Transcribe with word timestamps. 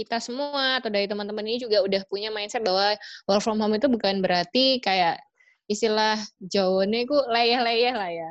kita 0.00 0.16
semua 0.16 0.80
atau 0.80 0.88
dari 0.88 1.04
teman-teman 1.04 1.44
ini 1.44 1.60
juga 1.60 1.84
udah 1.84 2.00
punya 2.08 2.32
mindset 2.32 2.64
bahwa 2.64 2.96
work 3.28 3.42
from 3.44 3.60
home 3.60 3.76
itu 3.76 3.86
bukan 3.86 4.24
berarti 4.24 4.80
kayak 4.80 5.20
istilah 5.68 6.18
jauhnya 6.40 7.04
itu 7.04 7.16
leyeh-leyeh 7.28 7.94
lah 7.94 8.10
ya. 8.10 8.30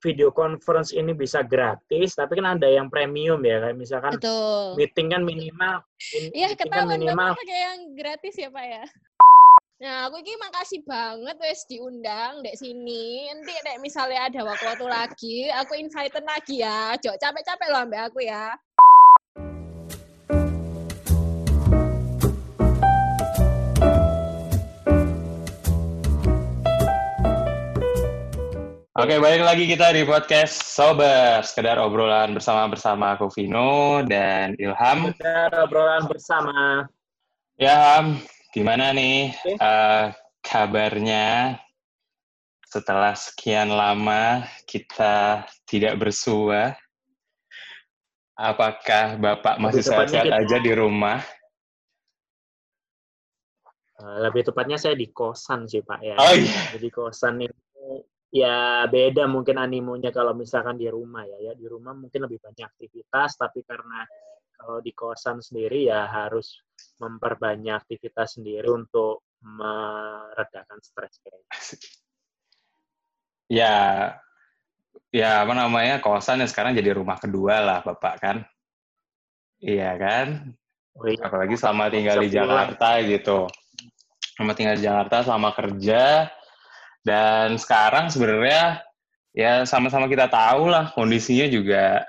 Video 0.00 0.32
conference 0.32 0.96
ini 0.96 1.12
bisa 1.12 1.44
gratis, 1.44 2.16
tapi 2.16 2.40
kan 2.40 2.56
ada 2.56 2.64
yang 2.64 2.88
premium 2.88 3.44
ya, 3.44 3.60
kayak 3.60 3.76
misalkan 3.76 4.16
Betul. 4.16 4.80
meeting 4.80 5.12
kan 5.12 5.20
minimal, 5.20 5.84
Iya, 6.32 6.56
kan 6.56 6.64
ketahuan 6.64 6.96
minimal 6.96 7.36
Bapak 7.36 7.44
pakai 7.44 7.58
yang 7.60 7.80
gratis 7.92 8.34
ya, 8.40 8.48
Pak 8.48 8.64
ya. 8.64 8.84
Nah, 9.80 10.12
aku 10.12 10.20
ini 10.20 10.36
makasih 10.36 10.84
banget 10.84 11.36
wes 11.40 11.64
diundang 11.64 12.44
dek 12.44 12.52
sini. 12.52 13.32
Nanti 13.32 13.48
dek 13.64 13.80
misalnya 13.80 14.28
ada 14.28 14.40
waktu-waktu 14.44 14.86
lagi, 14.88 15.48
aku 15.56 15.72
invite 15.72 16.20
lagi 16.20 16.60
ya. 16.60 16.92
Jok 17.00 17.16
capek-capek 17.16 17.68
loh 17.72 17.88
ambek 17.88 18.12
aku 18.12 18.20
ya. 18.20 18.52
Oke, 29.00 29.16
balik 29.16 29.40
lagi 29.48 29.64
kita 29.64 29.96
di 29.96 30.04
podcast 30.04 30.60
Sober, 30.76 31.40
sekedar 31.40 31.80
obrolan 31.80 32.36
bersama-bersama 32.36 33.16
aku 33.16 33.32
Vino 33.32 34.04
dan 34.04 34.52
Ilham. 34.60 35.16
Kita 35.16 35.48
obrolan 35.64 36.04
bersama. 36.04 36.84
Ya, 37.56 37.96
Ham, 37.96 38.20
gimana 38.52 38.92
nih 38.92 39.32
Oke. 39.40 39.56
eh, 39.56 40.04
kabarnya 40.44 41.56
setelah 42.68 43.16
sekian 43.16 43.72
lama 43.72 44.44
kita 44.68 45.48
tidak 45.64 45.96
bersua? 45.96 46.76
Apakah 48.36 49.16
Bapak 49.16 49.56
masih 49.64 49.80
sehat-sehat 49.80 50.28
kita- 50.28 50.40
aja 50.44 50.56
di 50.60 50.72
rumah? 50.76 51.24
Eh, 54.00 54.16
Lebih 54.28 54.52
tepatnya 54.52 54.76
saya 54.76 54.92
di 54.92 55.08
kosan 55.08 55.64
sih 55.64 55.80
Pak 55.80 56.00
ya. 56.04 56.16
Oh 56.20 56.36
iya, 56.36 56.76
Jadi 56.76 56.88
kosan 56.92 57.40
itu 57.44 57.56
ya 58.30 58.86
beda 58.86 59.26
mungkin 59.26 59.58
animonya 59.58 60.14
kalau 60.14 60.32
misalkan 60.34 60.78
di 60.78 60.86
rumah 60.86 61.26
ya. 61.26 61.50
Ya 61.50 61.52
di 61.54 61.66
rumah 61.66 61.92
mungkin 61.94 62.26
lebih 62.26 62.38
banyak 62.42 62.66
aktivitas, 62.66 63.36
tapi 63.36 63.66
karena 63.66 64.06
kalau 64.54 64.78
di 64.80 64.92
kosan 64.94 65.42
sendiri 65.42 65.90
ya 65.90 66.06
harus 66.06 66.62
memperbanyak 67.02 67.74
aktivitas 67.74 68.38
sendiri 68.38 68.68
untuk 68.70 69.26
meredakan 69.40 70.78
stres 70.84 71.16
kayaknya. 71.24 71.52
ya, 73.48 73.76
ya 75.08 75.30
apa 75.42 75.52
namanya 75.56 75.98
kosan 76.04 76.44
yang 76.44 76.50
sekarang 76.50 76.76
jadi 76.76 76.92
rumah 76.92 77.16
kedua 77.16 77.60
lah 77.60 77.78
Bapak 77.80 78.14
kan? 78.20 78.36
Iya 79.60 79.96
kan? 79.96 80.56
Oh 80.96 81.08
iya, 81.08 81.24
apalagi 81.24 81.56
selama 81.56 81.88
tinggal 81.88 82.20
di 82.20 82.28
pulang. 82.28 82.44
Jakarta 82.44 82.88
gitu 83.06 83.40
selama 84.40 84.56
tinggal 84.56 84.76
di 84.80 84.84
Jakarta 84.88 85.16
selama 85.20 85.52
kerja 85.52 86.32
dan 87.06 87.56
sekarang 87.56 88.12
sebenarnya 88.12 88.84
ya 89.32 89.64
sama-sama 89.64 90.10
kita 90.10 90.28
tahu 90.28 90.68
lah 90.68 90.92
kondisinya 90.92 91.46
juga 91.48 92.04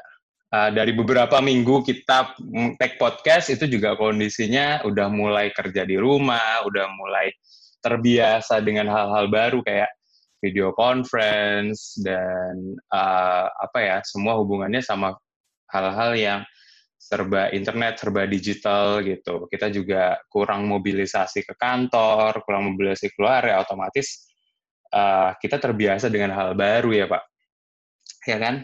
uh, 0.51 0.69
dari 0.73 0.91
beberapa 0.91 1.39
minggu 1.39 1.85
kita 1.85 2.35
take 2.81 2.97
podcast 2.99 3.53
itu 3.53 3.69
juga 3.69 3.95
kondisinya 3.95 4.83
udah 4.83 5.07
mulai 5.07 5.53
kerja 5.55 5.87
di 5.87 5.95
rumah 5.95 6.65
udah 6.67 6.85
mulai 6.91 7.31
terbiasa 7.81 8.61
dengan 8.61 8.91
hal-hal 8.91 9.31
baru 9.31 9.59
kayak 9.63 9.89
video 10.41 10.73
conference 10.73 11.97
dan 12.01 12.77
uh, 12.89 13.45
apa 13.47 13.79
ya 13.79 13.97
semua 14.01 14.37
hubungannya 14.41 14.81
sama 14.81 15.13
hal-hal 15.69 16.17
yang 16.17 16.41
serba 17.01 17.49
internet, 17.49 17.97
serba 17.97 18.29
digital 18.29 19.01
gitu. 19.01 19.49
Kita 19.49 19.73
juga 19.73 20.21
kurang 20.29 20.69
mobilisasi 20.69 21.43
ke 21.43 21.57
kantor, 21.57 22.45
kurang 22.45 22.71
mobilisasi 22.71 23.11
keluar, 23.17 23.41
ya 23.41 23.57
otomatis 23.59 24.30
uh, 24.91 25.33
kita 25.39 25.57
terbiasa 25.57 26.11
dengan 26.11 26.35
hal 26.35 26.53
baru 26.53 26.91
ya 26.91 27.05
Pak. 27.07 27.23
Ya 28.27 28.37
kan? 28.37 28.55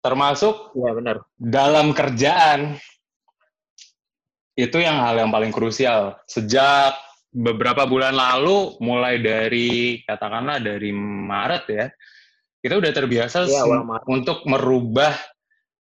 Termasuk 0.00 0.72
Iya 0.72 0.90
benar. 0.96 1.16
dalam 1.36 1.92
kerjaan, 1.92 2.80
itu 4.56 4.76
yang 4.80 5.00
hal 5.00 5.20
yang 5.20 5.30
paling 5.32 5.52
krusial. 5.52 6.16
Sejak 6.24 6.96
beberapa 7.32 7.84
bulan 7.84 8.16
lalu, 8.16 8.80
mulai 8.80 9.20
dari, 9.20 10.00
katakanlah 10.04 10.60
dari 10.60 10.90
Maret 10.94 11.64
ya, 11.68 11.86
kita 12.60 12.76
udah 12.80 12.92
terbiasa 12.92 13.48
Maret. 13.48 14.04
untuk 14.08 14.44
merubah 14.44 15.16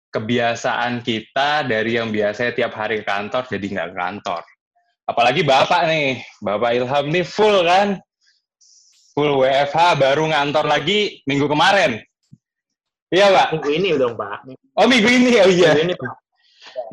kebiasaan 0.09 1.05
kita 1.05 1.69
dari 1.69 2.01
yang 2.01 2.09
biasanya 2.09 2.53
tiap 2.57 2.73
hari 2.75 3.03
ke 3.03 3.07
kantor 3.07 3.45
jadi 3.47 3.67
nggak 3.67 3.89
ke 3.93 3.97
kantor. 3.97 4.43
Apalagi 5.09 5.43
Bapak 5.45 5.89
nih, 5.89 6.21
Bapak 6.45 6.71
Ilham 6.77 7.07
nih 7.09 7.25
full 7.25 7.65
kan, 7.65 7.97
full 9.19 9.43
WFH 9.43 9.99
baru 9.99 10.31
ngantor 10.31 10.63
lagi 10.71 11.19
minggu 11.27 11.51
kemarin. 11.51 11.99
Iya 13.11 13.35
Pak? 13.35 13.59
Minggu 13.59 13.71
ini 13.75 13.89
dong 13.99 14.15
Pak. 14.15 14.47
Oh 14.79 14.87
minggu 14.87 15.11
ini 15.11 15.31
ya, 15.35 15.45
iya. 15.51 15.75
Minggu 15.75 15.83
ini 15.91 15.95
Pak. 15.99 16.15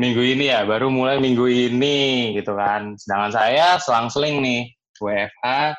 Minggu 0.02 0.22
ini 0.26 0.46
ya, 0.50 0.66
baru 0.66 0.90
mulai 0.90 1.22
minggu 1.22 1.46
ini 1.46 2.34
gitu 2.34 2.58
kan. 2.58 2.98
Sedangkan 2.98 3.30
saya 3.30 3.78
selang-seling 3.78 4.42
nih, 4.42 4.74
WFH, 4.98 5.78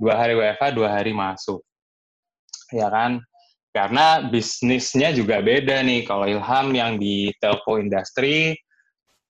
dua 0.00 0.14
hari 0.16 0.32
WFH, 0.32 0.64
dua 0.72 0.88
hari 0.96 1.12
masuk. 1.12 1.60
Ya 2.72 2.88
kan? 2.88 3.20
Karena 3.76 4.24
bisnisnya 4.32 5.12
juga 5.12 5.44
beda 5.44 5.84
nih. 5.84 6.08
Kalau 6.08 6.24
Ilham 6.24 6.72
yang 6.72 6.96
di 6.96 7.28
telco 7.36 7.76
industri, 7.76 8.56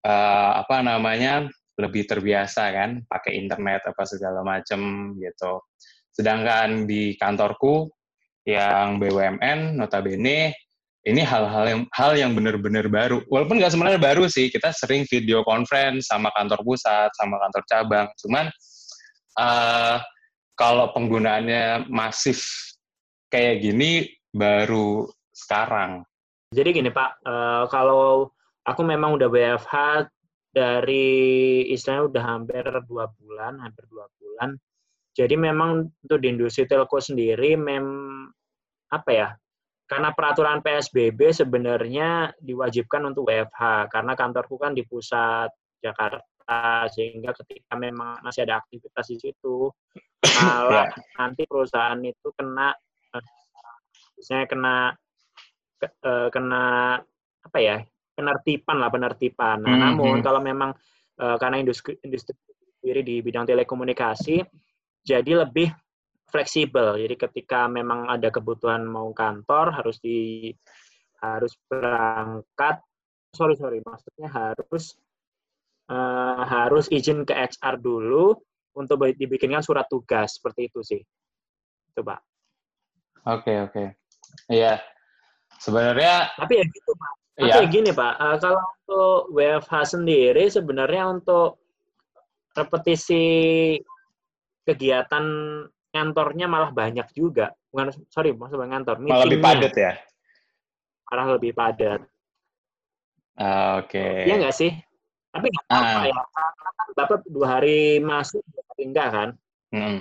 eh, 0.06 0.50
apa 0.62 0.78
namanya, 0.78 1.42
lebih 1.74 2.06
terbiasa 2.06 2.70
kan, 2.70 3.02
pakai 3.10 3.34
internet 3.34 3.82
apa 3.90 4.06
segala 4.06 4.46
macem 4.46 5.10
gitu. 5.18 5.58
Sedangkan 6.12 6.84
di 6.84 7.16
kantorku 7.16 7.88
yang 8.44 9.00
BUMN, 9.00 9.80
notabene 9.80 10.52
ini 11.02 11.22
hal-hal 11.26 11.64
yang 11.66 11.80
hal 11.90 12.12
yang 12.14 12.30
benar-benar 12.38 12.86
baru. 12.86 13.26
Walaupun 13.26 13.58
nggak 13.58 13.74
sebenarnya 13.74 13.98
baru 13.98 14.30
sih, 14.30 14.46
kita 14.54 14.70
sering 14.70 15.02
video 15.10 15.42
conference 15.42 16.06
sama 16.06 16.30
kantor 16.30 16.62
pusat, 16.62 17.10
sama 17.18 17.42
kantor 17.42 17.62
cabang. 17.66 18.06
Cuman 18.22 18.46
eh, 19.38 19.96
kalau 20.54 20.94
penggunaannya 20.94 21.90
masif 21.90 22.46
kayak 23.34 23.66
gini 23.66 24.06
baru 24.30 25.10
sekarang. 25.34 26.06
Jadi 26.54 26.70
gini 26.70 26.90
Pak, 26.94 27.10
eh, 27.26 27.64
kalau 27.66 28.30
aku 28.62 28.82
memang 28.86 29.18
udah 29.18 29.26
WFH 29.26 30.06
dari 30.54 31.66
istilahnya 31.72 32.04
udah 32.14 32.22
hampir 32.22 32.62
dua 32.86 33.10
bulan, 33.18 33.58
hampir 33.58 33.90
dua 33.90 34.06
bulan. 34.20 34.54
Jadi 35.12 35.36
memang 35.36 35.84
untuk 35.84 36.18
di 36.18 36.32
industri 36.32 36.64
telco 36.64 36.96
sendiri, 36.96 37.52
mem 37.56 37.84
apa 38.88 39.10
ya? 39.12 39.28
Karena 39.84 40.08
peraturan 40.16 40.64
PSBB 40.64 41.36
sebenarnya 41.36 42.32
diwajibkan 42.40 43.12
untuk 43.12 43.28
WFH 43.28 43.92
karena 43.92 44.12
kantorku 44.16 44.56
kan 44.56 44.72
di 44.72 44.88
pusat 44.88 45.52
Jakarta 45.84 46.88
sehingga 46.88 47.36
ketika 47.36 47.76
memang 47.76 48.24
masih 48.24 48.48
ada 48.48 48.64
aktivitas 48.64 49.04
di 49.12 49.18
situ 49.20 49.68
malah 50.36 50.88
nanti 51.20 51.44
perusahaan 51.44 52.00
itu 52.00 52.32
kena 52.32 52.72
misalnya 54.16 54.46
kena 54.48 54.76
ke- 55.76 55.92
eh, 55.98 56.28
kena 56.32 56.64
apa 57.42 57.58
ya 57.60 57.76
penertiban 58.16 58.76
lah 58.80 58.88
penertiban. 58.88 59.58
Nah, 59.60 59.76
Mhm. 59.76 59.82
namun 59.82 60.16
kalau 60.24 60.40
memang 60.40 60.72
eh, 61.20 61.36
karena 61.36 61.60
industri 61.60 62.00
industri 62.00 62.32
sendiri 62.80 63.04
di 63.04 63.20
bidang 63.20 63.44
telekomunikasi 63.44 64.40
jadi 65.02 65.46
lebih 65.46 65.70
fleksibel. 66.32 66.96
Jadi 66.96 67.14
ketika 67.18 67.68
memang 67.68 68.08
ada 68.08 68.32
kebutuhan 68.32 68.88
mau 68.88 69.12
kantor 69.12 69.76
harus 69.76 70.00
di 70.00 70.48
harus 71.22 71.54
berangkat 71.70 72.82
sorry 73.30 73.54
sorry 73.54 73.78
maksudnya 73.84 74.26
harus 74.32 74.98
eh, 75.92 76.42
harus 76.48 76.88
izin 76.90 77.22
ke 77.28 77.36
HR 77.36 77.78
dulu 77.78 78.34
untuk 78.72 79.04
dibikinkan 79.04 79.60
surat 79.60 79.84
tugas 79.86 80.40
seperti 80.40 80.72
itu 80.72 80.80
sih. 80.80 81.02
Coba. 81.92 82.16
Oke 83.28 83.52
oke. 83.68 83.84
Iya. 84.48 84.80
Sebenarnya 85.60 86.32
Tapi 86.34 86.58
ya 86.58 86.64
gitu 86.66 86.90
Pak. 86.96 87.12
Tapi 87.32 87.48
ya 87.48 87.54
ya 87.60 87.68
gini 87.68 87.90
Pak, 87.92 88.14
eh, 88.18 88.36
kalau 88.40 88.60
untuk 88.60 89.20
WFH 89.36 89.72
sendiri 89.96 90.44
sebenarnya 90.48 91.08
untuk 91.12 91.60
repetisi 92.52 93.24
kegiatan 94.64 95.24
kantornya 95.92 96.46
malah 96.48 96.72
banyak 96.72 97.04
juga. 97.12 97.52
Bukan, 97.68 97.92
sorry, 98.08 98.32
maksudnya 98.32 98.68
ngantor. 98.72 98.96
malah 99.00 99.26
lebih 99.28 99.40
padat 99.42 99.74
ya. 99.76 99.92
Malah 101.08 101.26
lebih 101.36 101.52
padat. 101.52 102.00
Ah, 103.36 103.80
Oke. 103.80 104.28
Iya 104.28 104.36
nggak 104.40 104.56
sih? 104.56 104.72
Tapi 105.32 105.46
nggak 105.48 105.64
apa-apa 105.68 105.98
Ah. 105.98 106.04
ya. 106.08 106.20
Karena 106.32 106.70
kan 106.76 106.88
Bapak 106.92 107.20
dua 107.28 107.46
hari 107.58 108.00
masuk, 108.00 108.44
dua 108.52 108.64
hari 108.72 108.82
enggak 108.84 109.08
kan? 109.08 109.28
Mm. 109.72 110.00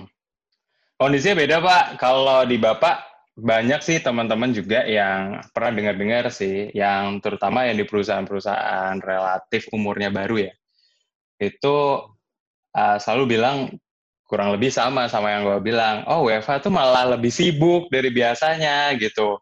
Kondisinya 1.00 1.36
beda 1.40 1.56
Pak. 1.64 1.84
Kalau 1.96 2.44
di 2.44 2.56
Bapak 2.60 2.96
banyak 3.32 3.80
sih 3.80 3.96
teman-teman 4.04 4.52
juga 4.52 4.84
yang 4.84 5.40
pernah 5.56 5.72
dengar-dengar 5.72 6.28
sih, 6.28 6.68
yang 6.76 7.16
terutama 7.24 7.64
yang 7.64 7.80
di 7.80 7.88
perusahaan-perusahaan 7.88 9.00
relatif 9.00 9.72
umurnya 9.72 10.12
baru 10.12 10.48
ya. 10.48 10.52
itu 11.42 12.06
uh, 12.70 12.96
selalu 13.02 13.34
bilang 13.34 13.66
kurang 14.32 14.56
lebih 14.56 14.72
sama 14.72 15.12
sama 15.12 15.28
yang 15.28 15.44
gue 15.44 15.60
bilang. 15.60 16.08
Oh 16.08 16.24
WFH 16.24 16.64
tuh 16.64 16.72
malah 16.72 17.04
lebih 17.04 17.28
sibuk 17.28 17.92
dari 17.92 18.08
biasanya 18.08 18.96
gitu. 18.96 19.36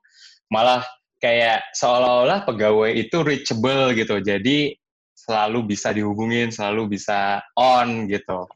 Malah 0.51 0.83
kayak 1.23 1.71
seolah-olah 1.79 2.43
pegawai 2.43 2.91
itu 2.91 3.23
reachable 3.23 3.95
gitu. 3.95 4.19
Jadi 4.19 4.75
selalu 5.15 5.71
bisa 5.71 5.95
dihubungin, 5.95 6.51
selalu 6.51 6.99
bisa 6.99 7.39
on 7.55 8.11
gitu. 8.11 8.51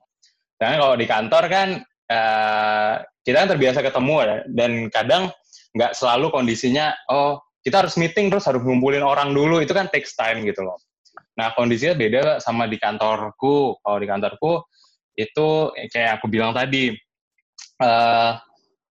Dan 0.58 0.82
kalau 0.82 0.98
di 0.98 1.06
kantor 1.06 1.44
kan 1.46 1.68
uh, 2.10 2.94
kita 3.22 3.46
kan 3.46 3.48
terbiasa 3.54 3.78
ketemu 3.78 4.14
ya, 4.26 4.36
dan 4.50 4.70
kadang 4.90 5.22
nggak 5.70 5.94
selalu 5.94 6.34
kondisinya 6.34 6.94
oh 7.14 7.38
kita 7.62 7.86
harus 7.86 7.94
meeting 7.94 8.30
terus 8.30 8.46
harus 8.46 8.62
ngumpulin 8.62 9.06
orang 9.06 9.30
dulu 9.30 9.62
itu 9.62 9.70
kan 9.70 9.86
takes 9.86 10.18
time 10.18 10.42
gitu 10.42 10.66
loh. 10.66 10.82
Nah 11.38 11.54
kondisinya 11.54 11.94
beda 11.94 12.42
sama 12.42 12.66
di 12.66 12.74
kantorku. 12.74 13.78
Kalau 13.78 13.98
di 14.02 14.06
kantorku 14.10 14.66
itu 15.14 15.48
kayak 15.94 16.20
aku 16.20 16.26
bilang 16.26 16.52
tadi 16.54 16.94
uh, 17.82 18.38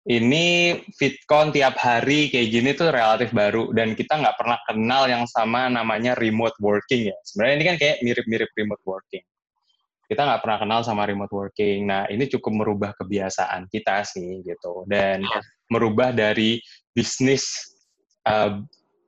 ini 0.10 0.80
fitcon 0.95 1.54
tiap 1.54 1.77
hari 1.80 2.33
kayak 2.33 2.50
gini 2.50 2.69
tuh 2.74 2.89
relatif 2.89 3.30
baru 3.31 3.69
dan 3.75 3.94
kita 3.94 4.19
nggak 4.19 4.36
pernah 4.39 4.60
kenal 4.66 5.04
yang 5.06 5.24
sama 5.30 5.69
namanya 5.69 6.16
remote 6.18 6.56
working 6.60 7.12
ya. 7.12 7.18
Sebenarnya 7.24 7.56
ini 7.56 7.66
kan 7.66 7.75
kayak 7.77 7.98
mirip-mirip 8.01 8.50
remote 8.57 8.83
working 8.88 9.24
kita 10.10 10.25
nggak 10.25 10.42
pernah 10.42 10.57
kenal 10.57 10.81
sama 10.81 11.06
remote 11.06 11.30
working. 11.30 11.86
Nah, 11.86 12.10
ini 12.10 12.25
cukup 12.25 12.65
merubah 12.65 12.92
kebiasaan 12.98 13.69
kita 13.69 14.01
sih 14.01 14.42
gitu 14.42 14.89
dan 14.89 15.22
ya. 15.22 15.39
merubah 15.69 16.10
dari 16.10 16.57
bisnis 16.98 17.45
uh, 18.25 18.57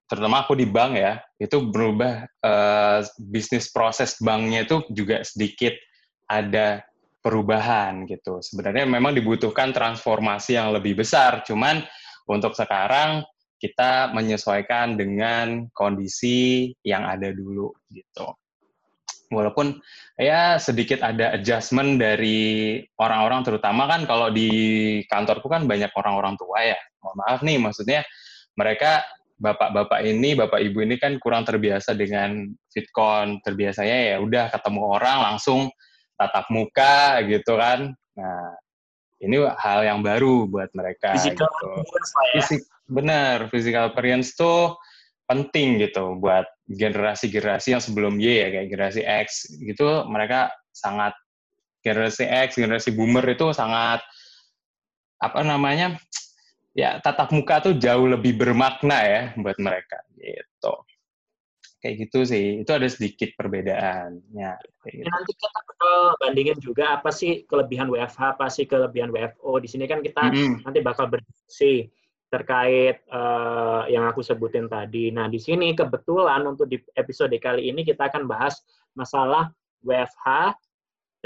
terutama 0.05 0.45
aku 0.45 0.53
di 0.53 0.69
bank 0.69 0.93
ya, 1.01 1.17
itu 1.41 1.57
berubah 1.57 2.29
uh, 2.45 3.01
bisnis 3.17 3.73
proses 3.73 4.21
banknya 4.21 4.69
itu 4.69 4.85
juga 4.93 5.25
sedikit 5.25 5.73
ada 6.29 6.85
perubahan 7.21 8.09
gitu. 8.09 8.41
Sebenarnya 8.41 8.89
memang 8.89 9.13
dibutuhkan 9.13 9.71
transformasi 9.71 10.57
yang 10.57 10.73
lebih 10.73 10.99
besar, 10.99 11.45
cuman 11.45 11.85
untuk 12.25 12.57
sekarang 12.57 13.23
kita 13.61 14.09
menyesuaikan 14.17 14.97
dengan 14.97 15.69
kondisi 15.71 16.73
yang 16.81 17.05
ada 17.05 17.29
dulu 17.29 17.69
gitu. 17.93 18.25
Walaupun 19.31 19.79
ya 20.19 20.59
sedikit 20.59 21.05
ada 21.05 21.31
adjustment 21.37 22.01
dari 22.01 22.81
orang-orang 22.99 23.47
terutama 23.47 23.87
kan 23.87 24.03
kalau 24.03 24.27
di 24.27 24.49
kantorku 25.07 25.47
kan 25.47 25.69
banyak 25.69 25.93
orang-orang 25.95 26.35
tua 26.35 26.67
ya. 26.67 26.79
Mohon 26.99 27.17
maaf 27.21 27.39
nih 27.45 27.57
maksudnya 27.61 28.01
mereka 28.59 29.05
bapak-bapak 29.41 30.03
ini 30.03 30.35
bapak 30.35 30.59
ibu 30.59 30.83
ini 30.83 30.99
kan 30.99 31.15
kurang 31.17 31.47
terbiasa 31.47 31.95
dengan 31.95 32.45
fitcon 32.69 33.41
terbiasanya 33.41 33.97
ya 34.13 34.15
udah 34.21 34.53
ketemu 34.53 34.81
orang 34.99 35.17
langsung 35.31 35.71
tatap 36.21 36.45
muka 36.53 37.25
gitu 37.25 37.57
kan 37.57 37.97
nah 38.13 38.53
ini 39.21 39.37
hal 39.57 39.85
yang 39.85 40.01
baru 40.01 40.49
buat 40.49 40.69
mereka 40.73 41.13
physical 41.17 41.49
gitu. 41.49 41.67
Ya? 41.69 41.83
Fisik, 42.37 42.61
benar 42.89 43.49
physical 43.49 43.93
appearance 43.93 44.33
tuh 44.33 44.77
penting 45.29 45.79
gitu 45.79 46.17
buat 46.19 46.43
generasi-generasi 46.67 47.77
yang 47.77 47.81
sebelum 47.81 48.19
Y 48.19 48.43
ya 48.43 48.47
kayak 48.51 48.67
generasi 48.67 49.01
X 49.05 49.47
gitu 49.63 50.03
mereka 50.09 50.51
sangat 50.75 51.15
generasi 51.85 52.27
X 52.27 52.59
generasi 52.59 52.91
boomer 52.91 53.23
itu 53.29 53.53
sangat 53.55 54.03
apa 55.21 55.39
namanya 55.45 55.95
ya 56.75 56.99
tatap 56.99 57.31
muka 57.31 57.63
tuh 57.63 57.73
jauh 57.77 58.09
lebih 58.09 58.35
bermakna 58.35 58.97
ya 59.05 59.21
buat 59.39 59.55
mereka 59.61 60.03
gitu 60.19 60.73
kayak 61.81 62.07
gitu 62.07 62.21
sih 62.23 62.61
itu 62.61 62.71
ada 62.71 62.85
sedikit 62.85 63.33
perbedaannya 63.33 64.51
gitu. 64.85 65.01
nanti 65.01 65.31
kita 65.33 65.59
bakal 65.65 65.95
bandingin 66.21 66.57
juga 66.61 67.01
apa 67.01 67.09
sih 67.09 67.43
kelebihan 67.49 67.89
WFH 67.89 68.37
apa 68.37 68.47
sih 68.53 68.69
kelebihan 68.69 69.09
WFO 69.09 69.57
di 69.57 69.67
sini 69.67 69.89
kan 69.89 70.05
kita 70.05 70.29
mm 70.29 70.33
-hmm. 70.33 70.55
nanti 70.61 70.79
bakal 70.85 71.09
berdiskusi 71.09 71.89
terkait 72.31 73.03
uh, 73.11 73.83
yang 73.91 74.07
aku 74.07 74.23
sebutin 74.23 74.71
tadi. 74.71 75.11
Nah, 75.11 75.27
di 75.27 75.35
sini 75.35 75.75
kebetulan 75.75 76.47
untuk 76.47 76.63
di 76.71 76.79
episode 76.95 77.35
kali 77.35 77.67
ini 77.67 77.83
kita 77.83 78.07
akan 78.07 78.23
bahas 78.23 78.55
masalah 78.95 79.51
WFH 79.83 80.55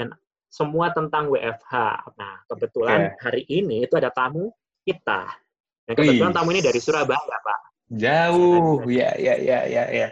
dan 0.02 0.10
semua 0.50 0.90
tentang 0.90 1.30
WFH. 1.30 1.74
Nah, 2.18 2.42
kebetulan 2.50 3.14
okay. 3.14 3.22
hari 3.22 3.42
ini 3.46 3.86
itu 3.86 3.94
ada 3.94 4.10
tamu 4.10 4.50
kita. 4.82 5.30
Dan 5.86 5.94
kebetulan 5.94 6.34
Wih. 6.34 6.38
tamu 6.42 6.48
ini 6.50 6.62
dari 6.66 6.80
Surabaya, 6.82 7.22
Pak. 7.22 7.60
Jauh, 7.86 8.82
ya, 8.90 9.14
ya, 9.14 9.38
ya, 9.38 9.62
ya, 9.62 9.84
ya. 9.94 10.08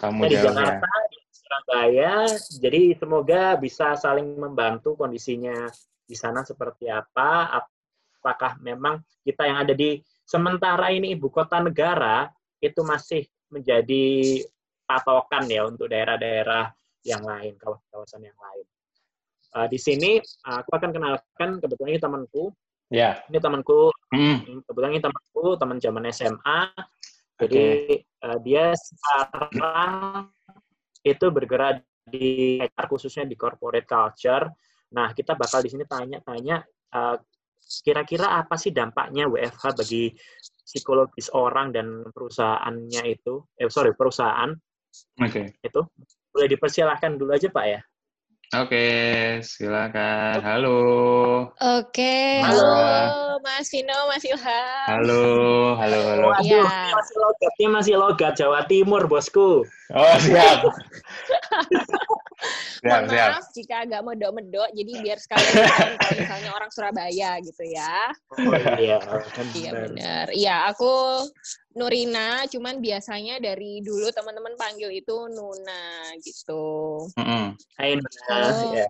Tamu 0.00 0.24
dari 0.24 0.40
jauh, 0.40 0.48
Jakarta, 0.48 0.88
ya. 0.88 1.22
Surabaya. 1.28 2.14
Jadi 2.56 2.80
semoga 2.96 3.42
bisa 3.60 3.92
saling 4.00 4.40
membantu 4.40 4.96
kondisinya 4.96 5.68
di 6.08 6.16
sana 6.16 6.40
seperti 6.40 6.88
apa. 6.88 7.60
Apakah 8.18 8.56
memang 8.64 9.04
kita 9.22 9.44
yang 9.44 9.60
ada 9.60 9.76
di 9.76 10.00
Sementara 10.30 10.94
ini 10.94 11.10
ibu 11.18 11.26
kota 11.26 11.58
negara 11.58 12.30
itu 12.62 12.86
masih 12.86 13.26
menjadi 13.50 14.38
patokan 14.86 15.50
ya 15.50 15.66
untuk 15.66 15.90
daerah-daerah 15.90 16.70
yang 17.02 17.26
lain, 17.26 17.58
kawasan-kawasan 17.58 18.30
yang 18.30 18.38
lain. 18.38 18.66
Uh, 19.50 19.66
di 19.66 19.74
sini 19.82 20.22
aku 20.46 20.70
akan 20.70 20.94
kenalkan 20.94 21.58
kebetulan 21.58 21.98
ini 21.98 21.98
temanku. 21.98 22.54
Ya. 22.94 22.94
Yeah. 22.94 23.14
Ini 23.26 23.38
temanku. 23.42 23.90
Hmm. 24.14 24.62
Kebetulan 24.70 24.90
ini 24.94 25.02
temanku, 25.02 25.58
teman 25.58 25.82
zaman 25.82 26.06
SMA. 26.14 26.58
Jadi 27.40 27.64
okay. 27.88 28.26
uh, 28.28 28.38
dia 28.44 28.76
sekarang 28.76 30.28
itu 31.00 31.26
bergerak 31.32 31.80
di 32.04 32.60
khususnya 32.84 33.24
di 33.24 33.38
corporate 33.38 33.88
culture. 33.88 34.44
Nah, 34.92 35.14
kita 35.16 35.38
bakal 35.38 35.64
di 35.64 35.70
sini 35.72 35.86
tanya-tanya 35.86 36.60
uh, 36.92 37.16
kira-kira 37.80 38.36
apa 38.36 38.58
sih 38.58 38.74
dampaknya 38.74 39.30
WFH 39.30 39.64
bagi 39.78 40.10
psikologis 40.66 41.30
orang 41.32 41.72
dan 41.72 42.04
perusahaannya 42.10 43.02
itu? 43.08 43.46
Eh 43.56 43.70
sorry 43.70 43.94
perusahaan. 43.94 44.50
Oke. 45.22 45.30
Okay. 45.30 45.44
Itu 45.64 45.86
boleh 46.30 46.48
dipersilahkan 46.50 47.16
dulu 47.16 47.30
aja 47.32 47.48
Pak 47.48 47.66
ya. 47.66 47.80
Oke, 48.50 49.38
silakan. 49.46 50.42
Halo. 50.42 50.82
Oke, 51.54 52.42
halo 52.42 53.38
Mas 53.46 53.70
Vino, 53.70 53.94
Mas 54.10 54.26
Ilham. 54.26 54.86
Halo, 54.90 55.22
halo, 55.78 55.98
halo. 56.02 56.34
Waduh, 56.34 56.66
ya. 56.66 56.90
masih 56.90 57.16
logatnya 57.22 57.68
masih 57.70 57.94
logat 57.94 58.34
Jawa 58.34 58.66
Timur, 58.66 59.06
bosku. 59.06 59.62
Oh, 59.94 60.16
siap. 60.18 60.66
siap, 62.82 63.06
Mohon 63.06 63.14
maaf 63.14 63.46
siap. 63.46 63.54
jika 63.54 63.74
agak 63.86 64.02
medok-medok, 64.02 64.68
jadi 64.74 64.92
biar 64.98 65.18
sekalian 65.22 65.54
kalau 66.02 66.14
misalnya 66.18 66.50
orang 66.50 66.70
Surabaya 66.74 67.30
gitu 67.46 67.64
ya. 67.70 68.10
Oh 68.34 68.58
iya, 68.82 68.98
iya 69.54 69.70
benar. 69.78 70.26
Iya, 70.34 70.56
aku 70.74 71.22
Nurina, 71.70 72.50
cuman 72.50 72.82
biasanya 72.82 73.38
dari 73.38 73.78
dulu 73.78 74.10
teman-teman 74.10 74.58
panggil 74.58 74.90
itu 74.90 75.14
Nuna 75.30 76.10
gitu. 76.18 77.06
Mm 77.14 77.22
-hmm. 77.22 77.44
Hai 77.78 77.94
Nuna. 77.94 78.36
Oh. 78.42 78.74
Ya. 78.74 78.88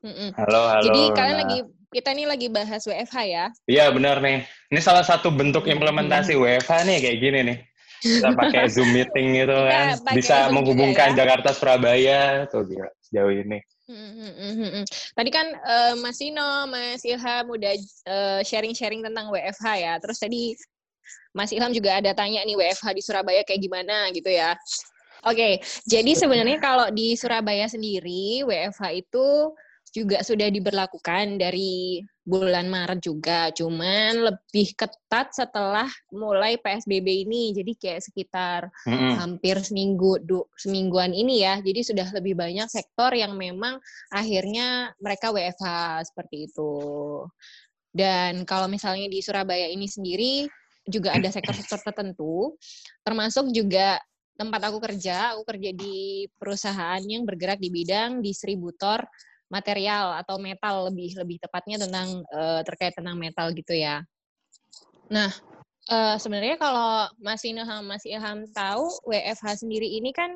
Mm 0.00 0.14
-mm. 0.16 0.28
Halo, 0.40 0.62
halo. 0.64 0.84
Jadi 0.88 1.02
kalian 1.12 1.38
lagi 1.44 1.58
kita 1.92 2.08
ini 2.16 2.24
lagi 2.24 2.46
bahas 2.48 2.88
WFH 2.88 3.16
ya? 3.28 3.44
Iya 3.68 3.92
benar 3.92 4.24
nih. 4.24 4.48
Ini 4.72 4.80
salah 4.80 5.04
satu 5.04 5.28
bentuk 5.28 5.68
implementasi 5.68 6.32
mm 6.32 6.40
-hmm. 6.40 6.56
WFH 6.64 6.72
nih 6.88 6.98
kayak 7.04 7.18
gini 7.20 7.40
nih. 7.52 7.58
Kita 8.00 8.28
pakai 8.40 8.64
Zoom 8.72 8.96
meeting 8.96 9.36
gitu 9.36 9.56
kan, 9.68 10.00
bisa 10.16 10.48
menghubungkan 10.48 11.12
ya? 11.12 11.16
Jakarta 11.20 11.52
Surabaya 11.52 12.48
tuh 12.48 12.64
dia 12.64 12.88
sejauh 13.04 13.28
ini. 13.28 13.60
Hmm, 13.90 14.12
hmm, 14.38 14.54
hmm, 14.70 14.84
Tadi 15.18 15.30
kan 15.34 15.50
uh, 15.50 15.98
Mas 15.98 16.22
Ino, 16.22 16.64
Mas 16.70 17.02
Ilham 17.02 17.50
udah 17.50 17.74
uh, 18.06 18.40
sharing-sharing 18.46 19.02
tentang 19.02 19.28
WFH 19.28 19.66
ya. 19.82 19.98
Terus 19.98 20.16
tadi 20.22 20.54
Mas 21.36 21.54
Ilham 21.54 21.70
juga 21.70 22.02
ada 22.02 22.10
tanya 22.12 22.42
nih 22.42 22.58
WFH 22.58 22.86
di 22.94 23.02
Surabaya 23.02 23.42
kayak 23.46 23.62
gimana 23.62 24.10
gitu 24.10 24.30
ya. 24.30 24.58
Oke, 25.20 25.36
okay, 25.36 25.52
jadi 25.84 26.16
sebenarnya 26.16 26.58
kalau 26.64 26.88
di 26.88 27.12
Surabaya 27.12 27.68
sendiri 27.68 28.40
WFH 28.48 28.82
itu 29.04 29.52
juga 29.90 30.22
sudah 30.22 30.48
diberlakukan 30.48 31.36
dari 31.36 32.00
bulan 32.22 32.70
Maret 32.70 33.02
juga, 33.02 33.50
cuman 33.50 34.30
lebih 34.30 34.78
ketat 34.78 35.34
setelah 35.34 35.90
mulai 36.14 36.54
PSBB 36.62 37.26
ini. 37.26 37.50
Jadi 37.50 37.72
kayak 37.74 38.02
sekitar 38.06 38.70
mm-hmm. 38.86 39.12
hampir 39.18 39.58
seminggu 39.58 40.22
du, 40.22 40.46
semingguan 40.54 41.10
ini 41.10 41.42
ya. 41.42 41.58
Jadi 41.58 41.82
sudah 41.82 42.06
lebih 42.14 42.38
banyak 42.38 42.70
sektor 42.70 43.10
yang 43.18 43.34
memang 43.34 43.82
akhirnya 44.14 44.94
mereka 45.02 45.34
WFH 45.34 45.66
seperti 46.14 46.46
itu. 46.46 46.72
Dan 47.90 48.46
kalau 48.46 48.70
misalnya 48.70 49.10
di 49.10 49.18
Surabaya 49.18 49.66
ini 49.66 49.90
sendiri 49.90 50.46
juga 50.90 51.14
ada 51.14 51.30
sektor-sektor 51.30 51.80
tertentu, 51.80 52.58
termasuk 53.06 53.48
juga 53.54 54.02
tempat 54.34 54.72
aku 54.72 54.78
kerja, 54.80 55.36
aku 55.36 55.42
kerja 55.44 55.70
di 55.76 56.24
perusahaan 56.40 57.00
yang 57.04 57.22
bergerak 57.28 57.60
di 57.60 57.68
bidang 57.68 58.24
distributor 58.24 59.04
material 59.50 60.16
atau 60.16 60.38
metal 60.38 60.88
lebih 60.88 61.18
lebih 61.18 61.42
tepatnya 61.42 61.76
tentang 61.82 62.22
uh, 62.30 62.62
terkait 62.62 62.94
tentang 62.94 63.18
metal 63.18 63.50
gitu 63.52 63.74
ya. 63.74 64.00
Nah, 65.10 65.28
uh, 65.90 66.16
sebenarnya 66.16 66.56
kalau 66.56 67.10
Mas 67.18 67.42
Ilham 67.42 67.82
Mas 67.82 68.06
Ilham 68.06 68.46
tahu 68.54 68.86
WFH 69.10 69.66
sendiri 69.66 69.90
ini 69.90 70.14
kan 70.14 70.32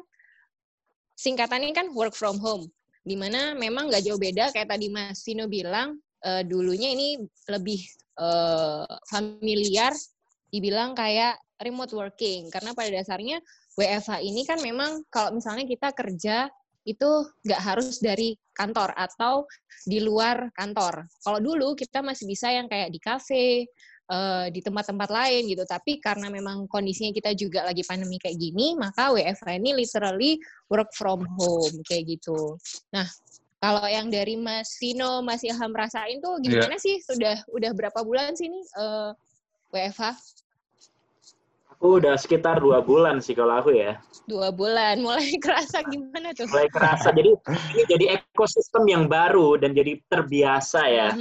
singkatannya 1.14 1.70
kan 1.72 1.94
work 1.94 2.12
from 2.12 2.42
home. 2.42 2.66
Di 3.06 3.14
mana 3.14 3.54
memang 3.54 3.88
nggak 3.88 4.04
jauh 4.04 4.18
beda 4.18 4.50
kayak 4.50 4.68
tadi 4.68 4.90
Mas 4.90 5.22
Vino 5.22 5.46
bilang, 5.46 5.96
uh, 6.26 6.42
dulunya 6.42 6.92
ini 6.92 7.22
lebih 7.46 7.80
uh, 8.18 8.84
familiar 9.06 9.94
dibilang 10.54 10.94
kayak 10.94 11.34
remote 11.58 11.90
working 11.90 12.46
karena 12.54 12.70
pada 12.70 12.94
dasarnya 12.94 13.42
WFH 13.74 14.22
ini 14.22 14.46
kan 14.46 14.62
memang 14.62 15.02
kalau 15.10 15.34
misalnya 15.34 15.66
kita 15.66 15.90
kerja 15.90 16.46
itu 16.86 17.10
nggak 17.42 17.62
harus 17.64 17.98
dari 17.98 18.36
kantor 18.54 18.92
atau 18.94 19.48
di 19.88 20.04
luar 20.04 20.52
kantor. 20.54 21.08
Kalau 21.24 21.40
dulu 21.40 21.74
kita 21.74 22.04
masih 22.04 22.28
bisa 22.28 22.52
yang 22.52 22.68
kayak 22.68 22.92
di 22.92 23.00
kafe, 23.00 23.66
uh, 24.12 24.46
di 24.52 24.60
tempat-tempat 24.60 25.08
lain 25.08 25.48
gitu. 25.48 25.64
Tapi 25.64 25.98
karena 25.98 26.28
memang 26.28 26.68
kondisinya 26.68 27.10
kita 27.10 27.32
juga 27.32 27.64
lagi 27.64 27.82
pandemi 27.88 28.20
kayak 28.20 28.36
gini, 28.36 28.76
maka 28.76 29.10
WFH 29.16 29.48
ini 29.56 29.70
literally 29.72 30.32
work 30.68 30.92
from 30.92 31.24
home 31.40 31.80
kayak 31.88 32.20
gitu. 32.20 32.60
Nah, 32.92 33.08
kalau 33.64 33.88
yang 33.88 34.12
dari 34.12 34.36
Mas 34.36 34.76
Vino, 34.76 35.24
Mas 35.24 35.40
Ilham 35.40 35.72
rasain 35.72 36.20
tuh 36.20 36.36
gimana 36.44 36.76
yeah. 36.76 36.84
sih? 36.84 36.96
Sudah 37.00 37.40
udah 37.48 37.72
berapa 37.72 38.00
bulan 38.04 38.36
sih 38.36 38.52
nih 38.52 38.64
uh, 38.76 39.10
WFH? 39.72 40.20
Udah 41.84 42.16
sekitar 42.16 42.64
dua 42.64 42.80
bulan 42.80 43.20
sih 43.20 43.36
kalau 43.36 43.60
aku 43.60 43.76
ya. 43.76 44.00
Dua 44.24 44.48
bulan, 44.48 45.04
mulai 45.04 45.36
kerasa 45.44 45.84
gimana 45.84 46.32
tuh? 46.32 46.48
Mulai 46.48 46.72
kerasa, 46.72 47.12
jadi 47.12 47.36
ini 47.76 47.82
jadi 47.84 48.04
ekosistem 48.16 48.88
yang 48.88 49.04
baru 49.04 49.60
dan 49.60 49.76
jadi 49.76 50.00
terbiasa 50.08 50.80
ya. 50.88 51.12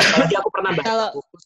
Apalagi 0.00 0.34
aku 0.40 0.48
pernah 0.48 0.72
baca 0.72 0.88
kalau, 0.88 1.08
buku, 1.20 1.36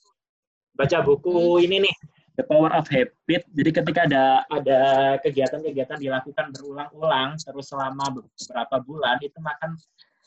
baca 0.78 0.98
buku 1.02 1.34
hmm. 1.58 1.64
ini 1.66 1.76
nih, 1.90 1.94
The 2.38 2.46
Power 2.46 2.70
of 2.78 2.86
Habit. 2.86 3.42
Jadi 3.50 3.70
ketika 3.74 4.00
ada 4.06 4.46
ada 4.46 4.80
kegiatan-kegiatan 5.18 5.98
dilakukan 5.98 6.54
berulang-ulang 6.54 7.34
terus 7.34 7.66
selama 7.66 8.14
beberapa 8.14 8.76
bulan 8.86 9.18
itu 9.26 9.42
akan 9.42 9.74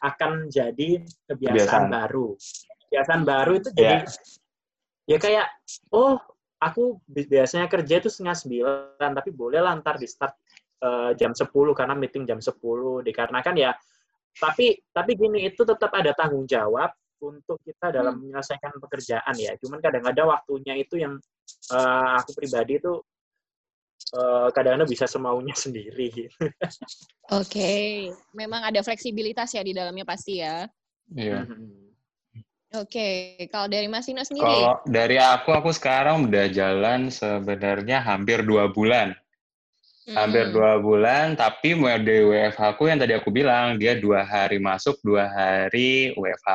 akan 0.04 0.32
jadi 0.51 1.08
kebiasaan, 1.24 1.56
kebiasaan. 1.56 1.84
baru. 1.88 2.36
Kebiasaan 2.84 3.22
baru 3.24 3.51
itu 3.63 3.70
jadi 3.80 4.04
yeah. 4.04 5.16
ya 5.16 5.18
kayak 5.24 5.48
oh 5.96 6.20
aku 6.62 7.01
biasanya 7.10 7.65
kerja 7.65 8.00
itu 8.00 8.08
setengah 8.08 8.38
sembilan 8.38 9.12
tapi 9.18 9.34
boleh 9.34 9.60
lah 9.60 9.74
ntar 9.82 9.98
di 9.98 10.06
start 10.06 10.34
uh, 10.86 11.12
jam 11.18 11.34
10 11.34 11.50
karena 11.74 11.98
meeting 11.98 12.24
jam 12.30 12.38
10 12.38 12.53
dikarenakan 13.01 13.56
ya 13.58 13.74
tapi 14.38 14.80
tapi 14.96 15.12
gini 15.20 15.50
itu 15.50 15.65
tetap 15.68 15.91
ada 15.91 16.15
tanggung 16.15 16.48
jawab 16.48 16.94
untuk 17.22 17.62
kita 17.62 17.94
dalam 17.94 18.18
hmm. 18.18 18.22
menyelesaikan 18.27 18.82
pekerjaan 18.82 19.36
ya. 19.38 19.53
Cuman 19.62 19.77
kadang-kadang 19.77 20.27
waktunya 20.34 20.74
itu 20.82 20.98
yang 20.98 21.22
uh, 21.70 22.18
aku 22.18 22.34
pribadi 22.34 22.82
itu 22.82 22.98
uh, 24.18 24.50
kadang-kadang 24.50 24.89
bisa 24.89 25.06
semaunya 25.06 25.53
sendiri. 25.63 26.10
Oke, 26.10 26.50
okay. 27.30 27.86
memang 28.34 28.65
ada 28.65 28.82
fleksibilitas 28.82 29.53
ya 29.53 29.62
di 29.62 29.72
dalamnya 29.77 30.03
pasti 30.03 30.41
ya. 30.41 30.65
Iya. 31.13 31.46
Hmm. 31.46 31.81
Oke, 32.72 33.36
okay. 33.36 33.51
kalau 33.51 33.68
dari 33.68 33.92
Mas 33.92 34.08
Ino 34.08 34.24
sendiri? 34.24 34.48
Kalau 34.48 34.80
dari 34.88 35.20
aku, 35.20 35.51
aku 35.51 35.75
sekarang 35.75 36.32
udah 36.32 36.48
jalan 36.48 37.12
sebenarnya 37.12 38.00
hampir 38.00 38.48
dua 38.48 38.72
bulan. 38.72 39.12
Hmm. 40.08 40.16
Hampir 40.16 40.56
dua 40.56 40.80
bulan, 40.80 41.36
tapi 41.36 41.75
mode 41.75 42.08
WFH 42.08 42.80
aku 42.80 42.88
yang 42.88 43.04
tadi 43.04 43.12
aku 43.12 43.28
bilang, 43.28 43.75
dia 43.75 44.00
dua 44.00 44.24
hari 44.24 44.63
masuk, 44.63 44.96
dua 45.04 45.28
hari 45.28 46.16
WFH. 46.16 46.50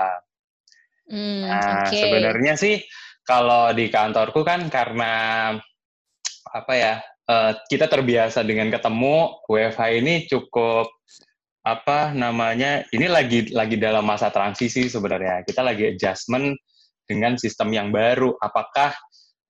Hmm, 1.12 1.52
nah, 1.52 1.84
okay. 1.84 2.00
sebenarnya 2.00 2.54
sih 2.56 2.80
kalau 3.28 3.76
di 3.76 3.92
kantorku 3.92 4.40
kan 4.40 4.72
karena 4.72 5.52
apa 6.48 6.72
ya 6.72 6.94
uh, 7.28 7.52
kita 7.68 7.92
terbiasa 7.92 8.40
dengan 8.40 8.72
ketemu 8.72 9.42
WFH 9.50 9.82
ini 10.00 10.14
cukup 10.30 10.88
apa 11.66 12.14
namanya 12.14 12.86
ini 12.94 13.10
lagi 13.10 13.50
lagi 13.50 13.74
dalam 13.74 14.06
masa 14.06 14.30
transisi 14.30 14.86
sebenarnya. 14.86 15.42
Kita 15.42 15.66
lagi 15.66 15.90
adjustment 15.90 16.54
dengan 17.10 17.34
sistem 17.34 17.74
yang 17.74 17.90
baru. 17.90 18.38
Apakah 18.38 18.94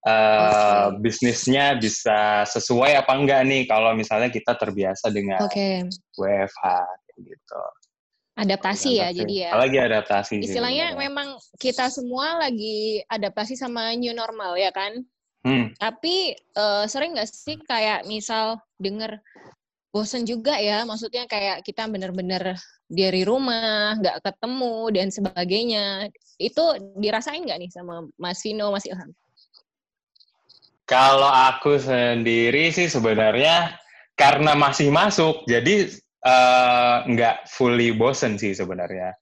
uh, 0.08 0.88
okay. 0.96 1.04
bisnisnya 1.04 1.76
bisa 1.76 2.48
sesuai 2.48 2.96
apa 2.96 3.12
enggak 3.12 3.44
nih? 3.44 3.68
Kalau 3.68 3.92
misalnya 3.92 4.32
kita 4.32 4.56
terbiasa 4.56 5.12
dengan 5.12 5.44
okay. 5.44 5.84
WFH 6.16 6.64
gitu. 7.20 7.62
Adaptasi 8.40 8.90
ya 8.96 9.12
jadi 9.12 9.34
ya. 9.48 9.50
Lagi 9.52 9.76
adaptasi 9.76 10.40
istilahnya 10.40 10.96
sih, 10.96 11.00
memang 11.00 11.36
kita 11.60 11.92
semua 11.92 12.40
lagi 12.40 13.04
adaptasi 13.12 13.60
sama 13.60 13.92
new 13.92 14.16
normal 14.16 14.56
ya 14.56 14.72
kan? 14.72 15.04
Hmm. 15.46 15.70
tapi 15.78 16.34
uh, 16.58 16.90
sering 16.90 17.14
nggak 17.14 17.30
sih 17.30 17.54
kayak 17.70 18.02
misal 18.10 18.58
denger 18.82 19.22
bosen 19.96 20.28
juga 20.28 20.60
ya 20.60 20.84
maksudnya 20.84 21.24
kayak 21.24 21.64
kita 21.64 21.88
bener-bener 21.88 22.52
dari 22.84 23.24
rumah 23.24 23.96
nggak 23.96 24.20
ketemu 24.20 24.76
dan 24.92 25.08
sebagainya 25.08 25.84
itu 26.36 26.64
dirasain 27.00 27.40
nggak 27.40 27.56
nih 27.64 27.70
sama 27.72 28.04
Mas 28.20 28.44
Vino 28.44 28.68
Mas 28.68 28.84
Ilham 28.84 29.16
kalau 30.84 31.32
aku 31.32 31.80
sendiri 31.80 32.68
sih 32.68 32.92
sebenarnya 32.92 33.80
karena 34.14 34.52
masih 34.54 34.92
masuk 34.92 35.42
jadi 35.48 35.90
uh, 36.26 36.96
nggak 37.06 37.46
fully 37.50 37.94
bosen 37.94 38.38
sih 38.38 38.54
sebenarnya. 38.54 39.14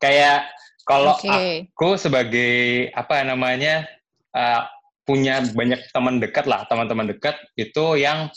Kayak 0.00 0.48
kalau 0.86 1.18
okay. 1.18 1.66
aku 1.72 1.96
sebagai 1.96 2.88
apa 2.92 3.24
namanya 3.24 3.88
uh, 4.32 4.68
punya 5.08 5.40
banyak 5.56 5.82
teman 5.90 6.20
dekat 6.20 6.44
lah, 6.44 6.68
teman-teman 6.68 7.10
dekat 7.10 7.36
itu 7.56 7.96
yang 7.96 8.30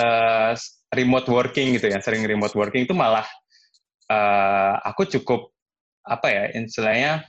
uh, 0.00 0.52
remote 0.94 1.28
working 1.28 1.76
gitu 1.76 1.92
ya, 1.92 1.98
sering 2.00 2.24
remote 2.24 2.54
working 2.56 2.84
itu 2.88 2.94
malah 2.96 3.26
uh, 4.08 4.74
aku 4.84 5.06
cukup 5.06 5.52
apa 6.08 6.26
ya 6.32 6.44
istilahnya 6.56 7.28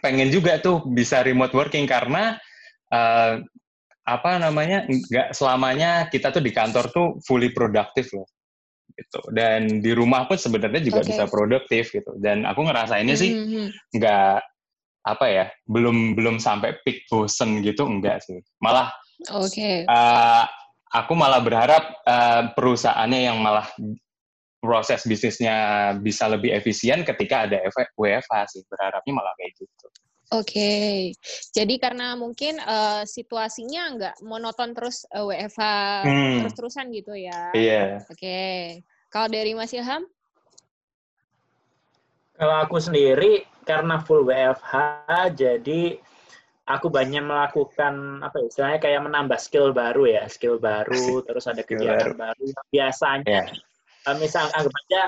pengen 0.00 0.32
juga 0.32 0.56
tuh 0.58 0.88
bisa 0.88 1.20
remote 1.20 1.52
working 1.52 1.84
karena 1.84 2.40
uh, 2.88 3.36
apa 4.08 4.30
namanya 4.40 4.88
nggak 4.88 5.36
selamanya 5.36 6.08
kita 6.08 6.32
tuh 6.32 6.40
di 6.40 6.50
kantor 6.50 6.88
tuh 6.90 7.06
fully 7.28 7.52
produktif 7.52 8.10
loh 8.16 8.26
gitu 8.96 9.20
dan 9.30 9.84
di 9.84 9.92
rumah 9.94 10.26
pun 10.26 10.40
sebenarnya 10.40 10.82
juga 10.82 11.04
okay. 11.04 11.14
bisa 11.14 11.24
produktif 11.30 11.94
gitu 11.94 12.10
dan 12.18 12.42
aku 12.48 12.66
ngerasainnya 12.66 13.14
sih 13.14 13.30
mm-hmm. 13.36 13.66
nggak 14.00 14.40
apa 15.00 15.26
ya 15.30 15.44
belum 15.64 16.18
belum 16.18 16.36
sampai 16.42 16.76
peak 16.82 17.06
bosen 17.08 17.64
gitu 17.64 17.86
enggak 17.86 18.20
sih 18.24 18.40
malah 18.60 18.90
oke 19.32 19.48
okay. 19.48 19.86
uh, 19.86 20.44
aku 20.90 21.12
malah 21.14 21.38
berharap 21.42 22.02
uh, 22.02 22.50
perusahaannya 22.54 23.20
yang 23.30 23.38
malah 23.38 23.66
proses 24.60 25.06
bisnisnya 25.08 25.56
bisa 26.02 26.28
lebih 26.28 26.52
efisien 26.52 27.00
ketika 27.06 27.48
ada 27.48 27.64
WFH 27.96 28.34
sih 28.52 28.62
berharapnya 28.68 29.12
malah 29.16 29.32
kayak 29.40 29.56
gitu 29.56 29.86
Oke, 30.30 30.46
okay. 30.54 30.94
jadi 31.50 31.74
karena 31.82 32.14
mungkin 32.14 32.62
uh, 32.62 33.02
situasinya 33.02 33.82
nggak 33.98 34.16
monoton 34.22 34.70
terus 34.78 35.02
uh, 35.10 35.26
WFH 35.26 35.62
hmm. 36.06 36.38
terus-terusan 36.46 36.86
gitu 36.94 37.18
ya. 37.18 37.50
Iya. 37.50 37.66
Yeah. 37.98 38.06
Oke, 38.06 38.14
okay. 38.14 38.54
kalau 39.10 39.26
dari 39.26 39.58
Mas 39.58 39.74
Ilham? 39.74 40.06
Kalau 42.38 42.56
aku 42.62 42.78
sendiri 42.78 43.42
karena 43.66 43.98
full 44.06 44.22
WFH, 44.22 44.74
jadi 45.34 45.98
aku 46.70 46.86
banyak 46.86 47.26
melakukan 47.26 48.22
apa 48.22 48.38
ya, 48.38 48.46
istilahnya 48.46 48.78
kayak 48.78 49.02
menambah 49.02 49.38
skill 49.42 49.74
baru 49.74 50.06
ya, 50.06 50.24
skill 50.30 50.62
baru, 50.62 51.26
terus 51.26 51.50
ada 51.50 51.66
kegiatan 51.66 52.14
baru. 52.14 52.38
baru. 52.38 52.44
Biasanya, 52.70 53.50
yeah. 54.06 54.14
misal 54.22 54.46
anggap 54.54 54.74
aja 54.86 55.02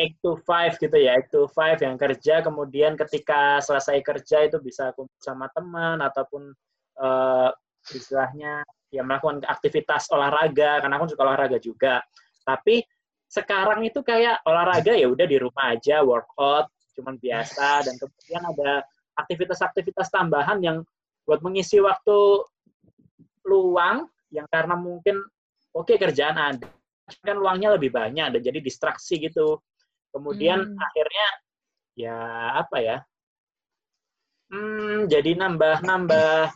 8 0.00 0.24
to 0.24 0.40
5 0.40 0.80
gitu 0.80 0.96
ya, 0.96 1.20
8 1.20 1.28
to 1.28 1.40
5 1.52 1.84
yang 1.84 1.96
kerja, 2.00 2.34
kemudian 2.40 2.92
ketika 2.96 3.60
selesai 3.60 4.00
kerja 4.00 4.48
itu 4.48 4.56
bisa 4.64 4.96
kumpul 4.96 5.20
sama 5.20 5.52
teman, 5.52 6.00
ataupun 6.00 6.56
uh, 7.04 7.50
istilahnya 7.92 8.64
ya 8.88 9.04
melakukan 9.04 9.44
aktivitas 9.44 10.08
olahraga, 10.08 10.80
karena 10.80 10.96
aku 10.96 11.12
suka 11.12 11.22
olahraga 11.28 11.60
juga. 11.60 12.00
Tapi 12.42 12.80
sekarang 13.28 13.84
itu 13.84 14.00
kayak 14.00 14.44
olahraga 14.48 14.96
ya 14.96 15.08
udah 15.08 15.26
di 15.28 15.36
rumah 15.36 15.76
aja, 15.76 16.00
workout, 16.00 16.72
cuman 16.96 17.20
biasa, 17.20 17.84
dan 17.84 17.94
kemudian 18.00 18.42
ada 18.48 18.84
aktivitas-aktivitas 19.16 20.08
tambahan 20.08 20.60
yang 20.64 20.80
buat 21.26 21.40
mengisi 21.40 21.78
waktu 21.78 22.18
luang, 23.46 24.06
yang 24.30 24.46
karena 24.48 24.74
mungkin 24.78 25.18
oke 25.74 25.90
okay, 25.92 25.96
kerjaan 25.98 26.38
ada, 26.38 26.68
kan 27.22 27.36
luangnya 27.36 27.74
lebih 27.76 27.92
banyak, 27.94 28.38
dan 28.38 28.40
jadi 28.40 28.58
distraksi 28.62 29.18
gitu. 29.18 29.58
Kemudian 30.12 30.60
hmm. 30.60 30.78
akhirnya 30.78 31.26
ya 31.96 32.16
apa 32.60 32.78
ya? 32.80 32.96
Hmm, 34.52 35.08
jadi 35.08 35.32
nambah-nambah 35.32 36.52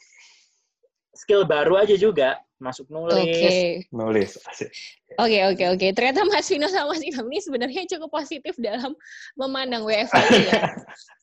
skill 1.16 1.48
baru 1.48 1.80
aja 1.80 1.96
juga 1.96 2.36
masuk 2.60 2.88
nulis. 2.88 3.16
Okay. 3.16 3.88
Nulis. 3.92 4.36
Oke, 4.36 4.68
okay, 5.16 5.40
oke, 5.48 5.56
okay, 5.56 5.66
oke. 5.72 5.78
Okay. 5.80 5.90
Ternyata 5.92 6.24
Mas 6.28 6.48
Vino 6.48 6.68
sama 6.68 6.92
Mas 6.92 7.04
Ilham 7.04 7.28
ini 7.28 7.40
sebenarnya 7.40 7.82
cukup 7.96 8.12
positif 8.12 8.56
dalam 8.60 8.92
memandang 9.36 9.84
WFH 9.84 10.16
ya. 10.44 10.62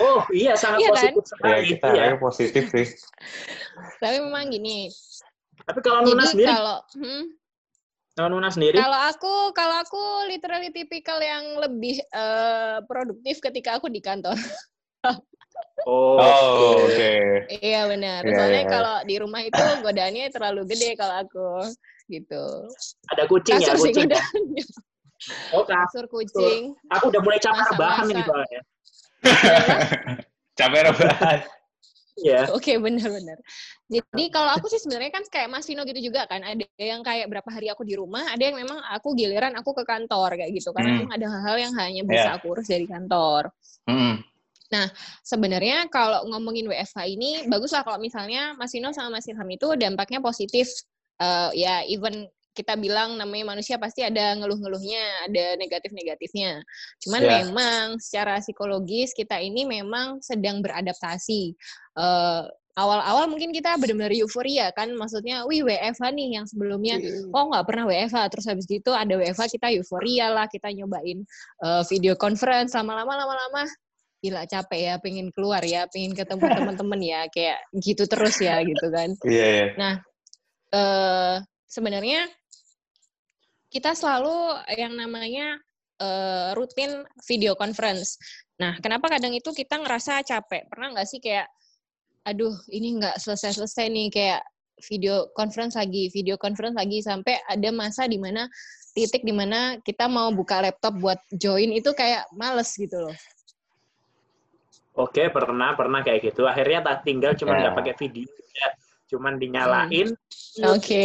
oh 0.00 0.20
iya, 0.32 0.52
sangat 0.56 0.80
iya 0.82 0.90
positif 0.90 1.22
kan? 1.22 1.30
sekali. 1.30 1.52
Ya, 1.52 1.58
kita 1.68 1.86
ya. 1.92 2.16
positif 2.16 2.64
sih. 2.72 2.86
Tapi 4.00 4.16
memang 4.24 4.48
gini. 4.48 4.88
Tapi 5.64 5.78
kalau 5.84 6.00
Nuna 6.02 6.24
sendiri, 6.24 6.48
kalau, 6.48 6.78
hmm? 6.96 7.24
Kalau 8.16 8.28
Nuna 8.32 8.50
sendiri? 8.50 8.76
Kalau 8.76 9.00
aku, 9.06 9.34
kalau 9.54 9.76
aku 9.80 10.02
literally 10.26 10.72
tipikal 10.74 11.20
yang 11.22 11.56
lebih 11.60 12.00
uh, 12.10 12.82
produktif 12.84 13.38
ketika 13.38 13.78
aku 13.78 13.86
di 13.92 14.00
kantor. 14.02 14.34
oh, 15.88 16.16
Oh, 16.18 16.84
oke. 16.84 17.12
iya 17.48 17.88
benar. 17.88 18.20
Iya, 18.24 18.34
Soalnya 18.36 18.62
iya. 18.66 18.72
kalau 18.72 18.96
di 19.06 19.14
rumah 19.20 19.40
itu 19.44 19.62
godaannya 19.84 20.28
terlalu 20.32 20.62
gede 20.68 20.96
kalau 20.96 21.16
aku 21.24 21.48
gitu. 22.10 22.44
Ada 23.14 23.24
kucing 23.30 23.56
ya, 23.62 23.72
Kasur 23.72 23.86
sih 23.88 23.92
kucing. 23.94 24.08
ya? 24.10 24.20
godaannya. 24.20 24.64
Oh, 25.52 25.62
Kak. 25.68 25.88
Kasur 25.88 26.06
kucing. 26.08 26.72
Aku 26.96 27.12
udah 27.12 27.20
mulai 27.20 27.38
capek 27.40 27.56
Masa-masa. 27.62 27.76
rebahan 27.76 28.04
ini 28.08 28.22
soalnya. 28.24 28.60
Capek 30.58 30.80
rebahan. 30.92 31.40
Iya. 32.20 32.52
Oke, 32.52 32.76
benar-benar. 32.76 33.40
Jadi 33.88 34.24
kalau 34.28 34.52
aku 34.52 34.68
sih 34.68 34.76
sebenarnya 34.76 35.08
kan 35.08 35.24
kayak 35.24 35.48
Mas 35.48 35.64
Vino 35.64 35.88
gitu 35.88 36.12
juga 36.12 36.28
kan. 36.28 36.44
Ada 36.44 36.68
yang 36.76 37.00
kayak 37.00 37.32
berapa 37.32 37.48
hari 37.48 37.72
aku 37.72 37.80
di 37.88 37.96
rumah, 37.96 38.28
ada 38.28 38.44
yang 38.44 38.60
memang 38.60 38.76
aku 38.92 39.16
giliran 39.16 39.56
aku 39.56 39.72
ke 39.72 39.88
kantor 39.88 40.36
kayak 40.36 40.52
gitu. 40.52 40.76
Karena 40.76 40.92
Hmm. 40.92 40.96
memang 41.00 41.12
ada 41.16 41.26
hal-hal 41.32 41.56
yang 41.56 41.72
hanya 41.80 42.02
bisa 42.04 42.28
Iya. 42.28 42.36
aku 42.36 42.52
urus 42.52 42.68
dari 42.68 42.84
kantor. 42.84 43.48
Mm-mm. 43.88 44.20
Sebenarnya 45.26 45.90
kalau 45.90 46.22
ngomongin 46.30 46.70
WFH 46.70 46.98
ini 47.10 47.42
bagus 47.50 47.74
lah 47.74 47.82
kalau 47.82 47.98
misalnya 47.98 48.54
Mas 48.54 48.70
Vino 48.70 48.94
sama 48.94 49.18
Mas 49.18 49.26
Ilham 49.26 49.48
itu 49.50 49.74
dampaknya 49.74 50.22
positif. 50.22 50.70
Eh, 51.20 51.50
ya 51.58 51.82
even 51.84 52.28
kita 52.50 52.74
bilang 52.74 53.14
namanya 53.14 53.54
manusia 53.54 53.78
pasti 53.78 54.02
ada 54.02 54.34
ngeluh-ngeluhnya, 54.36 55.30
ada 55.30 55.54
negatif-negatifnya. 55.56 56.60
Cuman 56.98 57.20
Ya. 57.22 57.30
memang 57.46 57.96
secara 58.02 58.42
psikologis 58.42 59.14
kita 59.14 59.38
ini 59.38 59.62
memang 59.64 60.18
sedang 60.18 60.58
beradaptasi. 60.58 61.54
Eh, 61.94 62.42
awal-awal 62.74 63.26
mungkin 63.28 63.50
kita 63.54 63.76
benar-benar 63.78 64.14
euforia 64.14 64.70
kan, 64.74 64.90
maksudnya, 64.94 65.44
wih 65.46 65.62
WFH 65.62 66.10
nih 66.10 66.28
yang 66.40 66.46
sebelumnya 66.48 66.96
oh 67.34 67.44
nggak 67.50 67.66
pernah 67.66 67.84
WFH 67.86 68.18
terus 68.32 68.46
habis 68.48 68.64
gitu 68.64 68.90
ada 68.94 69.14
WFH 69.20 69.58
kita 69.58 69.68
euforia 69.74 70.30
lah 70.32 70.46
kita 70.48 70.70
nyobain 70.72 71.22
eh, 71.66 71.82
video 71.90 72.14
conference 72.16 72.72
lama-lama 72.72 73.14
lama-lama 73.26 73.66
gila 74.20 74.44
capek 74.44 74.80
ya 74.80 74.94
pengen 75.00 75.28
keluar 75.32 75.60
ya 75.64 75.88
pengen 75.92 76.12
ketemu 76.12 76.40
teman-teman 76.56 77.00
ya 77.00 77.20
kayak 77.32 77.58
gitu 77.84 78.04
terus 78.04 78.36
ya 78.40 78.60
gitu 78.64 78.86
kan 78.92 79.12
Iya, 79.24 79.46
iya. 79.76 79.90
eh 80.72 81.36
sebenarnya 81.66 82.28
kita 83.70 83.94
selalu 83.94 84.58
yang 84.74 84.98
namanya 84.98 85.56
eh, 86.02 86.50
rutin 86.58 87.06
video 87.24 87.54
conference. 87.54 88.18
Nah, 88.58 88.76
kenapa 88.82 89.08
kadang 89.08 89.32
itu 89.32 89.54
kita 89.54 89.80
ngerasa 89.80 90.20
capek? 90.26 90.68
Pernah 90.68 90.92
nggak 90.92 91.08
sih 91.08 91.20
kayak, 91.22 91.48
aduh 92.26 92.52
ini 92.68 93.00
nggak 93.00 93.16
selesai-selesai 93.16 93.88
nih 93.88 94.08
kayak 94.12 94.42
video 94.84 95.28
conference 95.36 95.76
lagi, 95.76 96.08
video 96.12 96.36
conference 96.36 96.76
lagi 96.76 97.00
sampai 97.04 97.36
ada 97.48 97.68
masa 97.72 98.04
di 98.08 98.16
mana 98.16 98.48
titik 98.92 99.22
di 99.22 99.30
mana 99.32 99.76
kita 99.80 100.08
mau 100.10 100.32
buka 100.34 100.60
laptop 100.64 100.96
buat 100.98 101.20
join 101.36 101.70
itu 101.72 101.92
kayak 101.94 102.26
males 102.34 102.74
gitu 102.74 102.96
loh. 103.08 103.16
Oke, 104.98 105.30
pernah 105.30 105.72
pernah 105.78 106.02
kayak 106.02 106.32
gitu. 106.32 106.44
Akhirnya 106.44 106.82
tak 106.82 107.06
tinggal 107.06 107.32
cuman 107.38 107.54
Ya. 107.54 107.60
nggak 107.64 107.76
pakai 107.78 107.94
video, 107.96 108.26
ya. 108.56 108.68
cuman 109.10 109.32
dinyalain. 109.42 110.08
Oke. 110.70 111.04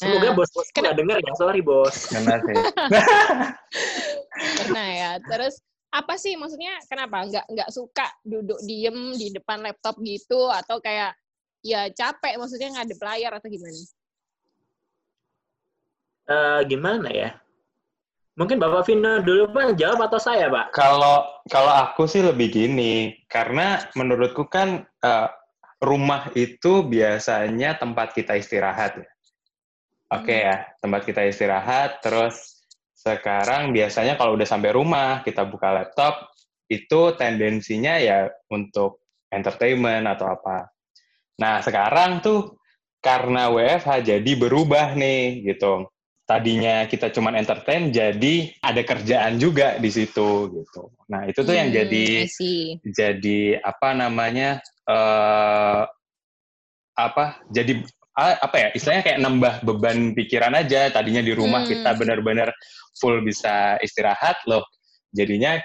Semoga 0.00 0.32
Nah, 0.32 0.34
bos-bos 0.40 0.68
nggak 0.72 0.96
denger 0.96 1.18
ya, 1.20 1.32
sorry 1.36 1.60
bos. 1.60 2.08
Benar 2.08 2.40
sih. 2.40 2.56
pernah 4.64 4.88
ya. 4.88 5.10
Terus 5.20 5.60
apa 5.92 6.16
sih 6.16 6.40
maksudnya 6.40 6.80
kenapa 6.88 7.28
nggak 7.28 7.46
nggak 7.52 7.68
suka 7.68 8.08
duduk 8.24 8.56
diem 8.64 9.12
di 9.20 9.28
depan 9.36 9.60
laptop 9.60 10.00
gitu 10.00 10.48
atau 10.48 10.80
kayak 10.80 11.12
ya 11.60 11.92
capek 11.92 12.40
maksudnya 12.40 12.80
ngadep 12.80 12.96
layar 12.96 13.36
atau 13.36 13.48
gimana? 13.52 13.80
Eh, 16.30 16.60
gimana 16.64 17.08
ya? 17.12 17.36
Mungkin 18.40 18.56
Bapak 18.56 18.88
Vino 18.88 19.20
dulu 19.20 19.52
Pak 19.52 19.76
jawab 19.76 20.08
atau 20.08 20.16
saya 20.16 20.48
Pak? 20.48 20.72
Kalau 20.72 21.28
kalau 21.52 21.72
aku 21.76 22.08
sih 22.08 22.24
lebih 22.24 22.48
gini, 22.48 23.12
karena 23.28 23.84
menurutku 23.92 24.48
kan 24.48 24.80
eh, 25.04 25.28
rumah 25.84 26.32
itu 26.32 26.88
biasanya 26.88 27.76
tempat 27.76 28.16
kita 28.16 28.40
istirahat 28.40 28.96
ya. 28.96 29.10
Oke 30.10 30.34
Hmm. 30.34 30.42
ya, 30.42 30.56
tempat 30.82 31.00
kita 31.06 31.22
istirahat. 31.26 32.02
Terus 32.02 32.66
sekarang 32.98 33.70
biasanya 33.70 34.18
kalau 34.18 34.34
udah 34.34 34.48
sampai 34.48 34.74
rumah 34.74 35.22
kita 35.22 35.46
buka 35.46 35.70
laptop, 35.70 36.28
itu 36.66 37.14
tendensinya 37.14 37.98
ya 37.98 38.26
untuk 38.50 39.06
entertainment 39.30 40.06
atau 40.10 40.34
apa. 40.34 40.70
Nah 41.38 41.62
sekarang 41.62 42.18
tuh 42.22 42.58
karena 43.00 43.48
WFH 43.48 44.04
jadi 44.04 44.32
berubah 44.36 44.92
nih 44.98 45.46
gitu. 45.46 45.88
Tadinya 46.26 46.86
kita 46.86 47.10
cuman 47.10 47.34
entertain, 47.42 47.90
jadi 47.90 48.54
ada 48.62 48.82
kerjaan 48.86 49.34
juga 49.42 49.82
di 49.82 49.90
situ 49.90 50.46
gitu. 50.52 50.94
Nah 51.10 51.26
itu 51.26 51.42
tuh 51.42 51.54
yang 51.58 51.74
Hmm, 51.74 51.78
jadi 51.82 52.06
I 52.22 52.30
see. 52.30 52.78
jadi 52.86 53.58
apa 53.62 53.94
namanya 53.98 54.62
eh 54.86 55.82
apa 56.94 57.40
jadi 57.50 57.82
apa 58.16 58.56
ya 58.58 58.68
istilahnya 58.74 59.04
kayak 59.06 59.20
nambah 59.22 59.54
beban 59.64 60.12
pikiran 60.12 60.52
aja 60.58 60.90
tadinya 60.90 61.22
di 61.22 61.32
rumah 61.32 61.62
Hmm. 61.64 61.70
kita 61.72 61.90
benar-benar 61.96 62.50
full 62.98 63.22
bisa 63.22 63.78
istirahat 63.80 64.42
loh 64.50 64.66
jadinya 65.14 65.56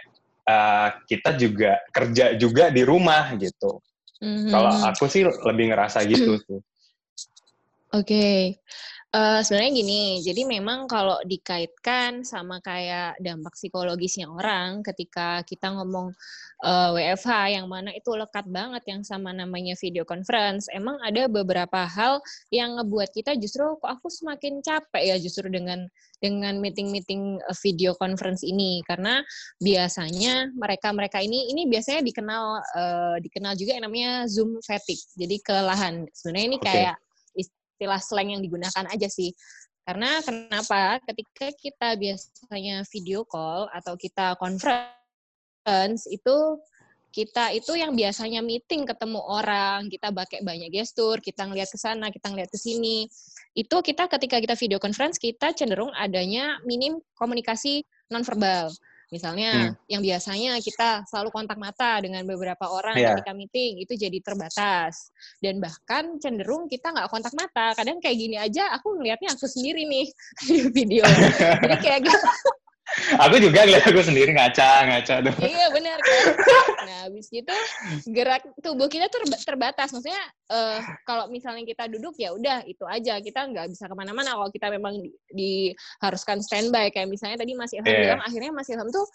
eh, 0.46 0.90
kita 1.10 1.34
juga 1.42 1.82
kerja 1.90 2.38
juga 2.38 2.70
di 2.70 2.86
rumah 2.86 3.34
gitu 3.36 3.82
Mhm. 4.22 4.54
kalau 4.54 4.72
aku 4.94 5.10
sih 5.10 5.26
lebih 5.26 5.74
ngerasa 5.74 6.06
gitu 6.06 6.38
sih 6.46 6.60
Oke. 7.96 8.60
Eh, 9.16 9.40
sebenarnya 9.48 9.72
gini, 9.80 10.04
jadi 10.20 10.44
memang 10.44 10.92
kalau 10.92 11.16
dikaitkan 11.24 12.28
sama 12.28 12.60
kayak 12.60 13.16
dampak 13.24 13.56
psikologisnya 13.56 14.28
orang 14.28 14.84
ketika 14.84 15.40
kita 15.48 15.72
ngomong 15.72 16.12
eh, 16.60 16.90
WFH 16.92 17.56
yang 17.56 17.72
mana 17.72 17.96
itu 17.96 18.12
lekat 18.12 18.44
banget 18.52 18.84
yang 18.92 19.08
sama 19.08 19.32
namanya 19.32 19.72
video 19.80 20.04
conference, 20.04 20.68
emang 20.68 21.00
ada 21.00 21.32
beberapa 21.32 21.88
hal 21.88 22.20
yang 22.52 22.76
ngebuat 22.76 23.16
kita 23.16 23.40
justru 23.40 23.64
kok 23.80 23.88
aku 23.88 24.12
semakin 24.12 24.60
capek 24.60 25.04
ya 25.08 25.16
justru 25.16 25.48
dengan 25.48 25.88
dengan 26.20 26.60
meeting-meeting 26.60 27.40
eh, 27.40 27.58
video 27.64 27.96
conference 27.96 28.44
ini 28.44 28.84
karena 28.84 29.24
biasanya 29.64 30.52
mereka-mereka 30.60 31.24
ini 31.24 31.56
ini 31.56 31.72
biasanya 31.72 32.04
dikenal 32.04 32.44
eh, 32.60 33.16
dikenal 33.24 33.56
juga 33.56 33.80
yang 33.80 33.88
namanya 33.88 34.28
Zoom 34.28 34.60
fatigue. 34.60 35.08
Jadi 35.16 35.40
kelelahan. 35.40 36.04
Sebenarnya 36.12 36.48
ini 36.52 36.60
Oke. 36.60 36.68
kayak 36.68 37.05
istilah 37.76 38.00
slang 38.00 38.32
yang 38.32 38.40
digunakan 38.40 38.88
aja 38.88 39.12
sih. 39.12 39.36
Karena 39.84 40.24
kenapa? 40.24 40.98
Ketika 41.04 41.52
kita 41.54 42.00
biasanya 42.00 42.88
video 42.90 43.28
call 43.28 43.70
atau 43.70 43.94
kita 44.00 44.34
conference 44.40 46.10
itu 46.10 46.58
kita 47.16 47.56
itu 47.56 47.80
yang 47.80 47.96
biasanya 47.96 48.44
meeting 48.44 48.84
ketemu 48.84 49.24
orang, 49.24 49.88
kita 49.88 50.12
pakai 50.12 50.44
banyak 50.44 50.68
gestur, 50.68 51.24
kita 51.24 51.48
ngelihat 51.48 51.72
ke 51.72 51.80
sana, 51.80 52.12
kita 52.12 52.28
ngelihat 52.28 52.52
ke 52.52 52.60
sini. 52.60 53.08
Itu 53.56 53.80
kita 53.80 54.12
ketika 54.12 54.40
kita 54.44 54.56
video 54.60 54.80
conference 54.84 55.16
kita 55.16 55.56
cenderung 55.56 55.96
adanya 55.96 56.60
minim 56.68 57.00
komunikasi 57.16 57.88
nonverbal. 58.12 58.68
Misalnya 59.14 59.78
yang 59.86 60.02
biasanya 60.02 60.58
kita 60.66 61.06
selalu 61.06 61.30
kontak 61.30 61.62
mata 61.62 62.02
dengan 62.02 62.26
beberapa 62.26 62.66
orang 62.66 62.98
Iya. 62.98 63.14
ketika 63.14 63.32
meeting 63.38 63.78
itu 63.86 63.94
jadi 63.94 64.18
terbatas 64.18 65.14
dan 65.40 65.62
bahkan 65.62 66.18
cenderung 66.18 66.66
kita 66.66 66.90
nggak 66.90 67.10
kontak 67.14 67.34
mata 67.38 67.78
kadang 67.78 68.02
kayak 68.02 68.18
gini 68.18 68.36
aja 68.40 68.74
aku 68.74 68.98
ngelihatnya 68.98 69.38
aku 69.38 69.46
sendiri 69.46 69.86
nih 69.86 70.06
di 70.50 70.56
video 70.74 71.06
jadi 71.62 71.78
kayak 71.78 72.00
gitu. 72.10 72.30
Aku 73.18 73.42
juga 73.42 73.66
ngeliat 73.66 73.84
aku 73.86 74.02
sendiri 74.02 74.32
ngaca 74.32 74.70
ngaca 74.88 75.16
tuh. 75.26 75.34
Iya 75.42 75.68
benar 75.74 75.98
kan 75.98 76.24
nah 76.86 76.98
habis 77.10 77.28
gitu 77.34 77.50
gerak 78.14 78.46
tubuh 78.62 78.86
kita 78.86 79.10
tuh 79.10 79.26
terba- 79.26 79.42
terbatas. 79.42 79.90
Maksudnya 79.90 80.22
eh, 80.54 80.80
kalau 81.04 81.26
misalnya 81.28 81.66
kita 81.66 81.90
duduk 81.90 82.14
ya 82.22 82.32
udah 82.32 82.62
itu 82.70 82.86
aja. 82.86 83.18
Kita 83.20 83.50
nggak 83.50 83.74
bisa 83.74 83.90
ke 83.90 83.96
mana-mana 83.98 84.38
kalau 84.38 84.50
kita 84.54 84.70
memang 84.70 85.02
di, 85.02 85.10
diharuskan 85.34 86.46
standby. 86.46 86.94
Kayak 86.94 87.10
misalnya 87.10 87.42
tadi 87.42 87.58
Mas 87.58 87.74
Ilham 87.74 87.90
Iya. 87.90 88.00
bilang 88.06 88.22
akhirnya 88.22 88.52
Mas 88.54 88.70
Ilham 88.70 88.90
tuh 88.94 89.06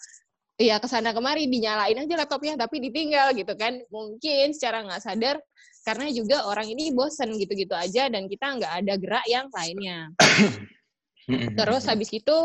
ya 0.59 0.77
ke 0.77 0.85
sana 0.91 1.09
kemari 1.15 1.47
dinyalain 1.49 1.95
aja 1.97 2.13
laptopnya 2.19 2.59
tapi 2.59 2.83
ditinggal 2.83 3.31
gitu 3.39 3.55
kan. 3.55 3.79
Mungkin 3.87 4.51
secara 4.51 4.83
nggak 4.83 5.01
sadar 5.01 5.39
karena 5.81 6.11
juga 6.13 6.45
orang 6.45 6.69
ini 6.69 6.93
bosen 6.93 7.33
gitu-gitu 7.39 7.73
aja 7.73 8.05
dan 8.11 8.27
kita 8.29 8.59
nggak 8.59 8.73
ada 8.83 8.93
gerak 8.99 9.25
yang 9.31 9.47
lainnya. 9.49 10.11
Terus 11.57 11.83
habis 11.87 12.11
itu 12.11 12.37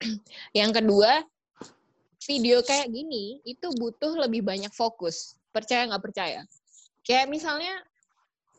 yang 0.58 0.72
kedua 0.72 1.24
video 2.24 2.60
kayak 2.60 2.92
gini 2.92 3.40
itu 3.48 3.68
butuh 3.76 4.16
lebih 4.26 4.44
banyak 4.44 4.72
fokus. 4.72 5.36
Percaya 5.50 5.88
nggak 5.88 6.04
percaya? 6.04 6.40
Kayak 7.04 7.26
misalnya 7.32 7.74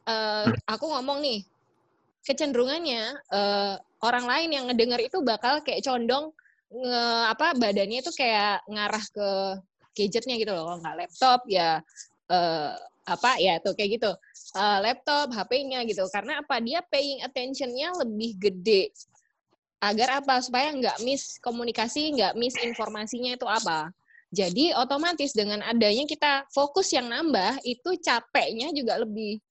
eh, 0.10 0.50
aku 0.66 0.86
ngomong 0.90 1.22
nih, 1.22 1.46
kecenderungannya 2.26 3.04
eh, 3.32 3.76
orang 4.02 4.26
lain 4.26 4.50
yang 4.50 4.66
ngedenger 4.70 5.02
itu 5.08 5.18
bakal 5.22 5.62
kayak 5.62 5.86
condong 5.86 6.34
nge, 6.72 7.04
apa 7.30 7.54
badannya 7.54 8.00
itu 8.02 8.12
kayak 8.16 8.66
ngarah 8.66 9.06
ke 9.14 9.28
gadgetnya 9.94 10.36
gitu 10.42 10.52
loh. 10.54 10.66
Kalau 10.68 10.78
nggak 10.82 10.98
laptop 11.06 11.40
ya 11.46 11.80
eh, 12.30 12.74
apa 13.06 13.32
ya 13.42 13.58
tuh 13.62 13.74
kayak 13.78 14.02
gitu. 14.02 14.12
Eh, 14.52 14.80
laptop, 14.84 15.32
HP-nya 15.32 15.86
gitu. 15.88 16.04
Karena 16.12 16.44
apa? 16.44 16.60
Dia 16.60 16.84
paying 16.84 17.24
attention-nya 17.24 17.96
lebih 18.04 18.36
gede 18.36 18.92
agar 19.82 20.22
apa? 20.22 20.38
Supaya 20.40 20.70
nggak 20.72 21.02
miss 21.02 21.42
komunikasi 21.42 22.14
nggak 22.16 22.34
miss 22.38 22.56
informasinya 22.62 23.34
itu 23.34 23.48
apa? 23.50 23.90
Jadi 24.32 24.72
otomatis 24.72 25.36
dengan 25.36 25.60
adanya 25.66 26.08
kita 26.08 26.48
fokus 26.56 26.94
yang 26.96 27.12
nambah 27.12 27.60
itu 27.68 28.00
capeknya 28.00 28.72
juga 28.72 29.02
lebih 29.04 29.44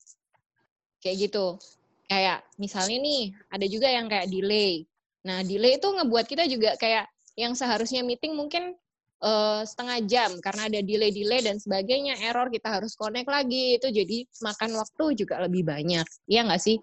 kayak 1.05 1.29
gitu. 1.29 1.61
Kayak 2.09 2.47
misalnya 2.57 2.97
nih 2.97 3.23
ada 3.53 3.67
juga 3.69 3.89
yang 3.93 4.09
kayak 4.09 4.33
delay. 4.33 4.89
Nah 5.27 5.45
delay 5.45 5.77
itu 5.77 5.85
ngebuat 5.85 6.25
kita 6.25 6.49
juga 6.49 6.81
kayak 6.81 7.05
yang 7.37 7.53
seharusnya 7.53 8.01
meeting 8.01 8.33
mungkin 8.33 8.73
uh, 9.21 9.63
setengah 9.63 9.99
jam 10.09 10.31
karena 10.41 10.67
ada 10.67 10.81
delay-delay 10.81 11.41
dan 11.45 11.57
sebagainya, 11.61 12.19
error 12.25 12.49
kita 12.49 12.81
harus 12.81 12.97
connect 12.97 13.29
lagi, 13.29 13.77
itu 13.79 13.89
jadi 13.93 14.25
makan 14.43 14.71
waktu 14.81 15.05
juga 15.25 15.41
lebih 15.45 15.63
banyak. 15.65 16.05
Iya 16.27 16.41
nggak 16.49 16.61
sih? 16.61 16.77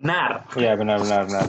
Benar. 0.00 0.48
Iya, 0.56 0.72
benar, 0.80 0.96
benar, 1.04 1.22
benar. 1.28 1.46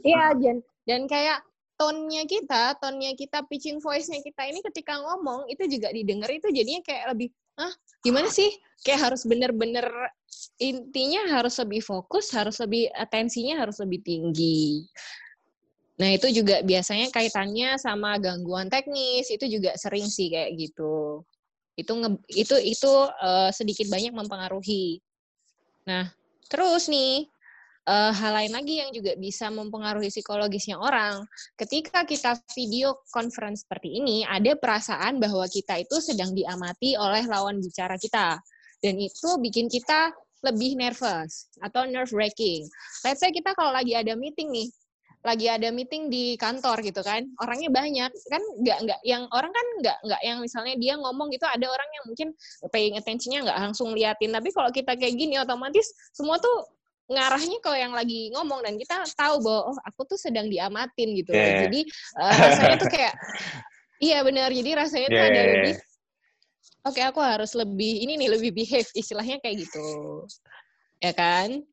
Iya, 0.00 0.24
dan, 0.40 0.56
dan 0.88 1.00
kayak 1.04 1.44
tone-nya 1.76 2.24
kita, 2.24 2.74
tone-nya 2.80 3.12
kita, 3.12 3.44
pitching 3.44 3.78
voice-nya 3.78 4.24
kita 4.24 4.48
ini 4.48 4.64
ketika 4.64 4.96
ngomong, 4.98 5.46
itu 5.52 5.68
juga 5.68 5.92
didengar 5.92 6.32
itu 6.32 6.48
jadinya 6.48 6.80
kayak 6.82 7.12
lebih, 7.12 7.28
ah 7.60 7.70
gimana 8.00 8.32
sih? 8.32 8.48
Kayak 8.82 9.12
harus 9.12 9.28
bener-bener, 9.28 9.84
intinya 10.58 11.38
harus 11.38 11.60
lebih 11.60 11.84
fokus, 11.84 12.32
harus 12.32 12.56
lebih, 12.58 12.88
atensinya 12.96 13.60
harus 13.62 13.76
lebih 13.84 14.00
tinggi. 14.00 14.88
Nah, 15.98 16.14
itu 16.14 16.30
juga 16.30 16.62
biasanya 16.62 17.10
kaitannya 17.10 17.76
sama 17.76 18.16
gangguan 18.22 18.70
teknis, 18.70 19.28
itu 19.28 19.44
juga 19.50 19.74
sering 19.76 20.06
sih 20.06 20.30
kayak 20.30 20.56
gitu. 20.56 21.26
Itu 21.74 21.92
nge, 21.94 22.10
itu 22.32 22.56
itu 22.58 22.92
uh, 23.18 23.50
sedikit 23.50 23.90
banyak 23.90 24.14
mempengaruhi. 24.14 25.02
Nah, 25.90 26.10
terus 26.46 26.86
nih 26.86 27.26
uh, 27.88 28.12
hal 28.12 28.32
lain 28.36 28.52
lagi 28.52 28.84
yang 28.84 28.92
juga 28.92 29.16
bisa 29.16 29.48
mempengaruhi 29.48 30.12
psikologisnya 30.12 30.76
orang. 30.76 31.24
Ketika 31.56 32.04
kita 32.04 32.36
video 32.52 33.00
conference 33.08 33.64
seperti 33.64 33.96
ini, 33.96 34.28
ada 34.28 34.52
perasaan 34.54 35.16
bahwa 35.16 35.48
kita 35.48 35.80
itu 35.80 35.96
sedang 36.04 36.36
diamati 36.36 36.94
oleh 37.00 37.24
lawan 37.24 37.58
bicara 37.64 37.96
kita. 37.96 38.36
Dan 38.78 39.00
itu 39.00 39.40
bikin 39.40 39.66
kita 39.72 40.12
lebih 40.44 40.78
nervous 40.78 41.50
atau 41.64 41.88
nerve 41.88 42.12
wracking. 42.14 42.68
Let's 43.02 43.24
say 43.24 43.34
kita 43.34 43.56
kalau 43.58 43.74
lagi 43.74 43.98
ada 43.98 44.14
meeting 44.14 44.54
nih, 44.54 44.70
lagi 45.26 45.50
ada 45.50 45.74
meeting 45.74 46.06
di 46.06 46.38
kantor 46.38 46.78
gitu 46.86 47.02
kan 47.02 47.26
orangnya 47.42 47.74
banyak 47.74 48.06
kan 48.30 48.42
nggak 48.62 48.78
nggak 48.86 49.00
yang 49.02 49.26
orang 49.34 49.50
kan 49.50 49.66
nggak 49.82 49.98
nggak 50.06 50.22
yang 50.22 50.38
misalnya 50.38 50.78
dia 50.78 50.94
ngomong 50.94 51.26
gitu 51.34 51.42
ada 51.42 51.66
orang 51.66 51.90
yang 51.90 52.04
mungkin 52.06 52.28
paying 52.70 52.94
attentionnya 52.94 53.50
nggak 53.50 53.58
langsung 53.58 53.90
liatin 53.98 54.30
tapi 54.30 54.54
kalau 54.54 54.70
kita 54.70 54.94
kayak 54.94 55.18
gini 55.18 55.34
otomatis 55.42 55.90
semua 56.14 56.38
tuh 56.38 56.77
ngarahnya 57.08 57.58
ke 57.64 57.72
yang 57.72 57.92
lagi 57.96 58.28
ngomong 58.36 58.60
dan 58.60 58.76
kita 58.76 59.00
tahu 59.16 59.40
bahwa 59.40 59.72
oh 59.72 59.78
aku 59.80 60.04
tuh 60.04 60.18
sedang 60.20 60.46
diamatin 60.46 61.08
gitu 61.16 61.32
yeah. 61.32 61.64
jadi 61.64 61.80
uh, 62.20 62.32
rasanya 62.36 62.76
tuh 62.76 62.90
kayak 62.92 63.14
iya 64.12 64.20
benar 64.20 64.52
jadi 64.52 64.70
rasanya 64.76 65.08
tuh 65.08 65.22
yeah. 65.24 65.32
ada 65.32 65.40
lebih 65.40 65.74
oke 66.84 66.92
okay, 66.92 67.04
aku 67.08 67.20
harus 67.24 67.56
lebih 67.56 68.04
ini 68.04 68.20
nih 68.20 68.30
lebih 68.36 68.52
behave 68.52 68.88
istilahnya 68.92 69.40
kayak 69.40 69.64
gitu 69.64 69.88
ya 71.00 71.16
kan 71.16 71.64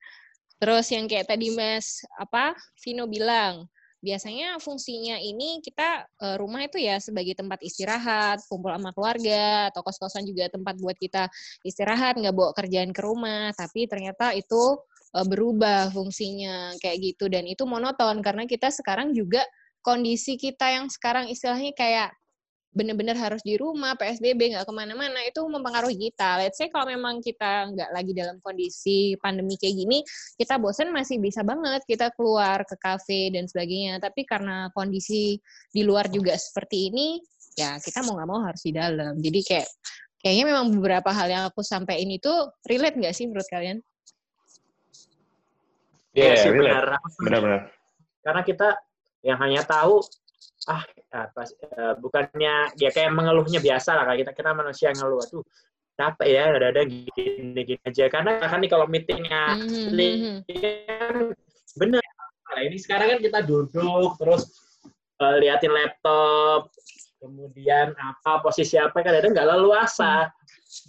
Terus 0.56 0.88
yang 0.91 1.06
kayak 1.06 1.28
tadi 1.28 1.52
Mas 1.52 2.00
apa 2.15 2.56
Vino 2.80 3.06
bilang, 3.12 3.67
biasanya 4.00 4.56
fungsinya 4.63 5.19
ini 5.19 5.60
kita 5.60 6.08
uh, 6.24 6.36
rumah 6.39 6.63
itu 6.63 6.80
ya 6.80 6.95
sebagai 7.04 7.36
tempat 7.36 7.60
istirahat, 7.60 8.39
kumpul 8.48 8.71
sama 8.71 8.95
keluarga, 8.95 9.69
atau 9.74 9.84
kos-kosan 9.84 10.24
juga 10.24 10.48
tempat 10.48 10.80
buat 10.80 10.95
kita 10.95 11.28
istirahat, 11.67 12.15
nggak 12.15 12.36
bawa 12.36 12.56
kerjaan 12.56 12.95
ke 12.95 13.02
rumah. 13.04 13.52
Tapi 13.52 13.86
ternyata 13.91 14.32
itu 14.32 14.80
uh, 15.15 15.25
berubah 15.25 15.89
fungsinya 15.95 16.75
kayak 16.84 17.15
gitu 17.15 17.32
dan 17.32 17.47
itu 17.47 17.63
monoton 17.63 18.19
karena 18.19 18.43
kita 18.43 18.67
sekarang 18.69 19.15
juga 19.15 19.41
kondisi 19.80 20.36
kita 20.36 20.75
yang 20.75 20.91
sekarang 20.91 21.32
istilahnya 21.32 21.71
kayak 21.71 22.12
benar-benar 22.75 23.15
harus 23.15 23.39
di 23.39 23.56
rumah, 23.56 23.95
PSBB, 23.95 24.51
nggak 24.51 24.67
ke 24.67 24.73
mana-mana, 24.75 25.23
itu 25.23 25.39
mempengaruhi 25.47 25.95
kita. 25.95 26.43
Let's 26.43 26.60
say 26.60 26.67
kalau 26.67 26.91
memang 26.91 27.23
kita 27.23 27.71
nggak 27.71 27.89
lagi 27.95 28.12
dalam 28.12 28.38
kondisi 28.43 29.15
pandemi 29.23 29.56
kayak 29.56 29.80
gini, 29.80 30.04
kita 30.36 30.60
bosen 30.60 30.91
masih 30.91 31.23
bisa 31.23 31.39
banget 31.47 31.88
kita 31.88 32.12
keluar 32.19 32.67
ke 32.67 32.75
kafe 32.75 33.32
dan 33.32 33.47
sebagainya. 33.47 34.04
Tapi 34.04 34.28
karena 34.28 34.67
kondisi 34.75 35.39
di 35.71 35.82
luar 35.88 36.12
juga 36.12 36.36
seperti 36.36 36.91
ini, 36.91 37.23
ya 37.56 37.80
kita 37.80 38.04
mau 38.04 38.19
nggak 38.19 38.30
mau 38.30 38.43
harus 38.43 38.62
di 38.67 38.75
dalam. 38.75 39.23
Jadi 39.23 39.39
kayak 39.39 39.67
kayaknya 40.19 40.45
memang 40.51 40.75
beberapa 40.75 41.15
hal 41.15 41.28
yang 41.32 41.43
aku 41.47 41.63
sampaikan 41.63 42.12
itu 42.12 42.32
relate 42.67 42.99
nggak 42.99 43.15
sih 43.15 43.32
menurut 43.32 43.47
kalian? 43.47 43.80
Iya, 46.15 46.25
yeah, 46.32 46.36
sih 46.39 46.49
benar. 46.56 46.97
Benar-benar. 47.19 47.62
Karena 48.23 48.41
kita 48.41 48.67
yang 49.21 49.38
hanya 49.43 49.62
tahu 49.67 49.99
ah 50.65 50.82
apa 51.13 51.45
uh, 51.78 51.93
bukannya 52.01 52.73
ya 52.82 52.89
kayak 52.89 53.13
mengeluhnya 53.13 53.62
biasa 53.62 53.93
lah 53.93 54.04
kayak 54.10 54.25
kita 54.25 54.32
kita 54.34 54.51
manusia 54.58 54.89
ngeluh 54.93 55.21
tuh 55.30 55.45
capek 55.95 56.28
ya 56.28 56.43
ada-ada 56.51 56.82
gini-gini 56.89 57.80
aja 57.86 58.06
karena 58.10 58.41
kan 58.41 58.60
nih 58.60 58.69
kalau 58.69 58.86
meetingnya 58.89 59.62
mm-hmm. 59.62 61.32
bener 61.80 62.04
nah, 62.49 62.62
ini 62.65 62.78
sekarang 62.82 63.15
kan 63.15 63.19
kita 63.21 63.39
duduk 63.45 64.17
terus 64.17 64.43
uh, 65.21 65.38
liatin 65.39 65.71
laptop 65.71 66.73
kemudian 67.21 67.95
apa 67.95 68.43
posisi 68.43 68.75
apa 68.75 69.06
kan 69.06 69.15
ada 69.15 69.30
nggak 69.32 69.49
leluasa 69.56 70.30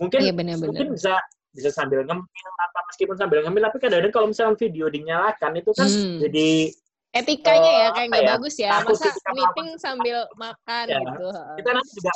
mungkin 0.00 0.18
iya, 0.24 0.32
bener, 0.34 0.56
bener. 0.58 0.68
mungkin 0.72 0.88
bisa 0.98 1.20
bisa 1.56 1.72
sambil 1.72 2.04
ngemil 2.04 2.48
apa 2.60 2.78
meskipun 2.92 3.16
sambil 3.16 3.40
ngemil 3.40 3.64
tapi 3.64 3.78
kadang-kadang 3.80 4.12
kalau 4.12 4.26
misalnya 4.28 4.60
video 4.60 4.86
dinyalakan 4.92 5.52
itu 5.56 5.70
kan 5.72 5.88
mm. 5.88 6.18
jadi 6.28 6.48
etikanya 7.16 7.72
ya 7.72 7.88
kayak 7.96 8.08
nggak 8.12 8.22
ya, 8.22 8.30
bagus 8.36 8.54
ya. 8.60 8.70
masa 8.84 9.08
meeting 9.32 9.68
makan. 9.72 9.80
sambil 9.80 10.18
makan 10.36 10.84
ya. 10.86 11.00
gitu 11.00 11.26
kita 11.56 11.70
nanti 11.72 11.90
juga 11.96 12.12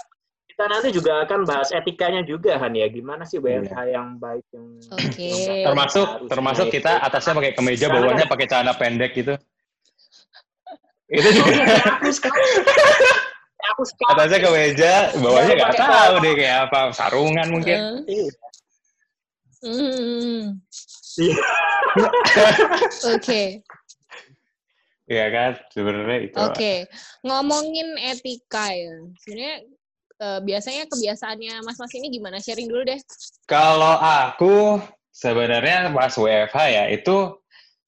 kita 0.61 0.77
nanti 0.77 0.89
juga 0.93 1.25
akan 1.25 1.49
bahas 1.49 1.73
etikanya 1.73 2.21
juga 2.21 2.61
kan 2.61 2.77
ya. 2.77 2.85
Gimana 2.93 3.25
sih 3.25 3.41
WFH 3.41 3.81
ya. 3.81 3.97
yang 3.97 4.21
baik 4.21 4.45
yang 4.53 4.77
okay. 4.93 5.65
termasuk 5.65 6.29
termasuk 6.29 6.69
kita 6.69 7.01
atasnya 7.01 7.33
pakai 7.41 7.53
kemeja 7.57 7.89
bawahnya 7.89 8.29
pakai 8.29 8.45
celana 8.45 8.77
pendek 8.77 9.17
gitu. 9.17 9.41
Itu 11.17 11.29
juga. 11.33 11.65
Aku 11.97 12.13
aku 13.73 13.83
atasnya 14.13 14.39
kemeja 14.45 14.93
bawahnya 15.17 15.55
nggak 15.65 15.75
tahu 15.81 16.15
deh 16.29 16.33
kayak 16.37 16.59
apa 16.69 16.81
sarungan 16.93 17.49
mungkin 17.49 18.05
Hmm. 19.61 20.61
Oke. 23.17 23.61
Iya 25.11 25.27
kan, 25.35 25.53
sebenarnya 25.75 26.19
itu. 26.23 26.37
Oke, 26.39 26.55
okay. 26.55 26.79
ngomongin 27.27 27.99
etika 27.99 28.71
ya. 28.71 28.95
Sebenarnya 29.27 29.57
uh, 30.23 30.39
biasanya 30.39 30.87
kebiasaannya 30.87 31.67
mas-mas 31.67 31.93
ini 31.99 32.15
gimana? 32.15 32.39
Sharing 32.39 32.71
dulu 32.71 32.87
deh. 32.87 33.01
Kalau 33.51 33.99
aku 33.99 34.79
sebenarnya 35.11 35.91
pas 35.91 36.15
WFH 36.15 36.57
ya 36.71 36.85
itu 36.95 37.35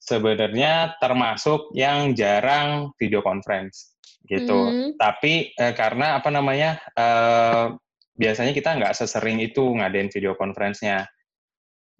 sebenarnya 0.03 0.99
termasuk 0.99 1.71
yang 1.71 2.11
jarang 2.11 2.91
video 2.99 3.23
conference 3.23 3.95
gitu. 4.27 4.59
Mm. 4.67 4.99
Tapi 4.99 5.55
eh, 5.55 5.73
karena 5.73 6.19
apa 6.19 6.27
namanya 6.27 6.75
eh, 6.91 7.71
biasanya 8.19 8.51
kita 8.51 8.75
nggak 8.75 8.99
sesering 8.99 9.39
itu 9.39 9.63
ngadain 9.63 10.11
video 10.11 10.35
conference-nya 10.35 11.07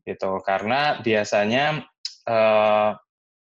gitu. 0.04 0.40
Karena 0.44 1.00
biasanya 1.00 1.84
eh, 2.28 2.92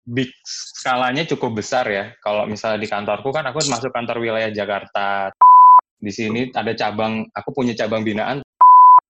big 0.05 0.29
skalanya 0.45 1.25
cukup 1.25 1.59
besar 1.59 1.89
ya. 1.89 2.13
Kalau 2.21 2.45
misalnya 2.45 2.77
di 2.77 2.89
kantorku 2.89 3.33
kan 3.33 3.45
aku 3.49 3.65
masuk 3.65 3.89
kantor 3.89 4.21
wilayah 4.21 4.53
Jakarta. 4.53 5.33
Di 5.97 6.13
sini 6.13 6.53
ada 6.53 6.71
cabang, 6.77 7.25
aku 7.33 7.49
punya 7.49 7.73
cabang 7.73 8.05
binaan. 8.05 8.45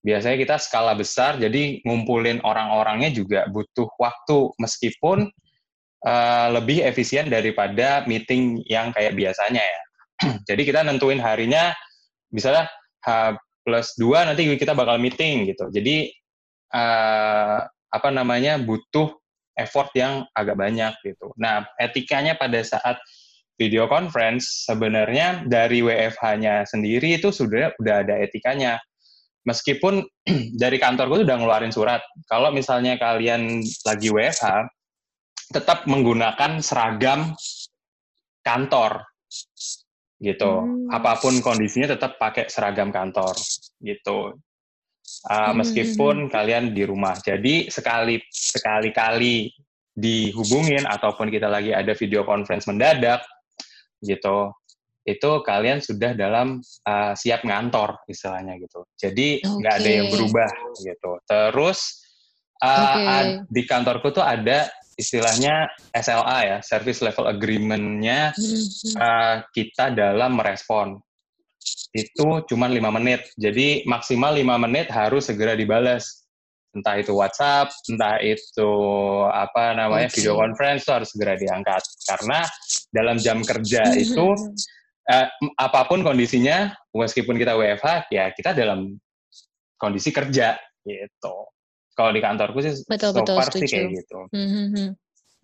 Biasanya 0.05 0.37
kita 0.37 0.55
skala 0.61 0.93
besar, 0.93 1.35
jadi 1.41 1.81
ngumpulin 1.81 2.39
orang-orangnya 2.45 3.09
juga 3.09 3.49
butuh 3.49 3.89
waktu 3.97 4.53
meskipun 4.61 5.27
uh, 6.05 6.47
lebih 6.53 6.85
efisien 6.85 7.25
daripada 7.27 8.05
meeting 8.05 8.61
yang 8.69 8.93
kayak 8.93 9.17
biasanya 9.17 9.65
ya. 9.65 9.81
jadi 10.49 10.61
kita 10.61 10.79
nentuin 10.85 11.17
harinya, 11.19 11.73
misalnya 12.29 12.69
H 13.01 13.35
plus 13.65 13.97
2 13.97 14.29
nanti 14.29 14.45
kita 14.61 14.77
bakal 14.77 15.01
meeting 15.01 15.49
gitu. 15.49 15.73
Jadi 15.73 16.13
uh, 16.75 17.57
apa 17.95 18.09
namanya 18.11 18.59
butuh 18.59 19.15
effort 19.55 19.95
yang 19.95 20.27
agak 20.35 20.59
banyak 20.59 20.91
gitu. 20.99 21.31
Nah, 21.39 21.63
etikanya 21.79 22.35
pada 22.35 22.59
saat 22.59 22.99
video 23.55 23.87
conference 23.87 24.67
sebenarnya 24.67 25.47
dari 25.47 25.79
WFH-nya 25.79 26.67
sendiri 26.67 27.15
itu 27.15 27.31
sudah 27.31 27.71
udah 27.79 28.03
ada 28.03 28.19
etikanya. 28.19 28.83
Meskipun 29.47 30.03
dari 30.61 30.75
kantor 30.75 31.07
gue 31.07 31.19
udah 31.23 31.37
ngeluarin 31.39 31.71
surat, 31.71 32.03
kalau 32.27 32.51
misalnya 32.51 32.99
kalian 32.99 33.63
lagi 33.87 34.11
WFH, 34.11 34.67
tetap 35.55 35.87
menggunakan 35.87 36.59
seragam 36.59 37.31
kantor 38.43 39.07
gitu. 40.19 40.51
Hmm. 40.67 40.91
Apa 40.91 41.21
pun 41.23 41.39
kondisinya 41.39 41.95
tetap 41.95 42.19
pakai 42.19 42.51
seragam 42.51 42.91
kantor 42.91 43.39
gitu 43.79 44.35
uh, 45.29 45.53
meskipun 45.53 46.27
hmm. 46.27 46.31
kalian 46.31 46.71
di 46.71 46.83
rumah. 46.85 47.17
Jadi 47.19 47.69
sekali 47.69 48.21
sekali 48.29 48.89
kali 48.93 49.49
dihubungin 49.95 50.83
ataupun 50.83 51.31
kita 51.31 51.47
lagi 51.47 51.71
ada 51.71 51.95
video 51.95 52.27
conference 52.27 52.67
mendadak 52.67 53.23
gitu 54.03 54.51
itu 55.05 55.29
kalian 55.45 55.79
sudah 55.79 56.17
dalam 56.17 56.59
uh, 56.83 57.13
siap 57.15 57.45
ngantor 57.45 58.03
istilahnya 58.09 58.57
gitu 58.59 58.83
jadi 58.97 59.39
nggak 59.39 59.75
okay. 59.77 59.81
ada 59.85 59.89
yang 60.01 60.07
berubah 60.11 60.51
gitu 60.81 61.11
terus 61.29 61.79
uh, 62.59 62.97
okay. 62.97 63.25
di 63.47 63.61
kantorku 63.63 64.11
tuh 64.11 64.25
ada 64.25 64.67
istilahnya 64.97 65.69
SLA 65.93 66.39
ya 66.43 66.57
service 66.65 67.05
level 67.05 67.29
agreement-nya 67.29 68.33
uh, 68.97 69.35
kita 69.53 69.93
dalam 69.93 70.41
merespon 70.41 70.97
itu 71.95 72.27
cuma 72.51 72.67
lima 72.67 72.91
menit. 72.91 73.31
Jadi 73.39 73.87
maksimal 73.87 74.35
lima 74.35 74.59
menit 74.59 74.91
harus 74.91 75.31
segera 75.31 75.55
dibalas. 75.55 76.27
Entah 76.75 76.99
itu 76.99 77.15
WhatsApp, 77.15 77.71
entah 77.87 78.19
itu 78.19 78.71
apa 79.31 79.79
namanya 79.79 80.11
okay. 80.11 80.19
video 80.19 80.35
conference 80.35 80.83
itu 80.83 80.91
harus 80.91 81.09
segera 81.15 81.39
diangkat. 81.39 81.83
Karena 82.03 82.43
dalam 82.91 83.15
jam 83.15 83.39
kerja 83.47 83.95
hmm. 83.95 84.03
itu 84.03 84.25
eh, 85.07 85.27
apa 85.55 85.87
pun 85.87 86.03
kondisinya, 86.03 86.75
meskipun 86.91 87.39
kita 87.39 87.55
WFH, 87.55 88.11
ya 88.11 88.27
kita 88.35 88.51
dalam 88.51 88.91
kondisi 89.79 90.11
kerja 90.11 90.59
gitu. 90.83 91.35
Kalau 91.95 92.11
di 92.11 92.19
kantorku 92.19 92.59
sih 92.59 92.75
betul, 92.91 93.15
so 93.15 93.23
betul, 93.23 93.35
far 93.39 93.49
sih 93.55 93.63
kayak 93.63 94.03
gitu. 94.03 94.19
Mm-hmm. 94.35 94.87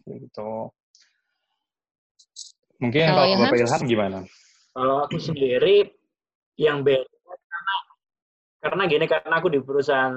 Gitu. 0.04 0.52
Mungkin 2.84 3.06
kalau, 3.08 3.24
kalau 3.24 3.42
Bapak 3.48 3.58
Ilham 3.64 3.84
gimana? 3.88 4.20
Kalau 4.76 4.96
aku 5.08 5.18
sendiri 5.22 6.01
yang 6.60 6.84
beda 6.84 7.08
karena 7.32 7.76
karena 8.62 8.84
gini 8.86 9.06
karena 9.10 9.36
aku 9.42 9.48
di 9.50 9.60
perusahaan 9.62 10.16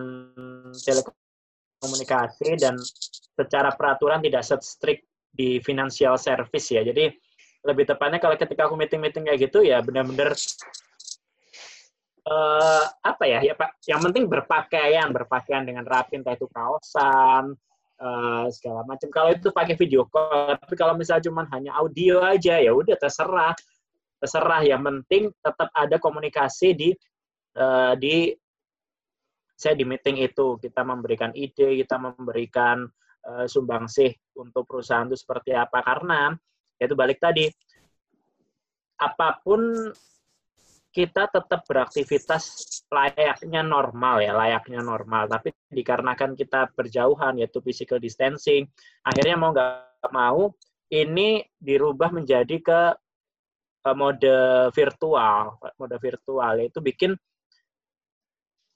telekomunikasi 0.74 2.48
dan 2.60 2.76
secara 3.34 3.72
peraturan 3.74 4.20
tidak 4.20 4.44
strict 4.44 5.04
di 5.34 5.58
financial 5.58 6.14
service 6.14 6.70
ya. 6.70 6.86
Jadi 6.86 7.10
lebih 7.64 7.84
tepatnya 7.88 8.20
kalau 8.20 8.36
ketika 8.38 8.68
aku 8.68 8.76
meeting-meeting 8.76 9.24
kayak 9.26 9.40
gitu 9.50 9.64
ya 9.64 9.80
benar-benar 9.80 10.36
uh, 12.28 12.84
apa 13.00 13.24
ya 13.24 13.40
ya 13.40 13.54
Pak, 13.56 13.80
yang 13.88 14.00
penting 14.04 14.28
berpakaian, 14.28 15.08
berpakaian 15.10 15.64
dengan 15.64 15.82
rapi 15.88 16.20
entah 16.20 16.36
itu 16.36 16.44
kaosan 16.52 17.56
uh, 17.98 18.46
segala 18.52 18.84
macam. 18.84 19.08
Kalau 19.08 19.32
itu 19.32 19.48
pakai 19.48 19.74
video 19.80 20.04
call, 20.06 20.60
tapi 20.60 20.74
kalau 20.76 20.94
misalnya 20.94 21.24
cuma 21.26 21.48
hanya 21.56 21.72
audio 21.80 22.20
aja 22.20 22.60
ya 22.60 22.70
udah 22.70 22.94
terserah 23.00 23.56
terserah. 24.24 24.64
Yang 24.64 24.82
penting 24.88 25.22
tetap 25.36 25.68
ada 25.76 26.00
komunikasi 26.00 26.72
di 26.72 26.90
uh, 27.60 27.92
di 27.92 28.32
saya 29.52 29.76
di 29.76 29.84
meeting 29.84 30.24
itu. 30.24 30.56
Kita 30.56 30.80
memberikan 30.80 31.36
ide 31.36 31.76
kita 31.84 32.00
memberikan 32.00 32.88
uh, 33.28 33.44
sumbangsih 33.44 34.16
untuk 34.40 34.64
perusahaan 34.64 35.04
itu 35.04 35.20
seperti 35.20 35.52
apa. 35.52 35.84
Karena 35.84 36.32
itu 36.80 36.96
balik 36.96 37.20
tadi 37.20 37.44
apa 38.96 39.36
pun 39.44 39.92
kita 40.94 41.26
tetap 41.26 41.66
beraktivitas 41.66 42.64
layaknya 42.88 43.60
normal 43.60 44.24
ya 44.24 44.32
layaknya 44.32 44.80
normal. 44.80 45.28
Tapi 45.28 45.52
dikarenakan 45.68 46.32
kita 46.32 46.72
berjauhan 46.72 47.36
yaitu 47.36 47.60
physical 47.60 48.00
distancing 48.00 48.64
akhirnya 49.04 49.36
mau 49.36 49.52
nggak 49.52 50.08
mau 50.14 50.54
ini 50.94 51.42
dirubah 51.58 52.14
menjadi 52.14 52.56
ke 52.62 52.80
Eh, 52.94 53.03
mode 53.92 54.36
virtual, 54.72 55.60
mode 55.76 55.96
virtual 56.00 56.54
itu 56.64 56.80
bikin 56.80 57.12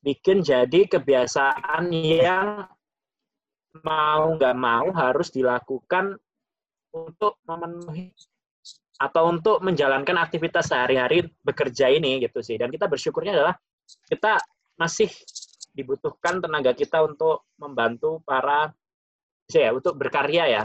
bikin 0.05 0.45
jadi 0.45 0.85
kebiasaan 0.85 1.89
yang 1.97 2.69
mau 3.81 4.37
nggak 4.37 4.57
mau 4.57 4.93
harus 4.93 5.33
dilakukan 5.33 6.21
untuk 6.93 7.41
memenuhi 7.49 8.13
atau 8.99 9.31
untuk 9.31 9.63
menjalankan 9.63 10.19
aktivitas 10.19 10.75
sehari-hari 10.75 11.25
bekerja 11.41 11.89
ini 11.89 12.19
gitu 12.21 12.43
sih. 12.43 12.59
Dan 12.59 12.69
kita 12.69 12.91
bersyukurnya 12.91 13.33
adalah 13.33 13.55
kita 14.11 14.37
masih 14.75 15.09
dibutuhkan 15.73 16.43
tenaga 16.43 16.75
kita 16.75 17.07
untuk 17.07 17.47
membantu 17.57 18.19
para 18.27 18.75
ya 19.49 19.71
untuk 19.71 19.95
berkarya 19.95 20.45
ya. 20.51 20.63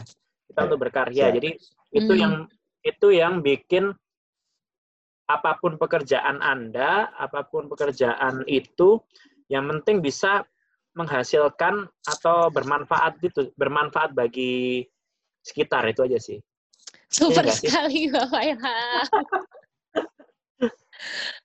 Kita 0.50 0.66
untuk 0.66 0.82
berkarya. 0.82 1.30
Jadi 1.30 1.56
itu 1.94 2.14
hmm. 2.14 2.22
yang 2.22 2.34
itu 2.84 3.08
yang 3.14 3.40
bikin 3.40 3.94
apa 5.28 5.56
pun 5.60 5.80
pekerjaan 5.80 6.44
Anda, 6.44 7.12
apa 7.16 7.48
pun 7.48 7.72
pekerjaan 7.72 8.44
itu, 8.46 9.00
yang 9.48 9.68
penting 9.72 10.04
bisa 10.04 10.44
menghasilkan 10.94 11.90
atau 12.06 12.52
bermanfaat 12.54 13.18
itu, 13.24 13.50
bermanfaat 13.58 14.14
bagi 14.14 14.86
sekitar 15.42 15.88
itu 15.90 16.06
aja 16.06 16.20
sih. 16.20 16.40
Super 17.10 17.46
ya, 17.46 17.54
sekali 17.54 18.08
Bapak 18.14 18.42
Ilham. 18.42 19.06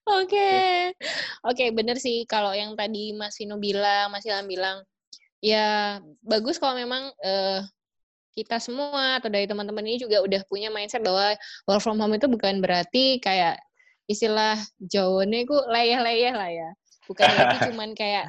Oke, 0.09 0.93
oke 1.43 1.65
bener 1.75 1.99
sih 1.99 2.25
kalau 2.25 2.55
yang 2.55 2.79
tadi 2.79 3.13
Mas 3.13 3.37
Vino 3.37 3.59
bilang, 3.61 4.09
Mas 4.15 4.25
Ilham 4.25 4.47
bilang, 4.47 4.81
ya 5.45 5.99
bagus 6.25 6.57
kalau 6.57 6.79
memang 6.79 7.11
uh, 7.25 7.61
kita 8.33 8.63
semua 8.63 9.19
atau 9.19 9.27
dari 9.27 9.51
teman-teman 9.51 9.83
ini 9.83 9.99
juga 9.99 10.23
udah 10.23 10.41
punya 10.47 10.71
mindset 10.71 11.03
bahwa 11.03 11.35
work 11.67 11.83
from 11.83 11.99
home 11.99 12.15
itu 12.15 12.31
bukan 12.31 12.63
berarti 12.63 13.19
kayak 13.19 13.59
istilah 14.09 14.57
Jawanya 14.81 15.45
ku 15.45 15.57
leyeh-leyeh 15.69 16.35
lah 16.35 16.51
ya. 16.51 16.71
Bukan 17.07 17.29
berarti 17.29 17.57
cuman 17.71 17.93
kayak 17.93 18.27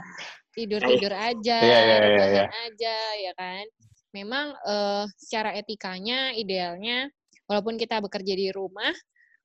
tidur-tidur 0.54 1.14
aja, 1.16 1.60
yeah, 1.64 1.82
yeah, 1.88 2.00
yeah, 2.04 2.28
yeah. 2.44 2.50
aja, 2.68 2.98
ya 3.24 3.32
kan. 3.40 3.64
Memang 4.12 4.52
uh, 4.68 5.08
secara 5.16 5.56
etikanya, 5.56 6.36
idealnya, 6.36 7.08
walaupun 7.48 7.80
kita 7.80 8.04
bekerja 8.04 8.34
di 8.36 8.52
rumah, 8.52 8.92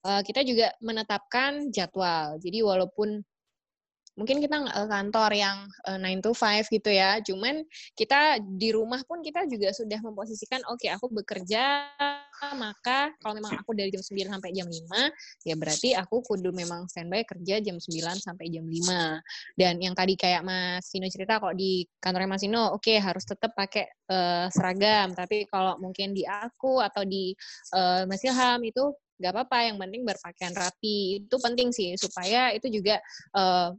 uh, 0.04 0.20
kita 0.26 0.42
juga 0.42 0.74
menetapkan 0.82 1.70
jadwal. 1.70 2.40
Jadi 2.42 2.64
walaupun 2.66 3.22
mungkin 4.14 4.38
kita 4.38 4.54
nggak 4.62 4.76
kantor 4.86 5.30
yang 5.34 5.56
eh, 5.90 5.98
9 5.98 6.24
to 6.24 6.30
5 6.34 6.70
gitu 6.70 6.90
ya. 6.90 7.18
Cuman 7.22 7.66
kita 7.98 8.38
di 8.42 8.70
rumah 8.70 9.02
pun 9.06 9.20
kita 9.20 9.46
juga 9.50 9.74
sudah 9.74 9.98
memposisikan 10.02 10.62
oke 10.70 10.82
okay, 10.82 10.90
aku 10.94 11.10
bekerja 11.10 11.90
maka 12.52 13.14
kalau 13.22 13.38
memang 13.38 13.56
aku 13.56 13.72
dari 13.72 13.88
jam 13.94 14.02
9 14.02 14.26
sampai 14.36 14.50
jam 14.52 14.66
5 14.68 15.48
ya 15.48 15.54
berarti 15.54 15.94
aku 15.96 16.20
kudu 16.20 16.50
memang 16.50 16.90
standby 16.90 17.24
kerja 17.24 17.62
jam 17.62 17.78
9 17.78 18.20
sampai 18.20 18.46
jam 18.50 18.66
5. 18.66 19.56
Dan 19.56 19.80
yang 19.80 19.94
tadi 19.96 20.18
kayak 20.18 20.42
Mas 20.44 20.90
Vino 20.90 21.06
cerita 21.08 21.40
kalau 21.40 21.54
di 21.56 21.86
kantornya 22.02 22.28
Mas 22.28 22.42
Vino 22.42 22.74
oke 22.74 22.84
okay, 22.84 22.98
harus 23.00 23.24
tetap 23.24 23.54
pakai 23.54 23.86
uh, 24.10 24.46
seragam, 24.50 25.14
tapi 25.16 25.46
kalau 25.48 25.78
mungkin 25.80 26.12
di 26.12 26.26
aku 26.26 26.82
atau 26.82 27.06
di 27.06 27.32
uh, 27.72 28.04
Mas 28.04 28.20
Ilham 28.26 28.60
itu 28.66 28.92
nggak 29.14 29.30
apa-apa 29.30 29.58
yang 29.70 29.76
penting 29.78 30.02
berpakaian 30.02 30.54
rapi 30.58 31.22
itu 31.22 31.36
penting 31.38 31.70
sih 31.70 31.94
supaya 31.94 32.50
itu 32.50 32.66
juga 32.66 32.98
uh, 33.38 33.70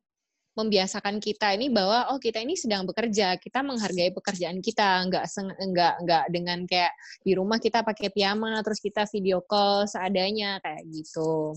membiasakan 0.56 1.20
kita 1.20 1.52
ini 1.52 1.68
bahwa 1.68 2.15
oh 2.15 2.20
kita 2.20 2.39
ini 2.39 2.56
sedang 2.56 2.88
bekerja, 2.88 3.36
kita 3.36 3.60
menghargai 3.60 4.15
pekerjaan 4.15 4.63
kita, 4.63 5.04
nggak 5.12 5.28
nggak 5.60 5.94
nggak 6.08 6.24
dengan 6.32 6.63
kayak 6.63 6.96
di 7.22 7.36
rumah 7.36 7.60
kita 7.60 7.84
pakai 7.84 8.08
piyama 8.10 8.63
terus 8.63 8.80
kita 8.80 9.04
video 9.12 9.44
call 9.44 9.84
seadanya 9.84 10.63
kayak 10.63 10.88
gitu. 10.88 11.54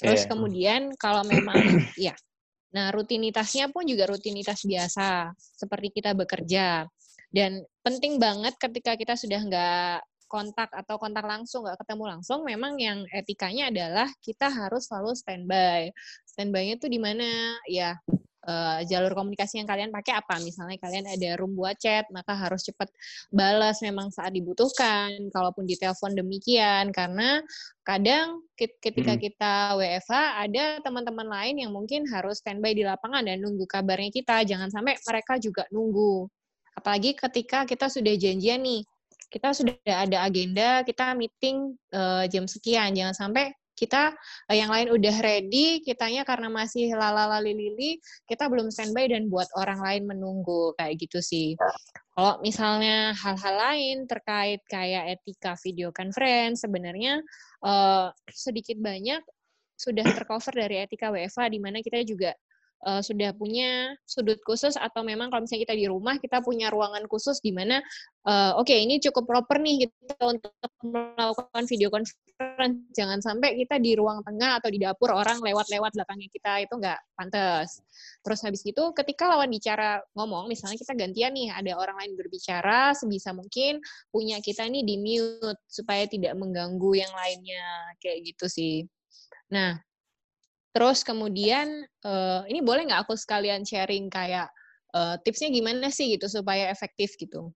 Terus 0.00 0.24
yeah. 0.24 0.30
kemudian 0.32 0.82
kalau 0.96 1.22
memang 1.28 1.60
ya, 2.08 2.16
nah 2.72 2.88
rutinitasnya 2.88 3.68
pun 3.68 3.84
juga 3.84 4.08
rutinitas 4.08 4.64
biasa 4.64 5.36
seperti 5.36 5.92
kita 6.00 6.16
bekerja 6.16 6.88
dan 7.32 7.64
penting 7.84 8.16
banget 8.16 8.56
ketika 8.56 8.96
kita 8.96 9.16
sudah 9.16 9.40
nggak 9.40 9.98
kontak 10.32 10.72
atau 10.72 10.96
kontak 10.96 11.28
langsung 11.28 11.68
nggak 11.68 11.76
ketemu 11.84 12.16
langsung 12.16 12.40
memang 12.48 12.80
yang 12.80 13.04
etikanya 13.12 13.68
adalah 13.68 14.08
kita 14.24 14.48
harus 14.48 14.88
selalu 14.88 15.12
standby 15.12 15.92
standby-nya 16.24 16.80
tuh 16.80 16.88
di 16.88 16.96
mana 16.96 17.52
ya 17.68 18.00
uh, 18.46 18.80
jalur 18.86 19.12
komunikasi 19.14 19.62
yang 19.62 19.68
kalian 19.68 19.90
pakai 19.94 20.18
apa? 20.18 20.38
Misalnya 20.42 20.78
kalian 20.78 21.06
ada 21.06 21.28
room 21.38 21.54
buat 21.54 21.78
chat 21.78 22.06
maka 22.10 22.34
harus 22.34 22.66
cepat 22.66 22.90
balas 23.30 23.78
memang 23.82 24.10
saat 24.10 24.34
dibutuhkan. 24.34 25.10
Kalaupun 25.30 25.66
di 25.66 25.78
telepon 25.78 26.14
demikian 26.14 26.90
karena 26.90 27.42
kadang 27.82 28.42
ketika 28.58 29.18
kita 29.18 29.54
WFH 29.78 30.12
ada 30.46 30.64
teman-teman 30.82 31.26
lain 31.26 31.66
yang 31.66 31.72
mungkin 31.74 32.06
harus 32.10 32.38
standby 32.42 32.74
di 32.74 32.86
lapangan 32.86 33.26
dan 33.26 33.38
nunggu 33.42 33.66
kabarnya 33.66 34.10
kita. 34.10 34.42
Jangan 34.46 34.70
sampai 34.70 34.98
mereka 35.02 35.38
juga 35.38 35.66
nunggu. 35.70 36.26
Apalagi 36.72 37.12
ketika 37.14 37.68
kita 37.68 37.92
sudah 37.92 38.16
janjian 38.16 38.64
nih 38.64 38.82
kita 39.32 39.56
sudah 39.56 39.72
ada 39.88 40.28
agenda, 40.28 40.84
kita 40.84 41.16
meeting 41.16 41.72
uh, 41.96 42.28
jam 42.28 42.44
sekian. 42.44 42.92
Jangan 42.92 43.16
sampai 43.16 43.56
kita 43.72 44.12
uh, 44.48 44.54
yang 44.56 44.68
lain 44.68 44.92
udah 44.92 45.16
ready, 45.24 45.80
kitanya 45.80 46.22
karena 46.22 46.52
masih 46.52 46.92
lalala 46.92 47.40
lili 47.40 47.98
kita 48.28 48.46
belum 48.46 48.68
standby 48.68 49.08
dan 49.08 49.32
buat 49.32 49.48
orang 49.56 49.80
lain 49.80 50.02
menunggu 50.08 50.76
kayak 50.76 51.00
gitu 51.00 51.18
sih. 51.24 51.56
Kalau 52.12 52.38
misalnya 52.44 53.16
hal-hal 53.16 53.54
lain 53.56 54.04
terkait 54.04 54.60
kayak 54.68 55.18
etika 55.18 55.56
video 55.64 55.88
conference, 55.90 56.62
sebenarnya 56.62 57.24
uh, 57.64 58.12
sedikit 58.28 58.76
banyak 58.78 59.24
sudah 59.76 60.06
tercover 60.06 60.54
dari 60.54 60.84
etika 60.84 61.10
WFA 61.10 61.50
di 61.50 61.58
mana 61.58 61.82
kita 61.82 62.04
juga 62.06 62.30
uh, 62.86 63.02
sudah 63.02 63.30
punya 63.34 63.94
sudut 64.04 64.38
khusus 64.42 64.74
atau 64.74 65.06
memang 65.06 65.30
kalau 65.30 65.46
misalnya 65.46 65.64
kita 65.70 65.76
di 65.78 65.86
rumah 65.86 66.18
kita 66.18 66.42
punya 66.42 66.68
ruangan 66.68 67.06
khusus 67.06 67.38
di 67.38 67.54
mana 67.54 67.80
uh, 68.26 68.58
oke 68.58 68.66
okay, 68.66 68.82
ini 68.82 68.98
cukup 68.98 69.26
proper 69.26 69.62
nih 69.62 69.86
kita 69.86 70.24
untuk 70.26 70.52
melakukan 70.82 71.64
video 71.70 71.88
conference. 71.88 72.18
Jangan 72.98 73.22
sampai 73.22 73.54
kita 73.54 73.78
di 73.78 73.94
ruang 73.94 74.20
tengah 74.26 74.58
atau 74.58 74.68
di 74.68 74.82
dapur 74.82 75.14
orang 75.14 75.38
lewat-lewat 75.38 75.94
belakangnya 75.94 76.28
kita 76.30 76.52
itu 76.66 76.74
nggak 76.74 76.98
pantas. 77.14 77.80
Terus 78.26 78.40
habis 78.42 78.62
itu 78.66 78.82
ketika 78.98 79.30
lawan 79.30 79.48
bicara 79.50 80.02
ngomong 80.18 80.50
misalnya 80.50 80.74
kita 80.78 80.98
gantian 80.98 81.32
nih 81.32 81.54
ada 81.54 81.78
orang 81.78 81.96
lain 82.02 82.12
berbicara 82.18 82.92
sebisa 82.98 83.30
mungkin 83.30 83.78
punya 84.10 84.42
kita 84.42 84.66
nih 84.66 84.82
di 84.82 84.98
mute 84.98 85.62
supaya 85.70 86.04
tidak 86.10 86.34
mengganggu 86.34 86.98
yang 86.98 87.12
lainnya 87.14 87.94
kayak 88.02 88.34
gitu 88.34 88.50
sih. 88.50 88.76
Nah 89.54 89.78
Terus 90.72 91.04
kemudian 91.04 91.84
uh, 92.04 92.42
ini 92.48 92.64
boleh 92.64 92.88
nggak 92.88 93.04
aku 93.04 93.14
sekalian 93.14 93.60
sharing 93.62 94.08
kayak 94.08 94.48
uh, 94.96 95.20
tipsnya 95.20 95.52
gimana 95.52 95.92
sih 95.92 96.16
gitu 96.16 96.28
supaya 96.32 96.72
efektif 96.72 97.12
gitu? 97.20 97.52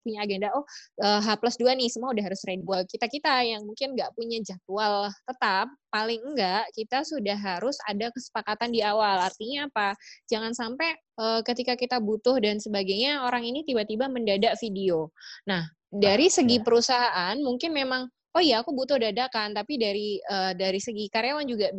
Punya 0.00 0.24
agenda 0.24 0.48
oh 0.56 0.64
uh, 1.04 1.20
H 1.20 1.36
plus 1.40 1.60
dua 1.60 1.76
nih 1.76 1.88
semua 1.92 2.12
udah 2.12 2.24
harus 2.24 2.40
ready. 2.44 2.64
Buat 2.64 2.88
kita 2.88 3.08
kita 3.08 3.44
yang 3.44 3.64
mungkin 3.64 3.92
nggak 3.96 4.12
punya 4.16 4.40
jadwal 4.40 5.12
tetap 5.28 5.68
paling 5.92 6.20
enggak 6.24 6.64
kita 6.72 7.04
sudah 7.04 7.36
harus 7.36 7.76
ada 7.88 8.08
kesepakatan 8.12 8.72
di 8.72 8.80
awal. 8.80 9.24
Artinya 9.24 9.68
apa? 9.68 9.96
Jangan 10.28 10.52
sampai 10.56 10.96
uh, 11.20 11.40
ketika 11.44 11.76
kita 11.76 12.00
butuh 12.00 12.36
dan 12.40 12.60
sebagainya 12.60 13.24
orang 13.24 13.44
ini 13.44 13.64
tiba-tiba 13.64 14.08
mendadak 14.08 14.56
video. 14.60 15.12
Nah 15.48 15.68
dari 15.90 16.28
segi 16.32 16.60
ya. 16.60 16.64
perusahaan 16.64 17.36
mungkin 17.40 17.72
memang 17.72 18.08
oh 18.30 18.42
iya 18.42 18.62
aku 18.62 18.70
butuh 18.70 18.94
dadakan 18.96 19.50
tapi 19.50 19.74
dari 19.74 20.22
uh, 20.30 20.54
dari 20.54 20.78
segi 20.78 21.10
karyawan 21.10 21.46
juga 21.50 21.74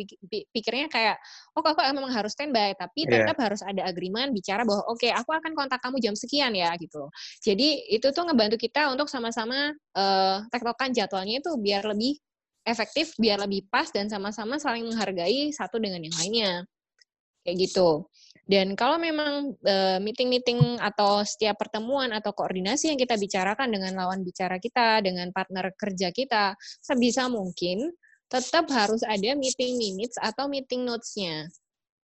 pikirnya 0.52 0.92
kayak 0.92 1.18
oh 1.56 1.64
aku 1.64 1.80
memang 1.96 2.12
harus 2.12 2.36
standby 2.36 2.76
tapi 2.76 3.08
iya. 3.08 3.24
tetap 3.24 3.38
yeah. 3.40 3.46
harus 3.48 3.62
ada 3.64 3.82
agreement 3.88 4.36
bicara 4.36 4.68
bahwa 4.68 4.84
oke 4.92 5.00
okay, 5.00 5.12
aku 5.16 5.32
akan 5.32 5.56
kontak 5.56 5.80
kamu 5.80 5.98
jam 6.04 6.16
sekian 6.16 6.52
ya 6.52 6.76
gitu 6.76 7.08
jadi 7.40 7.88
itu 7.88 8.08
tuh 8.12 8.24
ngebantu 8.28 8.60
kita 8.60 8.92
untuk 8.92 9.08
sama-sama 9.08 9.72
uh, 9.96 10.44
tektokan 10.52 10.92
jadwalnya 10.92 11.40
itu 11.40 11.52
biar 11.56 11.88
lebih 11.88 12.20
efektif 12.68 13.16
biar 13.16 13.42
lebih 13.42 13.66
pas 13.72 13.90
dan 13.90 14.12
sama-sama 14.12 14.60
saling 14.60 14.86
menghargai 14.86 15.50
satu 15.56 15.80
dengan 15.80 16.04
yang 16.04 16.16
lainnya 16.20 16.54
kayak 17.44 17.70
gitu 17.70 18.06
dan 18.52 18.76
kalau 18.76 19.00
memang 19.00 19.56
meeting-meeting 20.04 20.60
uh, 20.76 20.92
atau 20.92 21.24
setiap 21.24 21.56
pertemuan 21.56 22.12
atau 22.12 22.36
koordinasi 22.36 22.92
yang 22.92 23.00
kita 23.00 23.16
bicarakan 23.16 23.72
dengan 23.72 23.96
lawan 23.96 24.28
bicara 24.28 24.60
kita, 24.60 25.00
dengan 25.00 25.32
partner 25.32 25.72
kerja 25.80 26.12
kita, 26.12 26.60
sebisa 26.84 27.32
mungkin 27.32 27.96
tetap 28.28 28.68
harus 28.76 29.08
ada 29.08 29.40
meeting 29.40 29.80
minutes 29.80 30.20
atau 30.20 30.52
meeting 30.52 30.84
notes-nya. 30.84 31.48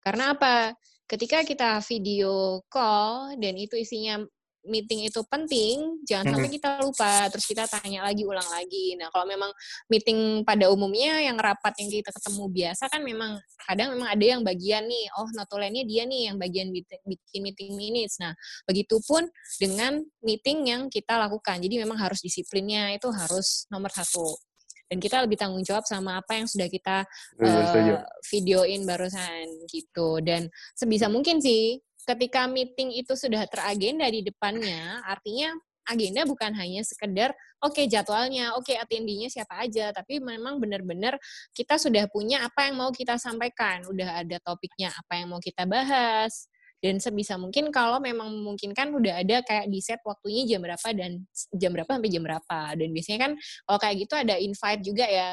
Karena 0.05 0.37
apa? 0.37 0.77
Ketika 1.09 1.45
kita 1.45 1.81
video 1.85 2.65
call 2.73 3.37
dan 3.41 3.57
itu 3.57 3.77
isinya 3.77 4.25
meeting 4.65 5.05
itu 5.05 5.21
penting, 5.29 6.01
jangan 6.09 6.37
sampai 6.37 6.51
kita 6.51 6.81
lupa, 6.81 7.29
terus 7.29 7.45
kita 7.45 7.69
tanya 7.69 8.05
lagi, 8.05 8.25
ulang 8.25 8.47
lagi. 8.49 8.97
Nah, 8.97 9.13
kalau 9.13 9.29
memang 9.29 9.53
meeting 9.93 10.43
pada 10.43 10.73
umumnya 10.73 11.21
yang 11.21 11.37
rapat 11.37 11.77
yang 11.81 11.89
kita 11.93 12.11
ketemu 12.11 12.45
biasa 12.49 12.89
kan 12.89 13.01
memang 13.05 13.37
kadang 13.65 13.97
memang 13.97 14.09
ada 14.09 14.25
yang 14.25 14.41
bagian 14.41 14.85
nih, 14.89 15.07
oh 15.21 15.29
notulennya 15.37 15.85
dia 15.85 16.05
nih 16.05 16.33
yang 16.33 16.37
bagian 16.41 16.69
bikin 16.73 17.41
meeting 17.41 17.73
minutes. 17.77 18.21
Nah, 18.21 18.33
begitupun 18.65 19.29
dengan 19.61 20.01
meeting 20.25 20.69
yang 20.69 20.83
kita 20.89 21.17
lakukan. 21.21 21.61
Jadi 21.61 21.81
memang 21.81 22.01
harus 22.01 22.25
disiplinnya 22.25 22.97
itu 22.97 23.09
harus 23.13 23.69
nomor 23.69 23.93
satu. 23.93 24.37
Dan 24.85 25.01
kita 25.01 25.25
lebih 25.25 25.41
tanggung 25.41 25.65
jawab 25.65 25.89
sama 25.89 26.21
apa 26.21 26.37
yang 26.37 26.47
sudah 26.47 26.69
kita 26.69 27.09
uh, 27.41 28.05
videoin 28.29 28.85
barusan 28.85 29.49
gitu. 29.73 30.21
Dan 30.21 30.53
sebisa 30.77 31.09
mungkin 31.09 31.41
sih 31.41 31.81
ketika 32.05 32.47
meeting 32.47 32.93
itu 32.93 33.17
sudah 33.17 33.45
teragenda 33.49 34.07
di 34.09 34.21
depannya, 34.23 35.01
artinya 35.05 35.57
agenda 35.85 36.25
bukan 36.25 36.53
hanya 36.57 36.81
sekedar 36.81 37.37
oke 37.61 37.77
okay, 37.77 37.85
jadwalnya, 37.85 38.57
oke 38.57 38.69
okay, 38.69 38.81
attendinya 38.81 39.29
siapa 39.29 39.65
aja, 39.65 39.93
tapi 39.93 40.21
memang 40.21 40.57
benar-benar 40.57 41.21
kita 41.53 41.77
sudah 41.77 42.09
punya 42.09 42.45
apa 42.45 42.69
yang 42.69 42.81
mau 42.81 42.89
kita 42.93 43.21
sampaikan, 43.21 43.85
udah 43.89 44.25
ada 44.25 44.37
topiknya 44.41 44.93
apa 44.93 45.21
yang 45.21 45.29
mau 45.33 45.41
kita 45.41 45.69
bahas, 45.69 46.49
dan 46.85 47.01
sebisa 47.01 47.41
mungkin 47.41 47.73
kalau 47.73 47.97
memang 47.97 48.29
memungkinkan 48.29 48.93
udah 48.93 49.25
ada 49.25 49.41
kayak 49.41 49.73
di 49.73 49.81
set 49.81 50.05
waktunya 50.05 50.45
jam 50.45 50.61
berapa 50.61 50.89
dan 50.93 51.25
jam 51.57 51.73
berapa 51.73 51.89
sampai 51.89 52.13
jam 52.13 52.21
berapa. 52.21 52.61
Dan 52.77 52.93
biasanya 52.93 53.19
kan 53.25 53.33
kalau 53.65 53.79
kayak 53.81 53.97
gitu 54.05 54.15
ada 54.21 54.35
invite 54.37 54.83
juga 54.85 55.09
ya. 55.09 55.29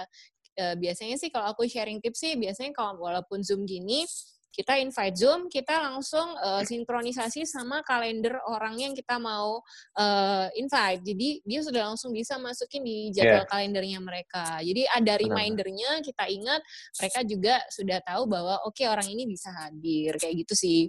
E, 0.56 0.64
biasanya 0.80 1.20
sih 1.20 1.28
kalau 1.28 1.52
aku 1.52 1.68
sharing 1.68 2.00
tips 2.00 2.24
sih 2.24 2.40
biasanya 2.40 2.72
kalau 2.72 2.96
walaupun 3.04 3.44
zoom 3.44 3.68
gini 3.68 4.08
kita 4.52 4.76
invite 4.76 5.16
Zoom, 5.16 5.48
kita 5.48 5.80
langsung 5.80 6.36
uh, 6.36 6.60
sinkronisasi 6.68 7.48
sama 7.48 7.80
kalender 7.88 8.36
orang 8.52 8.76
yang 8.76 8.92
kita 8.92 9.16
mau 9.16 9.64
uh, 9.96 10.48
invite. 10.60 11.02
Jadi 11.08 11.40
dia 11.48 11.64
sudah 11.64 11.88
langsung 11.88 12.12
bisa 12.12 12.36
masukin 12.36 12.84
di 12.84 13.16
jadwal 13.16 13.48
yeah. 13.48 13.50
kalendernya 13.50 14.00
mereka. 14.04 14.60
Jadi 14.60 14.84
ada 14.92 15.14
remindernya, 15.16 16.04
kita 16.04 16.28
ingat 16.28 16.62
mereka 17.00 17.20
juga 17.24 17.56
sudah 17.72 18.04
tahu 18.04 18.28
bahwa 18.28 18.60
oke 18.68 18.76
okay, 18.76 18.92
orang 18.92 19.08
ini 19.08 19.24
bisa 19.24 19.50
hadir 19.56 20.20
kayak 20.20 20.44
gitu 20.44 20.54
sih. 20.54 20.82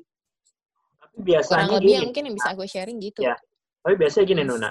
Tapi 0.99 1.19
biasanya 1.23 1.71
Kurang 1.71 1.75
lebih 1.79 1.93
yang 1.95 2.07
mungkin 2.11 2.25
yang 2.27 2.37
bisa 2.37 2.49
aku 2.51 2.63
sharing 2.67 2.99
gitu. 2.99 3.21
Ya. 3.23 3.39
Tapi 3.87 3.95
biasanya 3.95 4.25
gini 4.27 4.43
Nuna. 4.43 4.71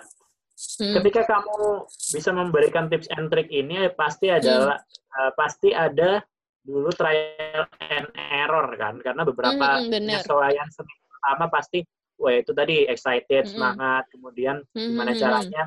Hmm. 0.61 0.93
Ketika 1.01 1.25
kamu 1.25 1.89
bisa 1.89 2.29
memberikan 2.35 2.85
tips 2.91 3.09
and 3.17 3.31
trick 3.33 3.49
ini 3.49 3.89
pasti 3.95 4.29
adalah 4.29 4.77
hmm. 4.77 5.15
uh, 5.15 5.31
pasti 5.33 5.73
ada 5.73 6.21
dulu 6.61 6.89
trial 6.93 7.65
and 7.81 8.07
error 8.15 8.67
kan 8.77 9.01
karena 9.01 9.25
beberapa 9.25 9.81
mm, 9.81 9.89
penyesuaian 9.89 10.67
pertama 10.69 11.45
pasti 11.49 11.81
wah 12.21 12.37
itu 12.37 12.53
tadi 12.53 12.85
excited 12.85 13.49
mm, 13.49 13.51
semangat 13.57 14.03
kemudian 14.13 14.61
mm, 14.77 14.89
gimana 14.93 15.11
caranya 15.17 15.63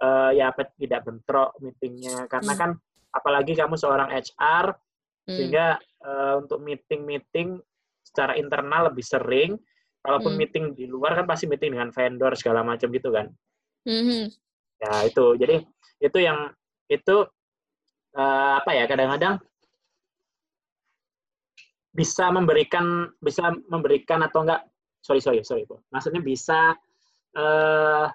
uh, 0.00 0.32
ya 0.32 0.48
tidak 0.80 1.04
bentrok 1.04 1.52
meetingnya 1.60 2.24
karena 2.32 2.52
mm. 2.56 2.58
kan 2.58 2.70
apalagi 3.12 3.52
kamu 3.52 3.76
seorang 3.76 4.08
HR 4.08 4.72
mm. 4.72 5.36
sehingga 5.36 5.76
uh, 6.00 6.40
untuk 6.40 6.64
meeting 6.64 7.04
meeting 7.04 7.60
secara 8.00 8.32
internal 8.40 8.88
lebih 8.88 9.04
sering 9.04 9.60
kalaupun 10.00 10.32
mm. 10.34 10.38
meeting 10.40 10.64
di 10.72 10.88
luar 10.88 11.12
kan 11.12 11.28
pasti 11.28 11.44
meeting 11.44 11.76
dengan 11.76 11.92
vendor 11.92 12.32
segala 12.40 12.64
macam 12.64 12.88
gitu 12.88 13.12
kan 13.12 13.28
mm. 13.84 14.32
ya 14.80 14.92
itu 15.04 15.36
jadi 15.36 15.60
itu 16.00 16.18
yang 16.18 16.48
itu 16.88 17.28
uh, 18.16 18.52
apa 18.58 18.70
ya 18.72 18.88
kadang-kadang 18.88 19.38
bisa 21.92 22.32
memberikan 22.32 23.12
bisa 23.20 23.52
memberikan 23.68 24.24
atau 24.24 24.48
enggak? 24.48 24.64
Sorry 25.04 25.20
sorry 25.20 25.44
sorry 25.44 25.68
bu. 25.68 25.78
Maksudnya 25.92 26.24
bisa 26.24 26.72
uh, 27.36 28.06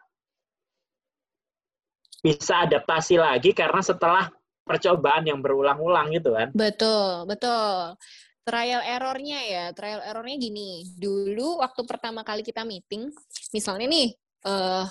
bisa 2.19 2.65
adaptasi 2.65 3.21
lagi 3.21 3.53
karena 3.53 3.79
setelah 3.85 4.27
percobaan 4.65 5.29
yang 5.29 5.39
berulang-ulang 5.39 6.11
gitu 6.11 6.33
kan? 6.33 6.49
Betul 6.51 7.29
betul. 7.29 7.95
Trial 8.43 8.81
errornya 8.83 9.39
ya. 9.45 9.65
Trial 9.71 10.01
errornya 10.03 10.35
gini. 10.39 10.83
Dulu 10.97 11.61
waktu 11.61 11.81
pertama 11.85 12.25
kali 12.25 12.41
kita 12.41 12.65
meeting 12.65 13.13
misalnya 13.53 13.87
nih 13.87 14.09
uh, 14.47 14.87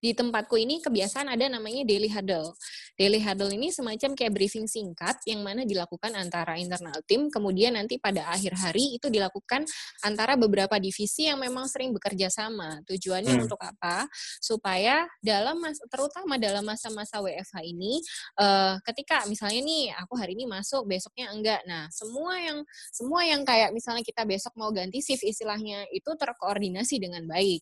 di 0.00 0.16
tempatku 0.16 0.56
ini 0.56 0.80
kebiasaan 0.80 1.28
ada 1.28 1.44
namanya 1.52 1.84
daily 1.84 2.08
huddle. 2.08 2.56
Daily 2.96 3.20
huddle 3.20 3.52
ini 3.52 3.68
semacam 3.68 4.16
kayak 4.16 4.32
briefing 4.32 4.64
singkat 4.64 5.20
yang 5.28 5.44
mana 5.44 5.68
dilakukan 5.68 6.16
antara 6.16 6.56
internal 6.56 6.96
tim, 7.04 7.28
kemudian 7.28 7.76
nanti 7.76 8.00
pada 8.00 8.28
akhir 8.32 8.56
hari 8.56 8.96
itu 8.96 9.12
dilakukan 9.12 9.64
antara 10.04 10.36
beberapa 10.40 10.80
divisi 10.80 11.28
yang 11.28 11.40
memang 11.40 11.68
sering 11.68 11.92
bekerja 11.92 12.32
sama. 12.32 12.80
Tujuannya 12.88 13.36
hmm. 13.36 13.44
untuk 13.44 13.60
apa? 13.60 14.08
Supaya 14.40 15.04
dalam 15.20 15.60
mas 15.60 15.76
terutama 15.88 16.40
dalam 16.40 16.64
masa-masa 16.64 17.20
WFH 17.20 17.60
ini, 17.64 18.00
uh, 18.40 18.80
ketika 18.88 19.24
misalnya 19.28 19.60
nih 19.64 19.92
aku 20.00 20.16
hari 20.16 20.32
ini 20.36 20.48
masuk, 20.48 20.88
besoknya 20.88 21.32
enggak. 21.32 21.60
Nah, 21.68 21.88
semua 21.92 22.40
yang 22.40 22.64
semua 22.92 23.20
yang 23.24 23.44
kayak 23.44 23.72
misalnya 23.76 24.04
kita 24.04 24.24
besok 24.24 24.56
mau 24.56 24.72
ganti 24.72 25.04
shift 25.04 25.24
istilahnya 25.24 25.84
itu 25.92 26.08
terkoordinasi 26.16 26.96
dengan 27.00 27.24
baik. 27.28 27.60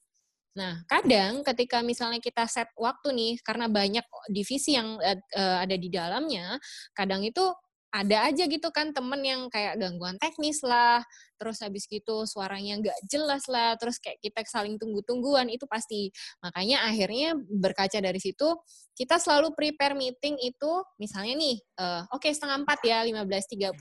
Nah, 0.57 0.81
kadang 0.89 1.45
ketika 1.45 1.85
misalnya 1.85 2.19
kita 2.23 2.49
set 2.49 2.71
waktu 2.79 3.13
nih, 3.13 3.33
karena 3.45 3.69
banyak 3.69 4.07
divisi 4.33 4.75
yang 4.75 4.97
uh, 5.01 5.59
ada 5.61 5.77
di 5.77 5.89
dalamnya, 5.93 6.57
kadang 6.97 7.23
itu 7.27 7.43
ada 7.89 8.29
aja 8.29 8.45
gitu 8.45 8.69
kan 8.69 8.93
temen 8.93 9.17
yang 9.25 9.49
kayak 9.49 9.81
gangguan 9.81 10.21
teknis 10.21 10.61
lah, 10.61 11.01
terus 11.41 11.65
habis 11.65 11.89
gitu 11.89 12.29
suaranya 12.29 12.77
nggak 12.85 12.99
jelas 13.09 13.49
lah, 13.49 13.81
terus 13.81 13.97
kayak 13.97 14.21
kita 14.21 14.45
saling 14.45 14.77
tunggu-tungguan, 14.77 15.49
itu 15.49 15.65
pasti. 15.65 16.13
Makanya 16.45 16.85
akhirnya 16.85 17.33
berkaca 17.39 17.97
dari 17.97 18.21
situ, 18.21 18.45
kita 18.93 19.17
selalu 19.17 19.57
prepare 19.57 19.97
meeting 19.97 20.37
itu, 20.37 20.73
misalnya 21.01 21.35
nih, 21.41 21.57
uh, 21.81 22.05
oke 22.13 22.29
okay, 22.29 22.37
setengah 22.37 22.61
empat 22.61 22.79
ya, 22.85 22.99
15.30, 23.09 23.73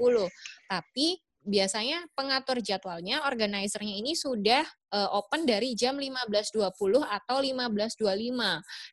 tapi 0.71 1.19
biasanya 1.47 2.03
pengatur 2.11 2.59
jadwalnya, 2.59 3.23
organizernya 3.23 3.95
ini 3.95 4.13
sudah 4.13 4.67
uh, 4.91 5.15
open 5.15 5.47
dari 5.47 5.71
jam 5.73 5.95
15.20 5.95 6.59
atau 7.07 7.37
15.25. 7.39 8.03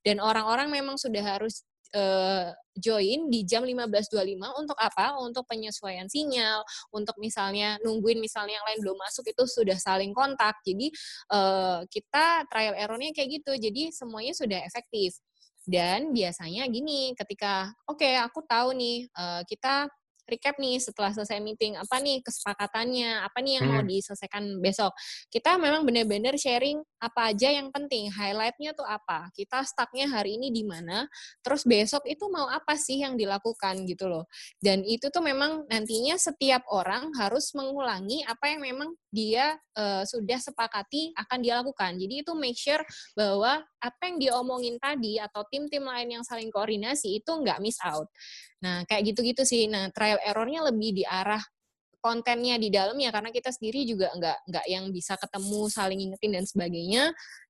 Dan 0.07 0.23
orang-orang 0.23 0.71
memang 0.71 0.95
sudah 0.95 1.35
harus 1.35 1.67
uh, 1.99 2.55
join 2.79 3.27
di 3.27 3.43
jam 3.43 3.67
15.25 3.67 4.15
untuk 4.55 4.79
apa? 4.79 5.19
Untuk 5.19 5.43
penyesuaian 5.51 6.07
sinyal, 6.07 6.63
untuk 6.95 7.19
misalnya 7.19 7.75
nungguin 7.83 8.23
misalnya 8.23 8.63
yang 8.63 8.67
lain 8.71 8.79
belum 8.87 8.99
masuk 9.03 9.27
itu 9.35 9.45
sudah 9.51 9.77
saling 9.77 10.15
kontak. 10.15 10.55
Jadi 10.63 10.95
uh, 11.35 11.83
kita 11.91 12.47
trial 12.47 12.79
errornya 12.79 13.11
kayak 13.11 13.43
gitu. 13.43 13.53
Jadi 13.59 13.91
semuanya 13.91 14.31
sudah 14.31 14.63
efektif. 14.63 15.19
Dan 15.65 16.13
biasanya 16.13 16.69
gini, 16.69 17.17
ketika 17.17 17.73
oke 17.89 18.05
okay, 18.05 18.21
aku 18.21 18.45
tahu 18.45 18.77
nih 18.77 19.09
kita 19.49 19.89
recap 20.25 20.57
nih 20.57 20.81
setelah 20.81 21.13
selesai 21.13 21.39
meeting 21.41 21.77
apa 21.77 22.01
nih 22.01 22.21
kesepakatannya 22.25 23.25
apa 23.25 23.39
nih 23.45 23.61
yang 23.61 23.67
hmm. 23.69 23.75
mau 23.77 23.83
diselesaikan 23.85 24.45
besok 24.59 24.93
kita 25.29 25.57
memang 25.61 25.85
benar-benar 25.85 26.35
sharing 26.41 26.81
apa 26.99 27.33
aja 27.33 27.53
yang 27.53 27.69
penting 27.69 28.09
highlightnya 28.09 28.73
tuh 28.73 28.89
apa 28.89 29.29
kita 29.37 29.61
stucknya 29.63 30.09
hari 30.09 30.41
ini 30.41 30.49
di 30.49 30.65
mana 30.65 31.05
terus 31.45 31.69
besok 31.69 32.05
itu 32.09 32.27
mau 32.33 32.49
apa 32.49 32.75
sih 32.75 33.05
yang 33.05 33.15
dilakukan 33.15 33.85
gitu 33.85 34.09
loh 34.09 34.25
dan 34.65 34.81
itu 34.83 35.13
tuh 35.13 35.21
memang 35.21 35.69
nantinya 35.69 36.17
setiap 36.17 36.65
orang 36.73 37.13
harus 37.21 37.53
mengulangi 37.53 38.25
apa 38.25 38.57
yang 38.57 38.65
memang 38.65 38.91
dia 39.15 39.55
uh, 39.79 40.03
sudah 40.03 40.43
sepakati 40.43 41.15
akan 41.15 41.39
dia 41.39 41.63
lakukan. 41.63 41.95
Jadi 41.95 42.27
itu 42.27 42.35
make 42.35 42.59
sure 42.59 42.83
bahwa 43.15 43.63
apa 43.79 44.01
yang 44.11 44.19
diomongin 44.19 44.75
tadi 44.83 45.23
atau 45.23 45.47
tim-tim 45.47 45.87
lain 45.87 46.19
yang 46.19 46.25
saling 46.27 46.51
koordinasi 46.51 47.23
itu 47.23 47.31
nggak 47.31 47.63
miss 47.63 47.79
out. 47.87 48.11
Nah, 48.59 48.83
kayak 48.91 49.15
gitu-gitu 49.15 49.47
sih. 49.47 49.71
Nah, 49.71 49.95
trial 49.95 50.19
errornya 50.27 50.67
lebih 50.67 50.99
di 50.99 51.05
arah 51.07 51.41
kontennya 52.05 52.61
di 52.61 52.69
dalam 52.69 53.01
ya 53.01 53.09
karena 53.09 53.33
kita 53.33 53.49
sendiri 53.49 53.89
juga 53.89 54.13
nggak 54.13 54.53
nggak 54.53 54.67
yang 54.69 54.93
bisa 54.93 55.17
ketemu 55.17 55.61
saling 55.73 56.01
ingetin 56.05 56.33
dan 56.37 56.45
sebagainya. 56.45 57.03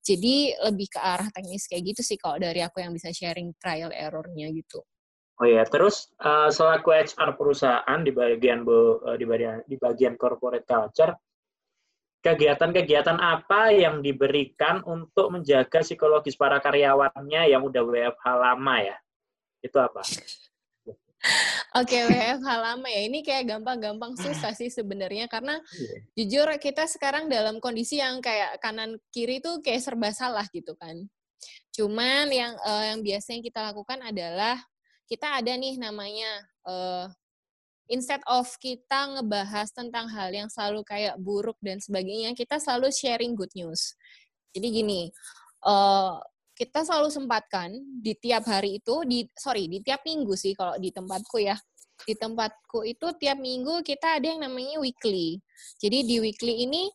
Jadi 0.05 0.55
lebih 0.63 0.95
ke 0.95 1.01
arah 1.03 1.27
teknis 1.35 1.67
kayak 1.67 1.91
gitu 1.91 2.07
sih 2.07 2.15
kalau 2.15 2.39
dari 2.39 2.63
aku 2.63 2.79
yang 2.79 2.95
bisa 2.95 3.11
sharing 3.11 3.51
trial 3.59 3.91
errornya 3.91 4.47
gitu. 4.55 4.87
Oh 5.43 5.51
ya 5.51 5.67
terus 5.67 6.15
uh, 6.23 6.47
selaku 6.47 6.95
HR 6.95 7.35
perusahaan 7.35 7.99
di 8.07 8.15
bagian 8.15 8.63
uh, 8.63 9.19
di 9.19 9.27
bagian 9.27 9.67
di 9.67 9.75
bagian 9.75 10.15
corporate 10.15 10.63
culture 10.63 11.11
kegiatan-kegiatan 12.25 13.21
apa 13.21 13.69
yang 13.77 14.01
diberikan 14.01 14.81
untuk 14.89 15.29
menjaga 15.29 15.85
psikologis 15.85 16.41
para 16.41 16.57
karyawannya 16.57 17.53
yang 17.53 17.61
udah 17.61 17.85
WFH 17.85 18.25
lama 18.25 18.77
ya 18.81 18.97
itu 19.61 19.77
apa 19.77 20.01
Oke, 21.75 22.05
WFH 22.05 22.45
lama 22.45 22.85
ya. 22.85 23.01
Ini 23.09 23.25
kayak 23.25 23.49
gampang-gampang 23.49 24.13
susah 24.15 24.53
sih 24.53 24.69
sebenarnya 24.69 25.25
karena 25.25 25.57
yeah. 25.73 25.99
jujur 26.21 26.47
kita 26.61 26.85
sekarang 26.85 27.33
dalam 27.33 27.65
kondisi 27.65 27.97
yang 27.97 28.21
kayak 28.21 28.61
kanan 28.61 29.01
kiri 29.09 29.41
tuh 29.41 29.65
kayak 29.65 29.81
serba 29.81 30.13
salah 30.13 30.45
gitu 30.53 30.77
kan. 30.77 31.09
Cuman 31.73 32.29
yang 32.29 32.55
uh, 32.61 32.93
yang 32.93 33.01
biasanya 33.01 33.41
kita 33.41 33.73
lakukan 33.73 34.05
adalah 34.05 34.61
kita 35.09 35.41
ada 35.41 35.53
nih 35.57 35.81
namanya 35.81 36.45
uh, 36.69 37.09
instead 37.89 38.21
of 38.31 38.49
kita 38.61 39.19
ngebahas 39.19 39.69
tentang 39.73 40.09
hal 40.09 40.33
yang 40.33 40.49
selalu 40.49 40.85
kayak 40.87 41.17
buruk 41.21 41.57
dan 41.61 41.81
sebagainya, 41.81 42.33
kita 42.33 42.57
selalu 42.57 42.89
sharing 42.93 43.37
good 43.37 43.53
news. 43.53 43.93
Jadi 44.55 44.69
gini, 44.71 45.01
uh, 45.67 46.17
kita 46.55 46.87
selalu 46.87 47.11
sempatkan 47.11 47.75
di 47.99 48.15
tiap 48.15 48.47
hari 48.47 48.79
itu 48.79 49.03
di 49.03 49.27
sorry 49.35 49.67
di 49.67 49.83
tiap 49.83 50.07
minggu 50.07 50.39
sih 50.39 50.55
kalau 50.55 50.79
di 50.79 50.95
tempatku 50.95 51.43
ya. 51.43 51.59
Di 51.95 52.15
tempatku 52.15 52.87
itu 52.87 53.07
tiap 53.19 53.39
minggu 53.39 53.83
kita 53.83 54.19
ada 54.19 54.27
yang 54.27 54.43
namanya 54.43 54.79
weekly. 54.79 55.39
Jadi 55.79 56.07
di 56.07 56.17
weekly 56.23 56.67
ini 56.67 56.91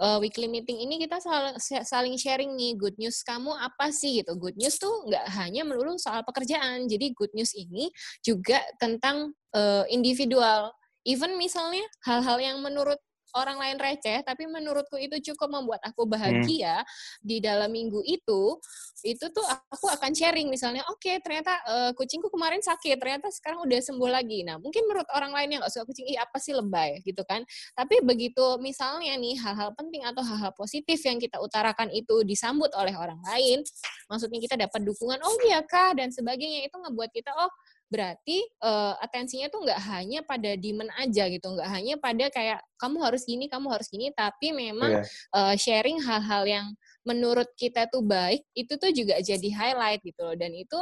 uh, 0.00 0.18
weekly 0.20 0.48
meeting 0.48 0.80
ini 0.80 1.00
kita 1.00 1.20
saling, 1.20 1.56
saling 1.60 2.16
sharing 2.16 2.52
nih 2.56 2.76
good 2.76 2.96
news 2.96 3.20
kamu 3.24 3.52
apa 3.52 3.92
sih 3.92 4.24
gitu. 4.24 4.36
Good 4.40 4.56
news 4.56 4.76
tuh 4.80 5.04
nggak 5.08 5.26
hanya 5.36 5.62
melulu 5.68 6.00
soal 6.00 6.24
pekerjaan. 6.24 6.88
Jadi 6.88 7.12
good 7.12 7.32
news 7.36 7.52
ini 7.52 7.92
juga 8.24 8.60
tentang 8.80 9.32
uh, 9.54 9.86
individual 9.88 10.74
even 11.04 11.36
misalnya 11.36 11.84
hal-hal 12.04 12.40
yang 12.40 12.58
menurut 12.64 12.98
orang 13.34 13.58
lain 13.58 13.76
receh, 13.82 14.22
tapi 14.22 14.46
menurutku 14.46 14.94
itu 14.94 15.18
cukup 15.30 15.50
membuat 15.50 15.82
aku 15.82 16.06
bahagia 16.06 16.80
hmm. 16.80 16.88
di 17.18 17.42
dalam 17.42 17.66
minggu 17.66 18.00
itu, 18.06 18.56
itu 19.02 19.26
tuh 19.34 19.42
aku 19.44 19.90
akan 19.90 20.14
sharing 20.14 20.46
misalnya, 20.48 20.86
oke 20.86 21.02
okay, 21.02 21.18
ternyata 21.18 21.58
uh, 21.66 21.90
kucingku 21.98 22.30
kemarin 22.30 22.62
sakit, 22.62 22.94
ternyata 22.96 23.28
sekarang 23.34 23.66
udah 23.66 23.78
sembuh 23.82 24.10
lagi. 24.10 24.46
Nah 24.46 24.62
mungkin 24.62 24.86
menurut 24.86 25.10
orang 25.12 25.34
lain 25.34 25.58
yang 25.58 25.60
nggak 25.66 25.74
suka 25.74 25.84
kucing, 25.90 26.06
ih 26.08 26.18
apa 26.18 26.38
sih 26.38 26.54
lebay 26.54 27.02
gitu 27.02 27.26
kan? 27.26 27.42
Tapi 27.74 28.00
begitu 28.06 28.56
misalnya 28.62 29.18
nih 29.18 29.34
hal-hal 29.42 29.74
penting 29.74 30.06
atau 30.06 30.22
hal-hal 30.22 30.54
positif 30.54 31.02
yang 31.02 31.18
kita 31.18 31.42
utarakan 31.42 31.90
itu 31.90 32.22
disambut 32.22 32.70
oleh 32.78 32.94
orang 32.94 33.18
lain, 33.26 33.66
maksudnya 34.06 34.38
kita 34.38 34.54
dapat 34.56 34.80
dukungan, 34.86 35.18
oh 35.20 35.36
iya 35.42 35.60
kak 35.66 35.98
dan 35.98 36.14
sebagainya 36.14 36.70
itu 36.70 36.76
ngebuat 36.78 37.10
kita 37.10 37.34
oh 37.34 37.50
berarti 37.92 38.42
uh, 38.64 38.96
atensinya 38.98 39.46
tuh 39.52 39.62
nggak 39.64 39.80
hanya 39.88 40.20
pada 40.24 40.56
demand 40.56 40.90
aja 40.98 41.28
gitu, 41.30 41.46
nggak 41.52 41.68
hanya 41.70 41.94
pada 42.00 42.26
kayak 42.32 42.60
kamu 42.80 42.96
harus 43.04 43.22
gini, 43.24 43.46
kamu 43.46 43.66
harus 43.70 43.88
gini, 43.92 44.10
tapi 44.12 44.50
memang 44.50 45.02
yeah. 45.02 45.04
Iya. 45.04 45.36
uh, 45.36 45.54
sharing 45.54 45.98
hal-hal 46.02 46.42
yang 46.44 46.66
menurut 47.04 47.48
kita 47.54 47.86
tuh 47.92 48.00
baik 48.00 48.42
itu 48.56 48.80
tuh 48.80 48.90
juga 48.90 49.20
jadi 49.20 49.48
highlight 49.52 50.00
gitu 50.00 50.24
loh 50.24 50.36
dan 50.40 50.56
itu 50.56 50.80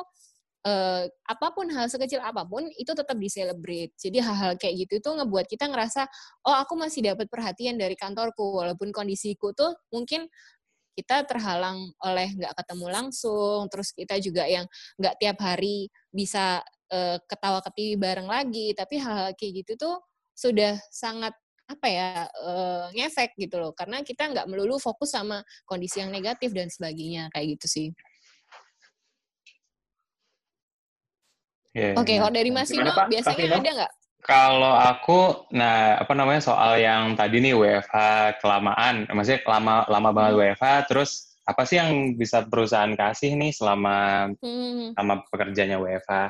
uh, 0.67 1.05
apa 1.27 1.47
pun 1.51 1.67
hal 1.71 1.91
sekecil 1.91 2.23
apa 2.23 2.47
pun 2.47 2.67
itu 2.79 2.93
tetap 2.95 3.19
di 3.19 3.29
celebrate. 3.29 3.93
Jadi 3.99 4.19
hal-hal 4.23 4.55
kayak 4.59 4.87
gitu 4.87 5.03
itu 5.03 5.11
ngebuat 5.11 5.47
kita 5.51 5.67
ngerasa 5.69 6.07
oh 6.47 6.57
aku 6.57 6.79
masih 6.79 7.13
dapat 7.13 7.27
perhatian 7.27 7.77
dari 7.79 7.99
kantorku 7.99 8.63
walaupun 8.63 8.95
kondisiku 8.95 9.51
tuh 9.55 9.75
mungkin 9.91 10.27
kita 10.93 11.25
terhalang 11.25 11.89
oleh 12.05 12.29
nggak 12.37 12.53
ketemu 12.53 12.87
langsung, 12.93 13.65
terus 13.73 13.97
kita 13.97 14.21
juga 14.21 14.45
yang 14.45 14.69
nggak 15.01 15.17
tiap 15.17 15.39
hari 15.41 15.89
bisa 16.13 16.61
uh, 16.93 17.17
ketawa 17.25 17.65
ketiwi 17.65 17.97
bareng 17.97 18.29
lagi 18.29 18.77
tapi 18.77 19.01
hal-hal 19.01 19.33
kayak 19.35 19.65
gitu 19.65 19.73
tuh 19.81 19.97
sudah 20.37 20.77
sangat 20.93 21.33
apa 21.73 21.87
ya 21.89 22.29
uh, 22.45 22.93
ngefek 22.93 23.33
gitu 23.41 23.57
loh 23.57 23.73
karena 23.73 24.05
kita 24.05 24.29
nggak 24.29 24.45
melulu 24.45 24.77
fokus 24.77 25.17
sama 25.17 25.41
kondisi 25.65 26.05
yang 26.05 26.13
negatif 26.13 26.53
dan 26.53 26.69
sebagainya 26.69 27.33
kayak 27.33 27.57
gitu 27.59 27.67
sih. 27.69 27.89
Yeah, 31.73 31.97
Oke, 31.97 32.13
okay, 32.13 32.17
kalau 32.21 32.33
dari 32.37 32.53
Mas 32.53 32.69
Ino 32.69 32.93
biasanya 32.93 33.57
ada 33.57 33.71
nggak? 33.73 33.93
Kalau 34.23 34.77
aku, 34.77 35.51
nah 35.57 35.97
apa 35.97 36.13
namanya 36.13 36.45
soal 36.45 36.77
yang 36.77 37.17
tadi 37.17 37.41
nih 37.41 37.57
WFH 37.57 37.97
kelamaan, 38.45 39.09
maksudnya 39.09 39.41
lama 39.49 39.89
lama 39.89 40.11
banget 40.13 40.33
hmm. 40.37 40.41
WFH, 40.53 40.67
terus 40.87 41.11
apa 41.43 41.65
sih 41.65 41.81
yang 41.81 42.15
bisa 42.15 42.45
perusahaan 42.47 42.93
kasih 42.93 43.35
nih 43.35 43.51
selama 43.57 44.29
hmm. 44.39 44.95
selama 44.95 45.25
pekerjanya 45.33 45.81
WFH? 45.81 46.29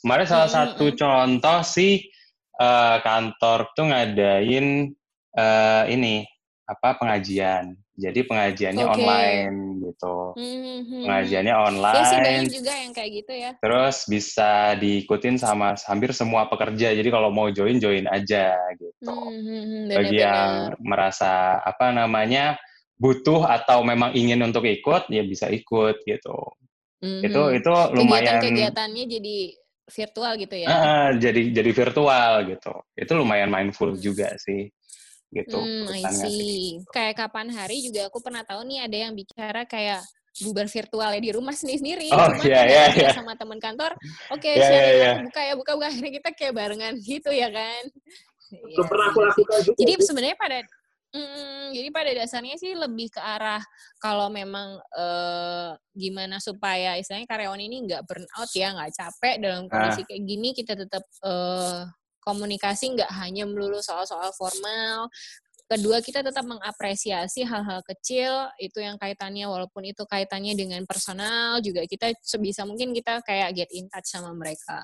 Kemarin 0.00 0.26
salah 0.26 0.48
hmm, 0.48 0.56
satu 0.56 0.86
hmm. 0.88 0.96
contoh 0.96 1.60
sih 1.60 2.08
uh, 2.56 2.96
kantor 3.04 3.68
tuh 3.76 3.86
ngadain 3.92 4.96
uh, 5.36 5.84
ini 5.88 6.24
apa 6.64 6.96
pengajian. 6.96 7.76
Jadi 8.00 8.24
pengajiannya 8.24 8.86
okay. 8.88 8.96
online 8.96 9.56
gitu. 9.84 10.16
Hmm, 10.32 11.04
pengajiannya 11.04 11.54
online. 11.54 12.00
Ya 12.00 12.04
sih 12.08 12.16
banyak 12.16 12.48
juga 12.48 12.72
yang 12.72 12.92
kayak 12.96 13.10
gitu 13.12 13.32
ya. 13.36 13.50
Terus 13.60 13.96
bisa 14.08 14.52
diikutin 14.80 15.36
sama 15.36 15.76
hampir 15.76 16.16
semua 16.16 16.48
pekerja. 16.48 16.96
Jadi 16.96 17.08
kalau 17.12 17.28
mau 17.28 17.52
join 17.52 17.76
join 17.76 18.08
aja 18.08 18.56
gitu. 18.80 19.04
Hmm, 19.04 19.92
Bagi 19.92 20.16
yang 20.16 20.80
merasa 20.80 21.60
apa 21.60 21.92
namanya 21.92 22.56
butuh 22.96 23.44
atau 23.44 23.84
memang 23.84 24.16
ingin 24.16 24.40
untuk 24.40 24.64
ikut 24.64 25.12
ya 25.12 25.20
bisa 25.20 25.52
ikut 25.52 26.00
gitu. 26.08 26.56
Hmm, 27.00 27.20
itu 27.24 27.42
itu 27.56 27.72
lumayan 27.96 28.40
kegiatan-kegiatannya 28.40 29.04
jadi 29.08 29.36
virtual 29.90 30.32
gitu 30.38 30.56
ya? 30.56 30.68
Uh, 30.70 31.10
jadi 31.18 31.42
jadi 31.50 31.70
virtual 31.74 32.32
gitu. 32.46 32.74
Itu 32.94 33.12
lumayan 33.18 33.50
mindful 33.50 33.98
juga 33.98 34.32
sih. 34.38 34.70
Gitu. 35.30 35.54
Hmm, 35.54 35.86
I 35.90 36.02
see. 36.10 36.82
Kayak 36.90 37.26
kapan 37.26 37.54
hari 37.54 37.86
juga 37.86 38.10
aku 38.10 38.18
pernah 38.18 38.42
tahu 38.42 38.66
nih 38.66 38.86
ada 38.86 38.96
yang 39.06 39.12
bicara 39.14 39.62
kayak 39.62 40.02
bubar 40.42 40.66
virtual 40.70 41.10
ya 41.10 41.20
di 41.20 41.30
rumah 41.34 41.54
sendiri-sendiri. 41.54 42.08
Oh, 42.14 42.30
Cuman 42.38 42.46
iya, 42.46 42.62
iya, 42.66 42.84
iya. 42.94 43.10
sama 43.14 43.34
teman 43.34 43.58
kantor, 43.58 43.98
oke 44.30 44.40
okay, 44.40 44.56
yeah, 44.56 44.70
yeah, 44.70 44.94
yeah. 44.94 45.14
buka 45.26 45.40
ya, 45.42 45.54
buka, 45.58 45.72
buka. 45.74 45.86
Akhirnya 45.90 46.12
kita 46.22 46.30
kayak 46.34 46.52
barengan 46.54 46.94
gitu 47.02 47.30
ya 47.34 47.50
kan. 47.50 47.82
Itu 48.50 48.82
pernah 48.86 49.06
aku 49.10 49.20
lakukan 49.22 49.58
juga. 49.62 49.78
Jadi 49.78 49.92
sebenarnya 50.02 50.38
pada 50.38 50.58
Hmm, 51.10 51.74
jadi 51.74 51.90
pada 51.90 52.14
dasarnya 52.14 52.54
sih 52.54 52.70
lebih 52.70 53.10
ke 53.10 53.18
arah 53.18 53.58
kalau 53.98 54.30
memang 54.30 54.78
eh, 54.94 55.74
gimana 55.90 56.38
supaya 56.38 56.94
istilahnya 56.94 57.26
karyawan 57.26 57.58
ini 57.58 57.76
nggak 57.90 58.06
burn 58.06 58.22
out 58.38 58.50
ya, 58.54 58.70
nggak 58.70 58.94
capek 58.94 59.34
dalam 59.42 59.66
kondisi 59.66 60.02
ah. 60.02 60.06
kayak 60.06 60.22
gini 60.22 60.48
kita 60.54 60.78
tetap 60.78 61.02
eh, 61.26 61.82
komunikasi 62.22 62.94
nggak 62.94 63.10
hanya 63.18 63.42
melulu 63.42 63.82
soal-soal 63.82 64.30
formal. 64.38 65.10
Kedua 65.70 66.02
kita 66.02 66.22
tetap 66.22 66.46
mengapresiasi 66.46 67.46
hal-hal 67.46 67.82
kecil 67.86 68.50
itu 68.58 68.78
yang 68.82 68.98
kaitannya 68.98 69.46
walaupun 69.46 69.86
itu 69.86 70.02
kaitannya 70.06 70.54
dengan 70.58 70.82
personal 70.82 71.62
juga 71.62 71.86
kita 71.86 72.10
sebisa 72.22 72.66
mungkin 72.66 72.90
kita 72.90 73.22
kayak 73.22 73.54
get 73.54 73.70
in 73.74 73.86
touch 73.90 74.10
sama 74.10 74.30
mereka 74.34 74.82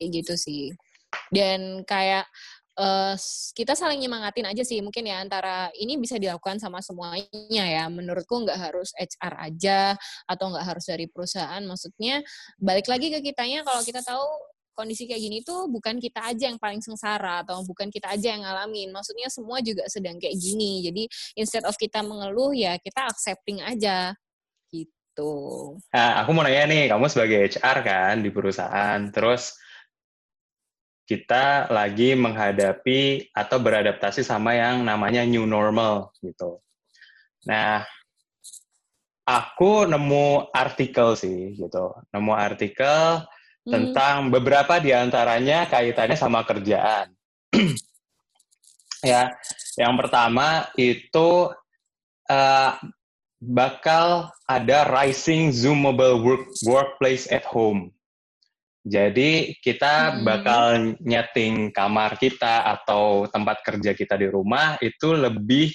kayak 0.00 0.24
gitu 0.24 0.32
sih. 0.36 0.72
Dan 1.32 1.84
kayak 1.88 2.28
uh, 2.78 3.14
kita 3.52 3.74
saling 3.74 3.98
nyemangatin 3.98 4.46
aja 4.46 4.62
sih 4.62 4.78
mungkin 4.78 5.04
ya 5.10 5.18
antara 5.20 5.68
ini 5.74 5.98
bisa 5.98 6.16
dilakukan 6.16 6.62
sama 6.62 6.78
semuanya 6.78 7.64
ya. 7.66 7.84
Menurutku 7.90 8.46
nggak 8.46 8.58
harus 8.70 8.94
HR 8.94 9.34
aja 9.50 9.98
atau 10.24 10.54
nggak 10.54 10.64
harus 10.64 10.84
dari 10.86 11.10
perusahaan. 11.10 11.60
Maksudnya 11.66 12.22
balik 12.56 12.86
lagi 12.86 13.10
ke 13.10 13.18
kitanya 13.20 13.66
kalau 13.66 13.82
kita 13.82 14.00
tahu 14.00 14.24
kondisi 14.78 15.10
kayak 15.10 15.18
gini 15.18 15.38
tuh 15.42 15.66
bukan 15.66 15.98
kita 15.98 16.22
aja 16.22 16.46
yang 16.46 16.58
paling 16.62 16.78
sengsara 16.78 17.42
atau 17.42 17.66
bukan 17.66 17.90
kita 17.90 18.14
aja 18.14 18.38
yang 18.38 18.46
ngalamin. 18.46 18.94
Maksudnya 18.94 19.26
semua 19.26 19.58
juga 19.58 19.82
sedang 19.90 20.22
kayak 20.22 20.38
gini. 20.38 20.86
Jadi 20.86 21.02
instead 21.34 21.66
of 21.66 21.74
kita 21.74 21.98
mengeluh 22.06 22.54
ya 22.54 22.78
kita 22.78 23.10
accepting 23.10 23.58
aja. 23.58 24.14
Gitu. 24.70 25.32
Nah 25.90 26.22
aku 26.22 26.30
mau 26.30 26.46
nanya 26.46 26.70
nih 26.70 26.86
kamu 26.86 27.10
sebagai 27.10 27.58
HR 27.58 27.78
kan 27.82 28.14
di 28.22 28.30
perusahaan 28.30 29.02
terus 29.10 29.58
kita 31.08 31.72
lagi 31.72 32.12
menghadapi 32.12 33.32
atau 33.32 33.56
beradaptasi 33.56 34.20
sama 34.20 34.52
yang 34.52 34.84
namanya 34.84 35.24
new 35.24 35.48
normal 35.48 36.12
gitu. 36.20 36.60
Nah, 37.48 37.80
aku 39.24 39.88
nemu 39.88 40.52
artikel 40.52 41.16
sih 41.16 41.56
gitu, 41.56 41.96
nemu 42.12 42.32
artikel 42.36 43.24
hmm. 43.24 43.72
tentang 43.72 44.28
beberapa 44.28 44.76
di 44.84 44.92
antaranya 44.92 45.64
kaitannya 45.72 46.12
sama 46.20 46.44
kerjaan. 46.44 47.08
ya, 49.00 49.32
yang 49.80 49.96
pertama 49.96 50.68
itu 50.76 51.48
uh, 52.28 52.72
bakal 53.40 54.28
ada 54.44 54.84
rising 54.92 55.56
zoomable 55.56 56.20
work 56.20 56.44
workplace 56.68 57.24
at 57.32 57.48
home 57.48 57.96
jadi 58.86 59.58
kita 59.58 59.94
hmm. 60.14 60.22
bakal 60.22 60.94
nyeting 61.02 61.74
kamar 61.74 62.14
kita 62.16 62.62
atau 62.62 63.26
tempat 63.26 63.60
kerja 63.66 63.92
kita 63.92 64.14
di 64.14 64.30
rumah 64.30 64.78
itu 64.78 65.12
lebih 65.12 65.74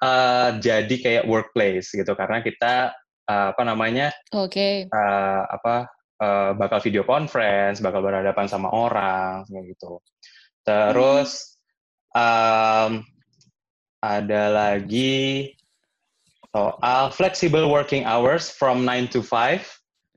uh, 0.00 0.56
jadi 0.62 0.94
kayak 0.94 1.28
workplace 1.28 1.90
gitu 1.92 2.12
karena 2.14 2.40
kita 2.40 2.94
uh, 3.26 3.46
apa 3.52 3.62
namanya? 3.66 4.14
Oke. 4.32 4.86
Okay. 4.86 4.94
Uh, 4.94 5.42
apa 5.50 5.90
uh, 6.22 6.50
bakal 6.54 6.78
video 6.80 7.02
conference, 7.02 7.82
bakal 7.82 8.00
berhadapan 8.00 8.46
sama 8.46 8.70
orang 8.70 9.44
kayak 9.50 9.76
gitu. 9.76 9.98
Terus 10.62 11.58
hmm. 12.14 12.20
um, 12.20 12.90
ada 14.00 14.42
lagi 14.48 15.52
soal 16.50 17.12
flexible 17.14 17.70
working 17.70 18.02
hours 18.08 18.50
from 18.50 18.82
9 18.82 19.12
to 19.12 19.20
5 19.22 19.60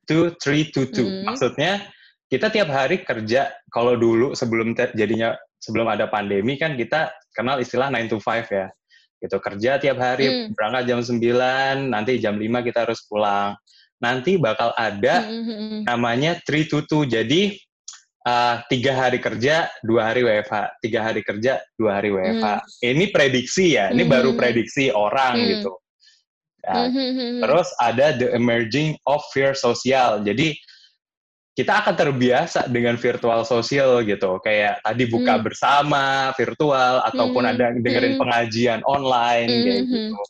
to 0.07 0.33
3 0.39 0.73
to 0.73 0.81
2. 0.87 0.93
Hmm. 0.93 1.23
Maksudnya 1.27 1.89
kita 2.33 2.49
tiap 2.49 2.73
hari 2.73 3.05
kerja 3.05 3.53
kalau 3.69 3.93
dulu 3.93 4.33
sebelum 4.33 4.73
jadinya 4.97 5.37
sebelum 5.61 5.85
ada 5.85 6.09
pandemi 6.09 6.57
kan 6.57 6.73
kita 6.73 7.13
kenal 7.29 7.61
istilah 7.61 7.93
9 7.93 8.09
to 8.09 8.17
5 8.17 8.49
ya. 8.49 8.67
Gitu 9.21 9.37
kerja 9.37 9.77
tiap 9.77 10.01
hari 10.01 10.49
hmm. 10.49 10.57
berangkat 10.57 10.83
jam 10.89 10.99
9, 11.05 11.93
nanti 11.93 12.17
jam 12.17 12.41
5 12.41 12.49
kita 12.65 12.89
harus 12.89 13.05
pulang. 13.05 13.53
Nanti 14.01 14.41
bakal 14.41 14.73
ada 14.73 15.29
hmm. 15.29 15.43
hmm, 15.45 15.57
hmm. 15.61 15.81
namanya 15.85 16.41
3 16.41 16.73
to 16.73 17.05
2. 17.05 17.21
Jadi 17.21 17.53
uh, 18.25 18.65
tiga 18.65 18.97
hari 18.97 19.21
kerja, 19.21 19.69
dua 19.85 20.09
hari 20.09 20.25
WFH, 20.25 20.81
tiga 20.81 21.05
hari 21.05 21.21
kerja, 21.21 21.61
dua 21.77 22.01
hari 22.01 22.09
WFH. 22.09 22.47
Hmm. 22.49 22.81
Ini 22.81 23.05
prediksi 23.13 23.77
ya, 23.77 23.93
ini 23.93 24.09
hmm. 24.09 24.11
baru 24.11 24.31
prediksi 24.33 24.89
orang 24.89 25.37
hmm. 25.37 25.47
gitu. 25.53 25.71
Ya. 26.65 26.73
Hmm. 26.89 27.39
Terus 27.45 27.69
ada 27.77 28.17
the 28.17 28.33
emerging 28.33 28.97
of 29.05 29.21
fear 29.35 29.53
sosial. 29.53 30.25
Jadi 30.25 30.57
kita 31.53 31.85
akan 31.85 31.93
terbiasa 31.93 32.65
dengan 32.65 32.97
virtual 32.97 33.45
sosial 33.45 34.01
gitu 34.01 34.41
kayak 34.41 34.81
tadi 34.81 35.05
buka 35.05 35.37
hmm. 35.37 35.43
bersama 35.45 36.05
virtual 36.33 37.05
ataupun 37.05 37.43
hmm. 37.45 37.51
ada 37.53 37.65
dengerin 37.77 38.17
hmm. 38.17 38.21
pengajian 38.21 38.81
online 38.89 39.49
hmm. 39.49 39.61
kayak 39.61 39.81
gitu 39.85 40.21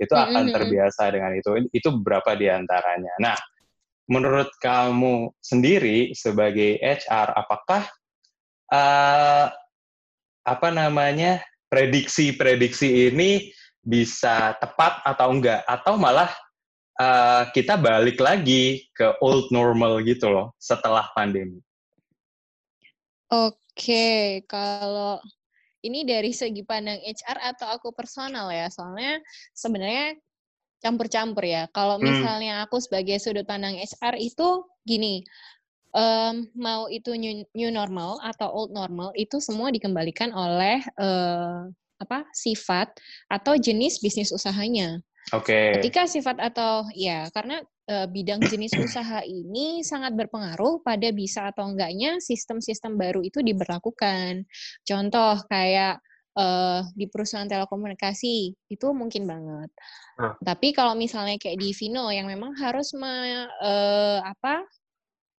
itu 0.00 0.14
hmm. 0.16 0.24
akan 0.24 0.44
terbiasa 0.48 1.02
dengan 1.12 1.32
itu 1.36 1.50
itu 1.76 1.88
beberapa 2.00 2.32
di 2.32 2.48
antaranya 2.48 3.12
nah 3.20 3.36
menurut 4.08 4.48
kamu 4.64 5.30
sendiri 5.44 6.16
sebagai 6.16 6.80
HR 6.80 7.36
apakah 7.36 7.82
uh, 8.72 9.46
apa 10.42 10.68
namanya 10.72 11.44
prediksi-prediksi 11.68 13.12
ini 13.12 13.52
bisa 13.82 14.56
tepat 14.58 15.04
atau 15.04 15.28
enggak 15.36 15.62
atau 15.68 16.00
malah 16.00 16.32
uh, 17.00 17.48
kita 17.54 17.78
balik 17.80 18.18
lagi 18.20 18.88
ke 18.92 19.16
old 19.22 19.48
normal 19.54 20.02
gitu 20.04 20.28
loh 20.28 20.52
setelah 20.58 21.08
pandemi. 21.16 21.60
Oke, 23.32 24.44
kalau 24.44 25.16
ini 25.80 26.04
dari 26.04 26.36
segi 26.36 26.60
pandang 26.62 27.00
HR 27.00 27.56
atau 27.56 27.66
aku 27.72 27.88
personal 27.96 28.52
ya, 28.52 28.68
soalnya 28.68 29.18
sebenarnya 29.56 30.20
campur-campur 30.84 31.44
ya. 31.46 31.64
Kalau 31.72 31.96
hmm. 31.96 32.04
misalnya 32.04 32.66
aku 32.66 32.82
sebagai 32.82 33.16
sudut 33.22 33.46
pandang 33.48 33.78
HR 33.78 34.20
itu 34.20 34.66
gini, 34.84 35.24
um, 35.94 36.44
mau 36.58 36.90
itu 36.92 37.14
new, 37.16 37.46
new 37.56 37.70
normal 37.70 38.18
atau 38.20 38.50
old 38.50 38.70
normal 38.74 39.14
itu 39.14 39.38
semua 39.38 39.70
dikembalikan 39.70 40.34
oleh 40.34 40.82
uh, 40.98 41.70
apa 42.02 42.26
sifat 42.34 42.90
atau 43.30 43.54
jenis 43.54 44.02
bisnis 44.02 44.34
usahanya. 44.34 44.98
Oke. 45.30 45.46
Okay. 45.46 45.66
Ketika 45.78 46.10
sifat 46.10 46.36
atau 46.42 46.90
ya 46.98 47.30
karena 47.30 47.62
e, 47.86 47.94
bidang 48.10 48.42
jenis 48.42 48.74
usaha 48.84 49.22
ini 49.22 49.86
sangat 49.86 50.18
berpengaruh 50.18 50.82
pada 50.82 51.08
bisa 51.14 51.54
atau 51.54 51.70
enggaknya 51.70 52.18
sistem-sistem 52.18 52.98
baru 52.98 53.22
itu 53.22 53.38
diberlakukan. 53.38 54.42
Contoh 54.82 55.38
kayak 55.46 56.02
e, 56.34 56.46
di 56.98 57.06
perusahaan 57.06 57.46
telekomunikasi 57.46 58.34
itu 58.66 58.86
mungkin 58.90 59.30
banget. 59.30 59.70
Hmm. 60.18 60.34
Tapi 60.42 60.74
kalau 60.74 60.98
misalnya 60.98 61.38
kayak 61.38 61.62
di 61.62 61.70
Vino 61.70 62.10
yang 62.10 62.26
memang 62.26 62.58
harus 62.58 62.90
me, 62.98 63.46
e, 63.46 63.72
apa 64.26 64.66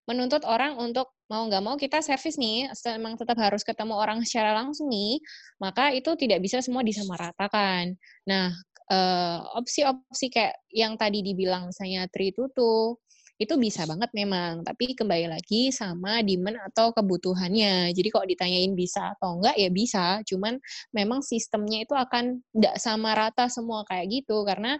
menuntut 0.03 0.43
orang 0.43 0.75
untuk 0.75 1.15
mau 1.31 1.47
nggak 1.47 1.63
mau 1.63 1.75
kita 1.79 2.03
servis 2.03 2.35
nih, 2.35 2.69
memang 2.99 3.15
tetap 3.15 3.39
harus 3.39 3.63
ketemu 3.63 3.95
orang 3.95 4.19
secara 4.27 4.53
langsung 4.53 4.91
nih, 4.91 5.17
maka 5.57 5.89
itu 5.95 6.13
tidak 6.19 6.43
bisa 6.43 6.59
semua 6.59 6.83
disamaratakan. 6.83 7.95
Nah, 8.27 8.51
Eh, 8.91 9.39
opsi-opsi 9.55 10.27
kayak 10.27 10.67
yang 10.75 10.99
tadi 10.99 11.23
dibilang 11.23 11.71
misalnya 11.71 12.03
tri 12.11 12.35
tutu 12.35 12.99
itu 13.39 13.53
bisa 13.57 13.87
banget 13.87 14.11
memang. 14.11 14.61
Tapi 14.67 14.93
kembali 14.95 15.31
lagi 15.31 15.71
sama 15.71 16.19
demand 16.21 16.59
atau 16.71 16.91
kebutuhannya. 16.91 17.95
Jadi 17.95 18.07
kok 18.11 18.27
ditanyain 18.27 18.75
bisa 18.75 19.15
atau 19.17 19.39
enggak 19.39 19.55
ya 19.57 19.69
bisa. 19.71 20.05
Cuman 20.27 20.59
memang 20.91 21.23
sistemnya 21.23 21.83
itu 21.87 21.95
akan 21.95 22.43
tidak 22.53 22.75
sama 22.79 23.15
rata 23.15 23.47
semua 23.47 23.87
kayak 23.87 24.05
gitu. 24.21 24.43
Karena 24.43 24.75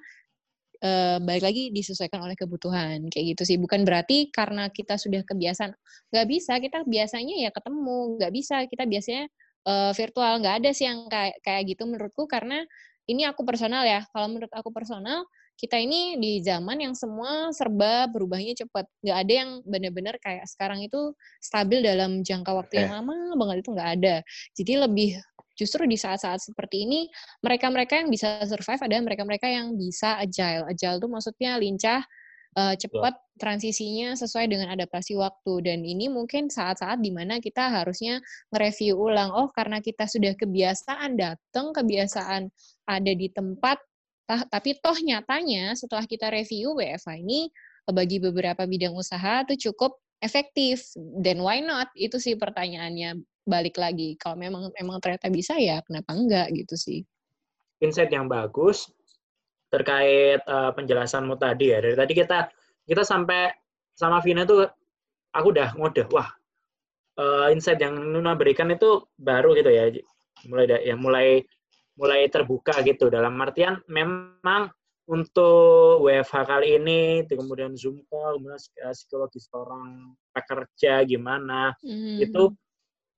uh, 0.84 1.18
balik 1.24 1.44
lagi 1.48 1.64
disesuaikan 1.72 2.22
oleh 2.24 2.36
kebutuhan. 2.38 3.08
Kayak 3.10 3.40
gitu 3.40 3.44
sih. 3.56 3.58
Bukan 3.60 3.88
berarti 3.88 4.30
karena 4.36 4.68
kita 4.70 5.00
sudah 5.00 5.24
kebiasaan 5.26 5.72
nggak 6.14 6.28
bisa 6.30 6.60
kita 6.60 6.84
biasanya 6.86 7.36
ya 7.40 7.50
ketemu. 7.56 8.20
Nggak 8.20 8.32
bisa 8.36 8.56
kita 8.70 8.84
biasanya 8.86 9.24
uh, 9.66 9.92
virtual. 9.96 10.34
Nggak 10.44 10.56
ada 10.64 10.70
sih 10.76 10.86
yang 10.88 11.08
kayak 11.10 11.40
kayak 11.42 11.64
gitu 11.72 11.84
menurutku. 11.90 12.28
Karena 12.30 12.62
ini 13.10 13.28
aku 13.28 13.44
personal 13.44 13.84
ya. 13.84 14.06
Kalau 14.12 14.28
menurut 14.32 14.52
aku 14.56 14.70
personal, 14.72 15.28
kita 15.54 15.78
ini 15.78 16.18
di 16.18 16.42
zaman 16.42 16.82
yang 16.82 16.94
semua 16.98 17.54
serba 17.54 18.10
berubahnya 18.10 18.66
cepat. 18.66 18.90
Nggak 19.06 19.18
ada 19.18 19.34
yang 19.34 19.50
benar-benar 19.64 20.16
kayak 20.20 20.46
sekarang 20.50 20.82
itu 20.82 21.14
stabil 21.40 21.86
dalam 21.86 22.26
jangka 22.26 22.52
waktu 22.52 22.84
yang 22.84 22.92
lama 22.92 23.38
banget 23.38 23.66
itu 23.66 23.70
nggak 23.76 23.90
ada. 24.02 24.16
Jadi 24.58 24.74
lebih 24.80 25.10
justru 25.54 25.86
di 25.86 25.94
saat-saat 25.94 26.42
seperti 26.42 26.90
ini 26.90 27.06
mereka-mereka 27.46 28.02
yang 28.02 28.10
bisa 28.10 28.42
survive 28.50 28.82
adalah 28.82 29.04
mereka-mereka 29.06 29.48
yang 29.50 29.78
bisa 29.78 30.18
agile. 30.18 30.66
Agile 30.66 30.98
itu 30.98 31.08
maksudnya 31.08 31.52
lincah, 31.62 32.02
uh, 32.58 32.76
cepat 32.78 33.18
transisinya 33.38 34.14
sesuai 34.14 34.50
dengan 34.50 34.72
adaptasi 34.74 35.18
waktu. 35.18 35.54
Dan 35.66 35.86
ini 35.86 36.10
mungkin 36.10 36.50
saat-saat 36.50 37.02
di 37.02 37.10
mana 37.10 37.42
kita 37.42 37.70
harusnya 37.70 38.22
mereview 38.54 38.98
ulang 38.98 39.34
oh 39.34 39.50
karena 39.54 39.82
kita 39.82 40.06
sudah 40.06 40.38
kebiasaan 40.38 41.18
datang 41.18 41.74
kebiasaan 41.74 42.50
ada 42.90 43.12
di 43.14 43.28
tempat 43.34 43.82
tapi 44.24 44.80
toh 44.80 44.96
nyatanya 45.04 45.76
setelah 45.76 46.08
kita 46.08 46.32
review 46.32 46.74
WFA 46.80 47.20
ini 47.20 47.52
bagi 47.92 48.24
beberapa 48.24 48.64
bidang 48.64 48.96
usaha 48.96 49.44
itu 49.44 49.70
cukup 49.70 50.00
efektif. 50.24 50.96
Dan 50.96 51.44
why 51.44 51.60
not? 51.60 51.92
Itu 51.94 52.18
sih 52.24 52.40
pertanyaannya. 52.40 53.20
Balik 53.44 53.76
lagi 53.76 54.16
kalau 54.16 54.40
memang 54.40 54.72
memang 54.80 55.04
ternyata 55.04 55.28
bisa 55.28 55.60
ya 55.60 55.84
kenapa 55.84 56.16
enggak 56.16 56.48
gitu 56.56 56.80
sih. 56.80 57.04
Insight 57.84 58.16
yang 58.16 58.32
bagus 58.32 58.88
terkait 59.74 60.38
uh, 60.46 60.70
penjelasanmu 60.78 61.34
tadi 61.42 61.74
ya. 61.74 61.82
Dari 61.82 61.98
tadi 61.98 62.14
kita 62.14 62.46
kita 62.86 63.02
sampai 63.02 63.50
sama 63.98 64.22
Vina 64.22 64.46
tuh 64.46 64.70
aku 65.34 65.48
udah 65.50 65.74
ngode, 65.74 66.06
wah 66.14 66.30
uh, 67.18 67.50
insight 67.50 67.82
yang 67.82 67.98
Nuna 67.98 68.38
berikan 68.38 68.70
itu 68.70 69.02
baru 69.18 69.58
gitu 69.58 69.74
ya. 69.74 69.90
Mulai 70.46 70.86
ya 70.86 70.94
mulai 70.94 71.42
mulai 71.98 72.30
terbuka 72.30 72.86
gitu 72.86 73.10
dalam 73.10 73.34
artian 73.42 73.82
memang 73.90 74.70
untuk 75.04 76.00
WFH 76.08 76.48
kali 76.48 76.80
ini, 76.80 77.28
kemudian 77.28 77.76
Zoom 77.76 78.00
call, 78.08 78.40
kemudian 78.40 78.60
psikologis 78.96 79.52
orang 79.52 80.16
pekerja 80.32 81.04
gimana, 81.04 81.76
mm. 81.84 82.24
itu 82.24 82.56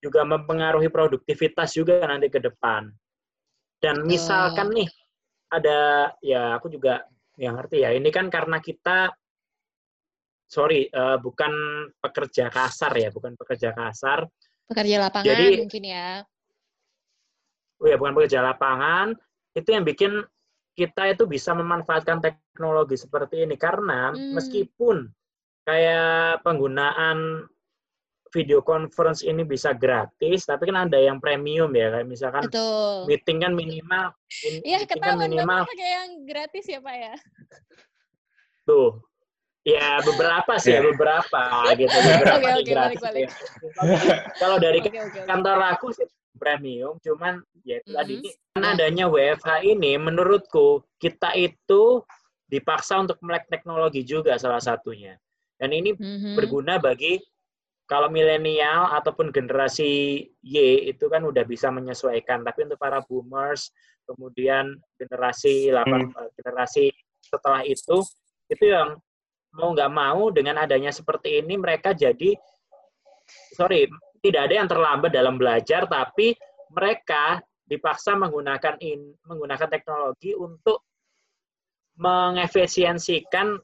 juga 0.01 0.25
mempengaruhi 0.25 0.89
produktivitas 0.89 1.77
juga 1.77 2.01
nanti 2.09 2.25
ke 2.33 2.41
depan. 2.41 2.89
Dan 3.77 4.01
misalkan 4.09 4.73
nih 4.73 4.89
ada 5.51 6.11
ya 6.23 6.57
aku 6.57 6.71
juga 6.71 7.05
yang 7.35 7.59
ngerti 7.59 7.83
ya. 7.83 7.93
Ini 7.93 8.09
kan 8.11 8.31
karena 8.31 8.57
kita 8.63 9.11
sorry 10.45 10.87
uh, 10.93 11.17
bukan 11.19 11.51
pekerja 11.99 12.47
kasar 12.53 12.93
ya 12.95 13.09
bukan 13.11 13.35
pekerja 13.35 13.73
kasar. 13.75 14.25
Pekerja 14.65 14.95
lapangan 15.09 15.29
jadi, 15.29 15.61
mungkin 15.61 15.83
ya. 15.85 16.09
Oh 17.81 17.85
ya 17.85 17.95
bukan 17.99 18.13
pekerja 18.17 18.41
lapangan. 18.41 19.13
Itu 19.53 19.69
yang 19.75 19.85
bikin 19.85 20.23
kita 20.75 21.11
itu 21.13 21.23
bisa 21.29 21.53
memanfaatkan 21.53 22.19
teknologi 22.19 22.97
seperti 22.97 23.45
ini. 23.45 23.55
Karena 23.55 24.11
hmm. 24.11 24.33
meskipun 24.33 25.05
kayak 25.65 26.41
penggunaan 26.45 27.45
video 28.35 28.59
conference 28.59 29.23
ini 29.23 29.47
bisa 29.47 29.71
gratis, 29.71 30.43
tapi 30.43 30.67
kan 30.67 30.91
ada 30.91 30.99
yang 30.99 31.23
premium 31.23 31.71
ya, 31.71 31.95
kayak 31.95 32.07
misalkan 32.11 32.43
Betul. 32.51 33.07
meeting 33.07 33.39
kan 33.39 33.55
minimal, 33.55 34.11
Iya, 34.67 34.83
kan 34.83 35.15
minimal 35.15 35.63
pakai 35.63 35.89
yang 35.95 36.09
gratis 36.27 36.67
ya 36.67 36.83
Pak 36.83 36.95
ya. 36.99 37.15
Tuh, 38.67 38.99
ya 39.63 40.03
beberapa 40.03 40.53
sih, 40.59 40.75
yeah. 40.75 40.83
beberapa 40.83 41.43
gitu, 41.79 41.95
beberapa 41.95 42.35
okay, 42.35 42.51
okay, 42.59 42.65
gratis. 42.67 42.99
Balik, 42.99 43.23
balik. 43.23 43.29
Ya. 43.31 44.15
Kalau 44.35 44.57
dari 44.59 44.79
okay, 44.83 44.99
okay, 44.99 45.23
kantor 45.23 45.57
aku 45.71 45.87
sih 45.95 46.07
premium, 46.35 46.99
cuman 46.99 47.39
ya 47.63 47.79
itu 47.79 47.87
mm 47.87 47.95
-hmm. 47.95 47.99
tadi 48.03 48.15
kan 48.51 48.63
adanya 48.75 49.05
WFH 49.07 49.63
ini, 49.63 49.95
menurutku 49.95 50.83
kita 50.99 51.31
itu 51.39 52.03
dipaksa 52.51 52.99
untuk 52.99 53.15
melek 53.23 53.47
teknologi 53.47 54.03
juga 54.03 54.35
salah 54.35 54.59
satunya. 54.59 55.15
Dan 55.55 55.71
ini 55.71 55.95
mm 55.95 56.03
-hmm. 56.03 56.33
berguna 56.35 56.75
bagi 56.83 57.15
kalau 57.85 58.09
milenial 58.09 58.89
ataupun 58.97 59.29
generasi 59.29 60.25
Y 60.41 60.57
itu 60.89 61.05
kan 61.05 61.21
udah 61.21 61.45
bisa 61.45 61.69
menyesuaikan, 61.69 62.41
tapi 62.41 62.65
untuk 62.65 62.81
para 62.81 63.01
boomers, 63.05 63.69
kemudian 64.09 64.73
generasi 64.97 65.69
8 65.69 65.85
hmm. 65.85 66.09
Eh, 66.17 66.29
generasi 66.41 66.85
setelah 67.21 67.61
itu 67.65 68.05
itu 68.49 68.65
yang 68.69 68.97
mau 69.57 69.73
nggak 69.73 69.93
mau 69.93 70.29
dengan 70.29 70.61
adanya 70.61 70.93
seperti 70.93 71.41
ini 71.41 71.57
mereka 71.57 71.93
jadi 71.97 72.37
sorry 73.57 73.89
tidak 74.21 74.49
ada 74.49 74.55
yang 74.57 74.69
terlambat 74.69 75.11
dalam 75.13 75.37
belajar, 75.37 75.85
tapi 75.85 76.33
mereka 76.73 77.37
dipaksa 77.65 78.17
menggunakan 78.17 78.77
in, 78.81 79.13
menggunakan 79.25 79.69
teknologi 79.69 80.33
untuk 80.33 80.85
mengefisiensikan 82.01 83.57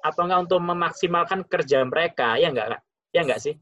atau 0.00 0.22
enggak 0.24 0.40
untuk 0.48 0.60
memaksimalkan 0.64 1.40
kerja 1.44 1.84
mereka 1.84 2.40
ya 2.40 2.48
enggak 2.48 2.80
Ya 3.12 3.24
enggak 3.24 3.40
sih? 3.40 3.54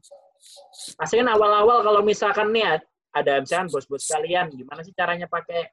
Pasti 0.95 1.19
kan 1.19 1.29
awal-awal 1.31 1.81
kalau 1.81 2.01
misalkan 2.03 2.51
nih 2.51 2.81
ada 3.15 3.41
misalkan 3.41 3.67
bos-bos 3.73 4.05
kalian, 4.05 4.51
gimana 4.53 4.85
sih 4.85 4.93
caranya 4.93 5.25
pakai 5.25 5.67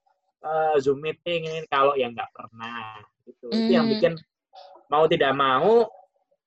uh, 0.45 0.77
Zoom 0.81 1.03
meeting 1.03 1.49
ini 1.49 1.61
kalau 1.69 1.93
yang 1.99 2.15
nggak 2.15 2.31
pernah. 2.33 3.01
Gitu. 3.25 3.47
Mm. 3.51 3.57
Itu 3.57 3.71
yang 3.73 3.87
hmm. 3.89 3.93
bikin 3.97 4.13
mau 4.93 5.05
tidak 5.09 5.33
mau 5.35 5.89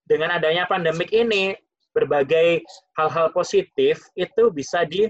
dengan 0.07 0.39
adanya 0.39 0.63
pandemik 0.69 1.11
ini 1.11 1.57
berbagai 1.91 2.61
hal-hal 2.95 3.33
positif 3.33 4.05
itu 4.13 4.53
bisa 4.53 4.85
di 4.85 5.09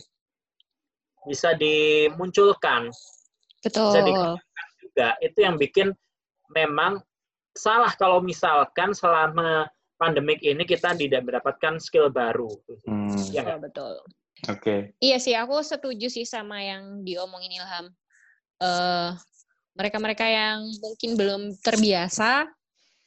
bisa 1.27 1.51
dimunculkan. 1.59 2.87
Betul. 3.59 3.91
Bisa 3.91 3.99
juga. 4.07 5.07
Itu 5.19 5.43
yang 5.43 5.59
bikin 5.59 5.91
memang 6.55 7.03
salah 7.51 7.91
kalau 7.99 8.23
misalkan 8.23 8.95
selama 8.95 9.67
pandemik 9.97 10.39
ini 10.45 10.63
kita 10.63 10.93
tidak 10.93 11.25
mendapatkan 11.25 11.81
skill 11.81 12.13
baru. 12.13 12.49
Hmm. 12.85 13.17
Ya, 13.33 13.57
betul. 13.57 13.97
Oke. 14.45 14.61
Okay. 14.61 14.79
Iya 15.01 15.17
sih, 15.17 15.33
aku 15.33 15.59
setuju 15.65 16.07
sih 16.13 16.23
sama 16.23 16.61
yang 16.61 17.01
diomongin 17.01 17.57
Ilham. 17.57 17.89
Uh, 18.61 19.17
mereka-mereka 19.73 20.25
yang 20.25 20.65
mungkin 20.81 21.17
belum 21.17 21.41
terbiasa, 21.61 22.45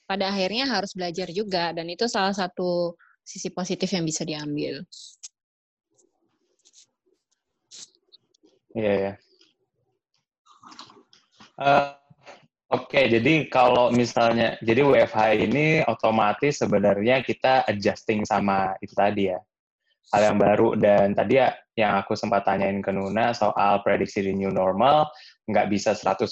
pada 0.07 0.26
akhirnya 0.30 0.66
harus 0.66 0.91
belajar 0.95 1.30
juga, 1.30 1.70
dan 1.70 1.86
itu 1.86 2.11
salah 2.11 2.34
satu 2.34 2.99
sisi 3.22 3.51
positif 3.55 3.91
yang 3.95 4.03
bisa 4.03 4.26
diambil. 4.26 4.82
Iya 8.74 8.82
yeah, 8.82 8.95
ya. 8.95 9.05
Yeah. 9.07 9.16
Uh, 11.61 11.99
Oke, 12.70 13.10
jadi 13.10 13.50
kalau 13.50 13.90
misalnya, 13.90 14.54
jadi 14.62 14.86
WFH 14.86 15.42
ini 15.42 15.82
otomatis 15.90 16.62
sebenarnya 16.62 17.18
kita 17.18 17.66
adjusting 17.66 18.22
sama 18.22 18.78
itu 18.78 18.94
tadi 18.94 19.26
ya, 19.26 19.42
hal 20.14 20.22
yang 20.30 20.38
baru. 20.38 20.78
Dan 20.78 21.10
tadi 21.18 21.42
ya 21.42 21.50
yang 21.74 21.98
aku 21.98 22.14
sempat 22.14 22.46
tanyain 22.46 22.78
ke 22.78 22.94
Nuna 22.94 23.34
soal 23.34 23.82
prediksi 23.82 24.22
di 24.22 24.38
new 24.38 24.54
normal, 24.54 25.10
nggak 25.50 25.66
bisa 25.66 25.98
100% 25.98 26.30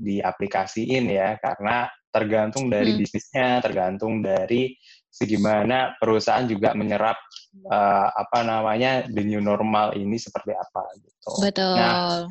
diaplikasiin 0.00 1.04
ya, 1.12 1.36
karena 1.36 1.84
tergantung 2.08 2.72
dari 2.72 2.96
hmm. 2.96 3.00
bisnisnya, 3.04 3.60
tergantung 3.60 4.24
dari 4.24 4.80
segimana 5.12 5.92
perusahaan 6.00 6.48
juga 6.48 6.72
menyerap 6.72 7.20
uh, 7.68 8.08
apa 8.16 8.48
namanya 8.48 9.04
the 9.12 9.20
new 9.28 9.44
normal 9.44 9.92
ini 9.92 10.16
seperti 10.16 10.56
apa 10.56 10.88
gitu. 10.96 11.30
Betul. 11.42 11.74
Nah, 11.76 12.24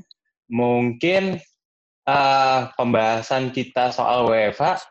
mungkin 0.50 1.38
uh, 2.10 2.60
pembahasan 2.74 3.54
kita 3.54 3.94
soal 3.94 4.26
WFH 4.26 4.82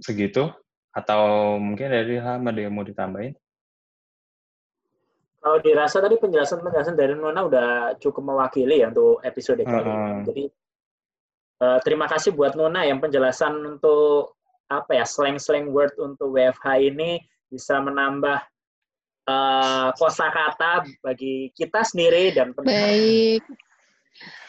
segitu 0.00 0.48
atau 0.94 1.56
mungkin 1.60 1.92
dari 1.92 2.16
Ham 2.16 2.48
ada 2.48 2.60
yang 2.60 2.72
mau 2.72 2.86
ditambahin? 2.86 3.34
Kalau 5.44 5.60
dirasa 5.60 6.00
tadi 6.00 6.16
penjelasan-penjelasan 6.16 6.96
dari 6.96 7.12
Nona 7.12 7.44
udah 7.44 7.68
cukup 8.00 8.32
mewakili 8.32 8.80
ya 8.80 8.88
untuk 8.88 9.20
episode 9.20 9.60
kali 9.60 9.84
ini. 9.92 10.12
Jadi 10.24 10.44
uh, 11.60 11.78
terima 11.84 12.08
kasih 12.08 12.32
buat 12.32 12.56
Nona 12.56 12.88
yang 12.88 12.96
penjelasan 13.04 13.60
untuk 13.60 14.40
apa 14.72 14.96
ya 14.96 15.04
slang-slang 15.04 15.68
word 15.68 15.92
untuk 16.00 16.32
WFH 16.32 16.80
ini 16.80 17.20
bisa 17.52 17.76
menambah 17.76 18.40
uh, 19.28 19.92
kosakata 20.00 20.88
bagi 21.04 21.52
kita 21.52 21.84
sendiri 21.84 22.32
dan 22.32 22.56
Baik. 22.56 23.44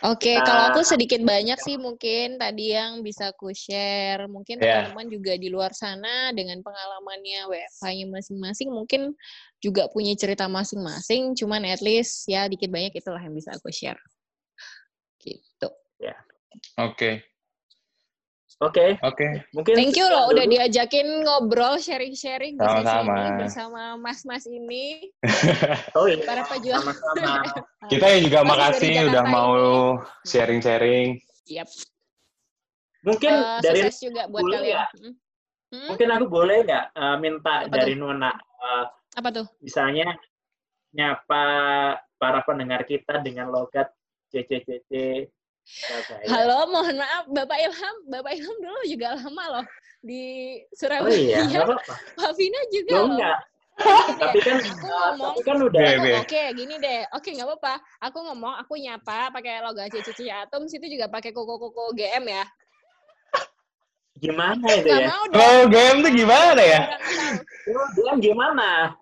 Oke, 0.05 0.37
nah, 0.37 0.45
kalau 0.45 0.63
aku 0.69 0.81
sedikit 0.85 1.17
banyak 1.25 1.57
sih 1.57 1.81
mungkin 1.81 2.37
tadi 2.37 2.77
yang 2.77 3.01
bisa 3.01 3.33
aku 3.33 3.49
share. 3.49 4.29
Mungkin 4.29 4.61
yeah. 4.61 4.85
teman-teman 4.85 5.07
juga 5.09 5.33
di 5.33 5.49
luar 5.49 5.73
sana 5.73 6.29
dengan 6.31 6.61
pengalamannya 6.61 7.49
WFH-nya 7.49 8.05
masing-masing 8.13 8.69
mungkin 8.69 9.17
juga 9.57 9.89
punya 9.89 10.13
cerita 10.13 10.45
masing-masing. 10.45 11.33
Cuman 11.33 11.65
at 11.65 11.81
least 11.81 12.29
ya 12.29 12.45
dikit 12.45 12.69
banyak 12.69 12.93
itulah 12.93 13.17
yang 13.17 13.33
bisa 13.33 13.57
aku 13.57 13.73
share. 13.73 13.97
Gitu. 15.17 15.69
Ya. 15.97 16.13
Yeah. 16.13 16.19
Oke. 16.85 16.93
Okay. 16.93 17.34
Oke. 18.63 18.95
Okay. 18.95 19.03
Oke. 19.03 19.15
Okay. 19.19 19.31
Mungkin 19.51 19.73
Thank 19.75 19.99
you 19.99 20.07
loh 20.07 20.31
udah 20.31 20.47
diajakin 20.47 21.27
ngobrol 21.27 21.75
sharing-sharing 21.75 22.55
di 22.55 22.63
sesi 22.63 22.97
ini 23.03 23.29
bersama 23.35 23.81
mas-mas 23.99 24.47
ini. 24.47 25.11
oh 25.99 26.07
iya. 26.07 26.23
Para 26.23 26.47
pejuang. 26.47 26.79
Sama-sama. 26.79 27.43
Kita 27.91 28.05
yang 28.15 28.21
juga 28.31 28.39
makasih 28.47 29.11
udah 29.11 29.23
mau 29.27 29.55
sharing-sharing. 30.23 31.19
Yep. 31.51 31.67
Mungkin 33.03 33.31
uh, 33.35 33.59
dari 33.59 33.91
juga 33.91 34.31
buat 34.31 34.47
kalian. 34.47 34.71
Ya? 34.71 34.85
Hmm? 35.75 35.87
Mungkin 35.91 36.07
aku 36.15 36.25
boleh 36.31 36.63
nggak 36.63 36.85
uh, 36.95 37.17
minta 37.19 37.67
Apa 37.67 37.75
dari 37.75 37.93
tuh? 37.93 38.07
Nona 38.07 38.31
uh, 38.31 38.85
Apa 39.19 39.29
tuh? 39.35 39.45
Misalnya 39.59 40.15
nyapa 40.95 41.43
para 42.15 42.39
pendengar 42.47 42.87
kita 42.87 43.19
dengan 43.19 43.51
logat 43.51 43.91
CCCC 44.31 45.27
Halo, 46.29 46.69
mohon 46.69 46.95
maaf 47.01 47.25
Bapak 47.25 47.57
Ilham. 47.57 47.95
Bapak 48.05 48.31
Ilham 48.37 48.57
dulu 48.61 48.81
juga 48.85 49.17
lama 49.17 49.45
loh 49.59 49.65
di 50.05 50.23
Surabaya. 50.77 51.09
Oh 51.09 51.17
iya. 51.17 51.41
Pak 52.21 52.31
Vina 52.37 52.61
juga 52.69 52.93
loh. 53.01 53.17
Enggak. 53.17 53.39
tapi 54.15 54.39
kan 54.39 54.55
aku 54.63 54.87
ngomong, 54.87 55.35
tapi 55.35 55.41
kan 55.43 55.57
udah. 55.59 55.83
Oke, 55.83 56.23
okay, 56.23 56.47
gini 56.55 56.79
deh. 56.79 57.03
Oke, 57.11 57.27
okay, 57.27 57.31
nggak 57.35 57.49
apa-apa. 57.51 57.75
Aku 58.07 58.23
ngomong, 58.23 58.55
aku 58.55 58.79
nyapa 58.79 59.27
pakai 59.35 59.59
logo 59.59 59.83
Cici 59.91 60.31
Atom, 60.31 60.63
situ 60.71 60.87
juga 60.87 61.11
pakai 61.11 61.35
koko-koko 61.35 61.91
GM 61.91 62.23
ya. 62.23 62.47
Gimana 64.15 64.63
itu 64.79 64.87
ya? 64.87 65.11
Mau 65.11 65.27
oh, 65.27 65.61
GM 65.67 66.07
tuh 66.07 66.11
gimana 66.15 66.61
ya? 66.63 66.81
GM 67.99 68.17
gimana? 68.23 68.95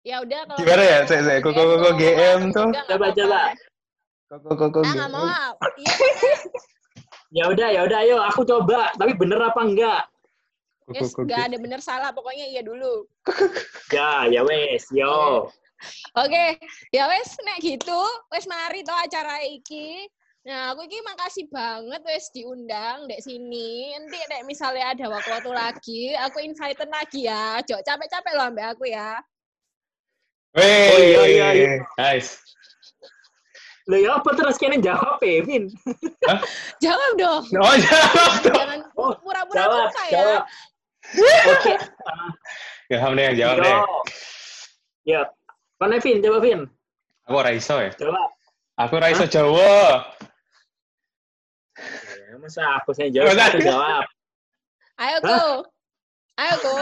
Ya 0.00 0.24
udah 0.24 0.48
kalau 0.48 0.58
Gimana 0.64 0.80
ya? 0.80 0.98
Saya 1.04 1.20
saya 1.28 1.38
koko-koko 1.44 1.92
GM 2.00 2.40
tuh. 2.56 2.72
Coba 2.88 3.12
coba. 3.12 3.52
Kok 4.30 4.46
kok 4.46 4.68
kok 4.70 4.86
ah, 4.86 4.94
nggak 4.94 5.10
mau. 5.10 5.50
Iya. 5.74 5.94
ya 7.42 7.44
udah, 7.50 7.68
ya 7.74 7.80
udah, 7.82 7.98
ayo 8.06 8.16
aku 8.22 8.46
coba. 8.46 8.94
Tapi 8.94 9.18
bener 9.18 9.42
apa 9.42 9.58
enggak? 9.58 10.02
Yes, 10.94 11.18
nggak 11.18 11.50
ada 11.50 11.56
bener 11.58 11.82
salah. 11.82 12.14
Pokoknya 12.14 12.46
iya 12.46 12.62
dulu. 12.62 13.10
ya, 13.90 14.30
ya 14.30 14.46
wes, 14.46 14.86
yo. 14.94 15.50
Oke, 16.14 16.30
okay. 16.30 16.50
ya 16.94 17.10
wes, 17.10 17.34
nek 17.42 17.58
gitu, 17.58 18.02
wes 18.30 18.46
mari 18.46 18.86
to 18.86 18.94
acara 18.94 19.42
iki. 19.42 20.06
Nah, 20.46 20.78
aku 20.78 20.86
iki 20.86 21.02
makasih 21.02 21.50
banget 21.50 21.98
wes 22.06 22.30
diundang 22.30 23.10
dek 23.10 23.26
sini. 23.26 23.98
Nanti 23.98 24.18
dek 24.30 24.46
misalnya 24.46 24.94
ada 24.94 25.10
waktu-waktu 25.10 25.50
lagi, 25.50 26.02
aku 26.14 26.38
invite 26.38 26.78
lagi 26.86 27.26
ya. 27.26 27.58
Jok 27.66 27.82
capek-capek 27.82 28.32
loh 28.38 28.46
ambek 28.46 28.78
aku 28.78 28.94
ya. 28.94 29.18
Weh, 30.54 30.86
Oh, 30.94 30.98
iya, 31.02 31.22
iya, 31.26 31.48
iya. 31.54 31.72
Guys. 31.98 32.38
Loh 33.90 33.98
ya 33.98 34.22
apa 34.22 34.30
terus 34.38 34.54
kene 34.54 34.78
jawab 34.78 35.18
ya, 35.18 35.42
Vin? 35.42 35.66
Jawab 36.84 37.10
dong. 37.18 37.42
Oh, 37.58 37.74
jawab 37.74 38.34
dong. 38.46 38.54
Jangan 38.54 38.80
Oh, 38.94 39.12
pura-pura 39.18 39.56
Jawab, 39.58 39.90
lupa 39.90 40.02
ya. 40.06 40.12
jawab. 40.14 40.42
Oke. 41.50 41.74
Ilham 42.86 43.12
deh, 43.18 43.34
jawab 43.34 43.56
deh. 43.58 43.76
Ya. 45.02 45.26
Mana 45.82 45.98
Vin? 45.98 46.22
Coba 46.22 46.38
Vin. 46.38 46.60
Aku 47.26 47.38
Raiso 47.42 47.82
ya? 47.82 47.90
Coba. 47.98 48.22
Aku 48.78 48.94
Raiso 48.96 49.26
Jawa. 49.26 50.06
Ya, 52.30 52.34
masa 52.38 52.62
aku 52.78 52.94
saya 52.94 53.10
jawab, 53.10 53.34
Masa- 53.34 53.48
aku 53.50 53.58
jawab. 53.60 54.04
Ayo 55.00 55.16
go. 55.18 55.42
Ayo 56.38 56.54
go. 56.62 56.74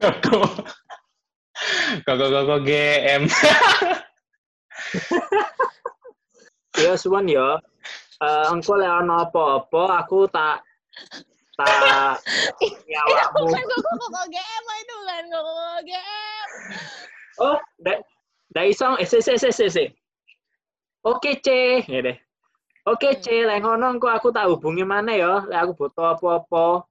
Koko. 0.00 0.38
Koko 2.06 2.26
koko 2.32 2.56
GM. 2.64 3.26
Ya 6.82 6.98
suwun 6.98 7.30
ya. 7.30 7.62
Eh 8.22 8.46
engko 8.50 8.74
lek 8.78 8.90
ana 8.90 9.26
apa-apa 9.26 10.02
aku 10.02 10.26
tak 10.30 10.62
tak 11.54 12.18
nyawakmu. 12.90 13.46
Bukan 13.46 13.62
kok 13.62 13.80
kok 13.82 14.08
kok 14.10 14.26
GM 14.26 14.64
itu 14.82 14.96
kan 15.06 15.24
kok 15.30 15.78
GM. 15.86 16.46
Oh, 17.38 17.58
ndak 17.82 17.98
ndak 18.50 18.64
iso 18.70 18.98
eh 18.98 19.06
se 19.06 19.18
se 19.22 19.38
se 19.38 19.50
se. 19.54 19.66
se. 19.70 19.84
Oke, 21.04 21.36
C. 21.44 21.48
Ya 21.84 22.00
deh. 22.00 22.16
Oke, 22.88 23.16
C, 23.20 23.44
lek 23.44 23.60
ngono 23.60 23.96
engko 23.96 24.08
aku 24.08 24.28
tak 24.32 24.48
hubungi 24.48 24.84
mana 24.88 25.12
ya, 25.12 25.44
lek 25.44 25.68
aku 25.68 25.72
butuh 25.84 26.16
apa-apa. 26.16 26.84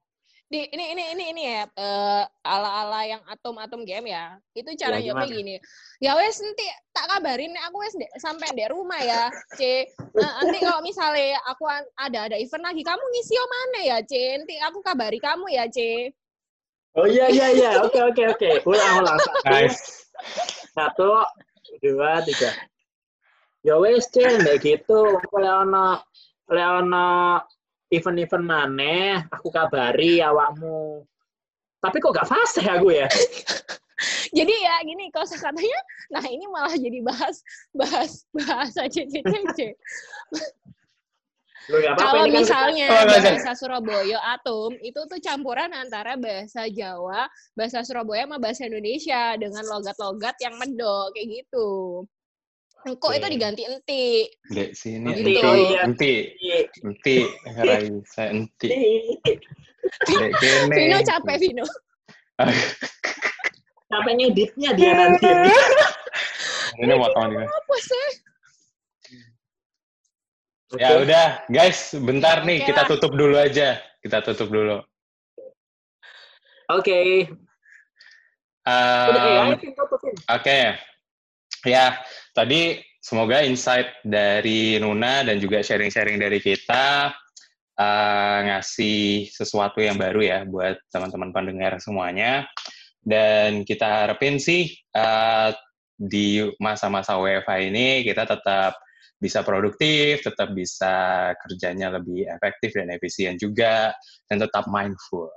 Di 0.54 0.70
ini 0.70 0.86
ini 0.94 1.04
ini 1.18 1.24
ini 1.34 1.44
ya 1.50 1.66
eh, 1.66 2.24
ala-ala 2.46 3.02
yang 3.10 3.26
atom-atom 3.26 3.90
game 3.90 4.14
ya. 4.14 4.38
Itu 4.54 4.70
cara 4.78 5.02
Ya, 5.02 5.10
jawabnya 5.10 5.34
gini. 5.34 5.56
Ya 5.98 6.14
wes 6.14 6.38
nanti 6.46 6.62
tak 6.94 7.10
kabarin 7.10 7.58
aku 7.66 7.82
wes 7.82 7.98
sampai 8.22 8.54
di 8.54 8.62
rumah 8.70 9.02
ya, 9.02 9.34
C. 9.58 9.90
Nah, 10.14 10.46
nanti 10.46 10.62
kalau 10.62 10.86
misalnya 10.86 11.42
aku 11.50 11.66
ada 11.98 12.30
ada 12.30 12.38
event 12.38 12.70
lagi, 12.70 12.86
kamu 12.86 13.02
ngisi 13.02 13.34
yo 13.34 13.46
mana 13.50 13.80
ya, 13.82 13.98
C? 14.06 14.14
Nanti 14.38 14.62
aku 14.62 14.86
kabari 14.86 15.18
kamu 15.18 15.50
ya, 15.50 15.66
C. 15.66 16.14
Oh 16.94 17.10
iya 17.10 17.34
iya 17.34 17.50
iya. 17.50 17.72
Oke 17.82 17.98
oke 17.98 18.22
oke. 18.38 18.52
Ulang 18.70 19.02
ulang. 19.02 19.18
Nice. 19.50 20.06
Satu, 20.78 21.18
dua, 21.82 22.22
tiga. 22.30 22.54
Ya 23.66 23.82
wes, 23.82 24.06
C, 24.14 24.22
ndek 24.22 24.62
gitu. 24.62 25.18
Engko 25.18 25.42
lek 25.42 25.50
ana 25.66 26.06
lek 26.46 26.68
ana 26.78 27.06
event-event 27.94 28.46
maneh, 28.46 29.22
aku 29.30 29.54
kabari 29.54 30.20
awakmu. 30.20 31.06
Tapi 31.78 31.98
kok 32.02 32.16
gak 32.16 32.30
fase 32.30 32.64
aku 32.66 32.90
ya? 32.96 33.08
Jadi 34.38 34.54
ya 34.66 34.76
gini 34.84 35.14
kalau 35.14 35.30
katanya, 35.30 35.80
nah 36.12 36.26
ini 36.26 36.44
malah 36.50 36.76
jadi 36.76 37.00
bahas 37.06 37.40
bahas 37.72 38.26
bahasa 38.34 38.90
C. 38.90 39.00
Loh, 41.72 41.80
apa-apa, 41.80 42.04
Kalau 42.04 42.24
kan 42.28 42.34
misalnya 42.44 42.88
Oh, 42.92 43.06
bahasa 43.08 43.52
Surabaya 43.56 44.20
atom 44.36 44.76
itu 44.84 45.00
tuh 45.08 45.20
campuran 45.24 45.72
antara 45.72 46.20
bahasa 46.20 46.68
Jawa, 46.68 47.32
bahasa 47.56 47.88
Surabaya 47.88 48.28
sama 48.28 48.36
bahasa 48.36 48.68
Indonesia 48.68 49.40
dengan 49.40 49.64
logat-logat 49.72 50.36
yang 50.44 50.60
medok 50.60 51.16
kayak 51.16 51.28
gitu. 51.40 52.04
Kok 52.84 53.12
itu 53.16 53.28
diganti 53.32 53.64
enti. 53.64 54.28
Dek 54.44 54.76
sini 54.76 55.16
Enti, 55.16 55.32
enti, 55.32 55.48
oh 55.48 55.56
iya. 55.56 55.80
enti, 55.88 56.14
kita- 56.36 56.84
enti, 56.84 57.16
Raisa 57.56 58.24
enti. 58.28 58.70
Dek 60.04 60.32
kene. 60.36 60.76
Vino 60.76 60.98
capek 61.08 61.38
Vino. 61.40 61.64
Sampai 63.94 64.14
ngeditnya 64.20 64.76
dia 64.76 64.92
nanti. 65.00 65.28
Ini 66.84 66.94
potong 66.98 67.32
dia. 67.32 67.46
Apa 67.48 67.76
sih? 67.80 68.08
Ya 70.82 70.90
udah, 71.00 71.28
guys, 71.48 71.94
bentar 72.02 72.42
nih 72.44 72.66
kita 72.66 72.84
tutup 72.90 73.14
dulu 73.14 73.38
aja. 73.38 73.80
Kita 74.04 74.20
tutup 74.26 74.50
dulu. 74.52 74.82
Oke. 76.74 77.30
Udah, 78.66 79.24
ya, 79.24 79.42
Um. 79.44 79.60
Oke, 80.34 80.60
ya 81.68 81.86
tadi 82.34 82.82
semoga 83.00 83.46
insight 83.46 84.02
dari 84.02 84.82
Nuna 84.82 85.22
dan 85.24 85.38
juga 85.38 85.62
sharing-sharing 85.62 86.18
dari 86.18 86.42
kita 86.42 87.14
uh, 87.78 88.38
ngasih 88.50 89.30
sesuatu 89.30 89.80
yang 89.80 89.96
baru 89.96 90.22
ya 90.22 90.40
buat 90.46 90.82
teman-teman 90.90 91.30
pendengar 91.32 91.78
semuanya. 91.80 92.50
Dan 93.04 93.68
kita 93.68 94.08
harapin 94.08 94.40
sih 94.40 94.74
uh, 94.96 95.52
di 95.94 96.42
masa-masa 96.58 97.20
WFH 97.20 97.52
ini 97.70 98.02
kita 98.08 98.26
tetap 98.26 98.80
bisa 99.20 99.40
produktif, 99.44 100.20
tetap 100.20 100.52
bisa 100.52 101.32
kerjanya 101.48 101.96
lebih 101.96 102.28
efektif 102.28 102.76
dan 102.76 102.92
efisien 102.92 103.40
juga, 103.40 103.96
dan 104.28 104.44
tetap 104.44 104.68
mindful 104.68 105.32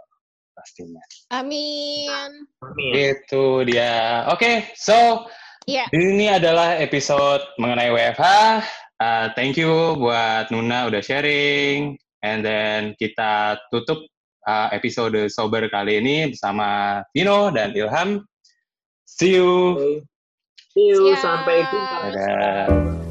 pastinya. 0.56 1.02
Amin. 1.30 2.50
Amin. 2.64 2.92
Itu 2.94 3.62
dia. 3.62 4.26
Oke, 4.32 4.72
so 4.74 5.28
Iya. 5.66 5.90
ini 5.90 6.30
adalah 6.30 6.78
episode 6.78 7.42
mengenai 7.58 7.90
WFH. 7.90 8.62
Uh, 9.02 9.26
thank 9.34 9.58
you 9.58 9.98
buat 9.98 10.46
Nuna 10.54 10.86
udah 10.86 11.02
sharing. 11.02 11.98
And 12.22 12.46
then 12.46 12.94
kita 12.96 13.58
tutup 13.74 14.06
uh, 14.46 14.70
episode 14.70 15.18
sober 15.26 15.66
kali 15.66 15.98
ini 15.98 16.30
bersama 16.30 17.02
Vino 17.10 17.50
dan 17.50 17.74
Ilham. 17.74 18.22
See 19.04 19.34
you. 19.36 19.74
Oke. 19.74 20.06
See 20.70 20.86
you, 20.92 21.12
Siap. 21.12 21.22
sampai 21.24 21.56
jumpa. 21.66 21.98
Dadah. 22.14 23.05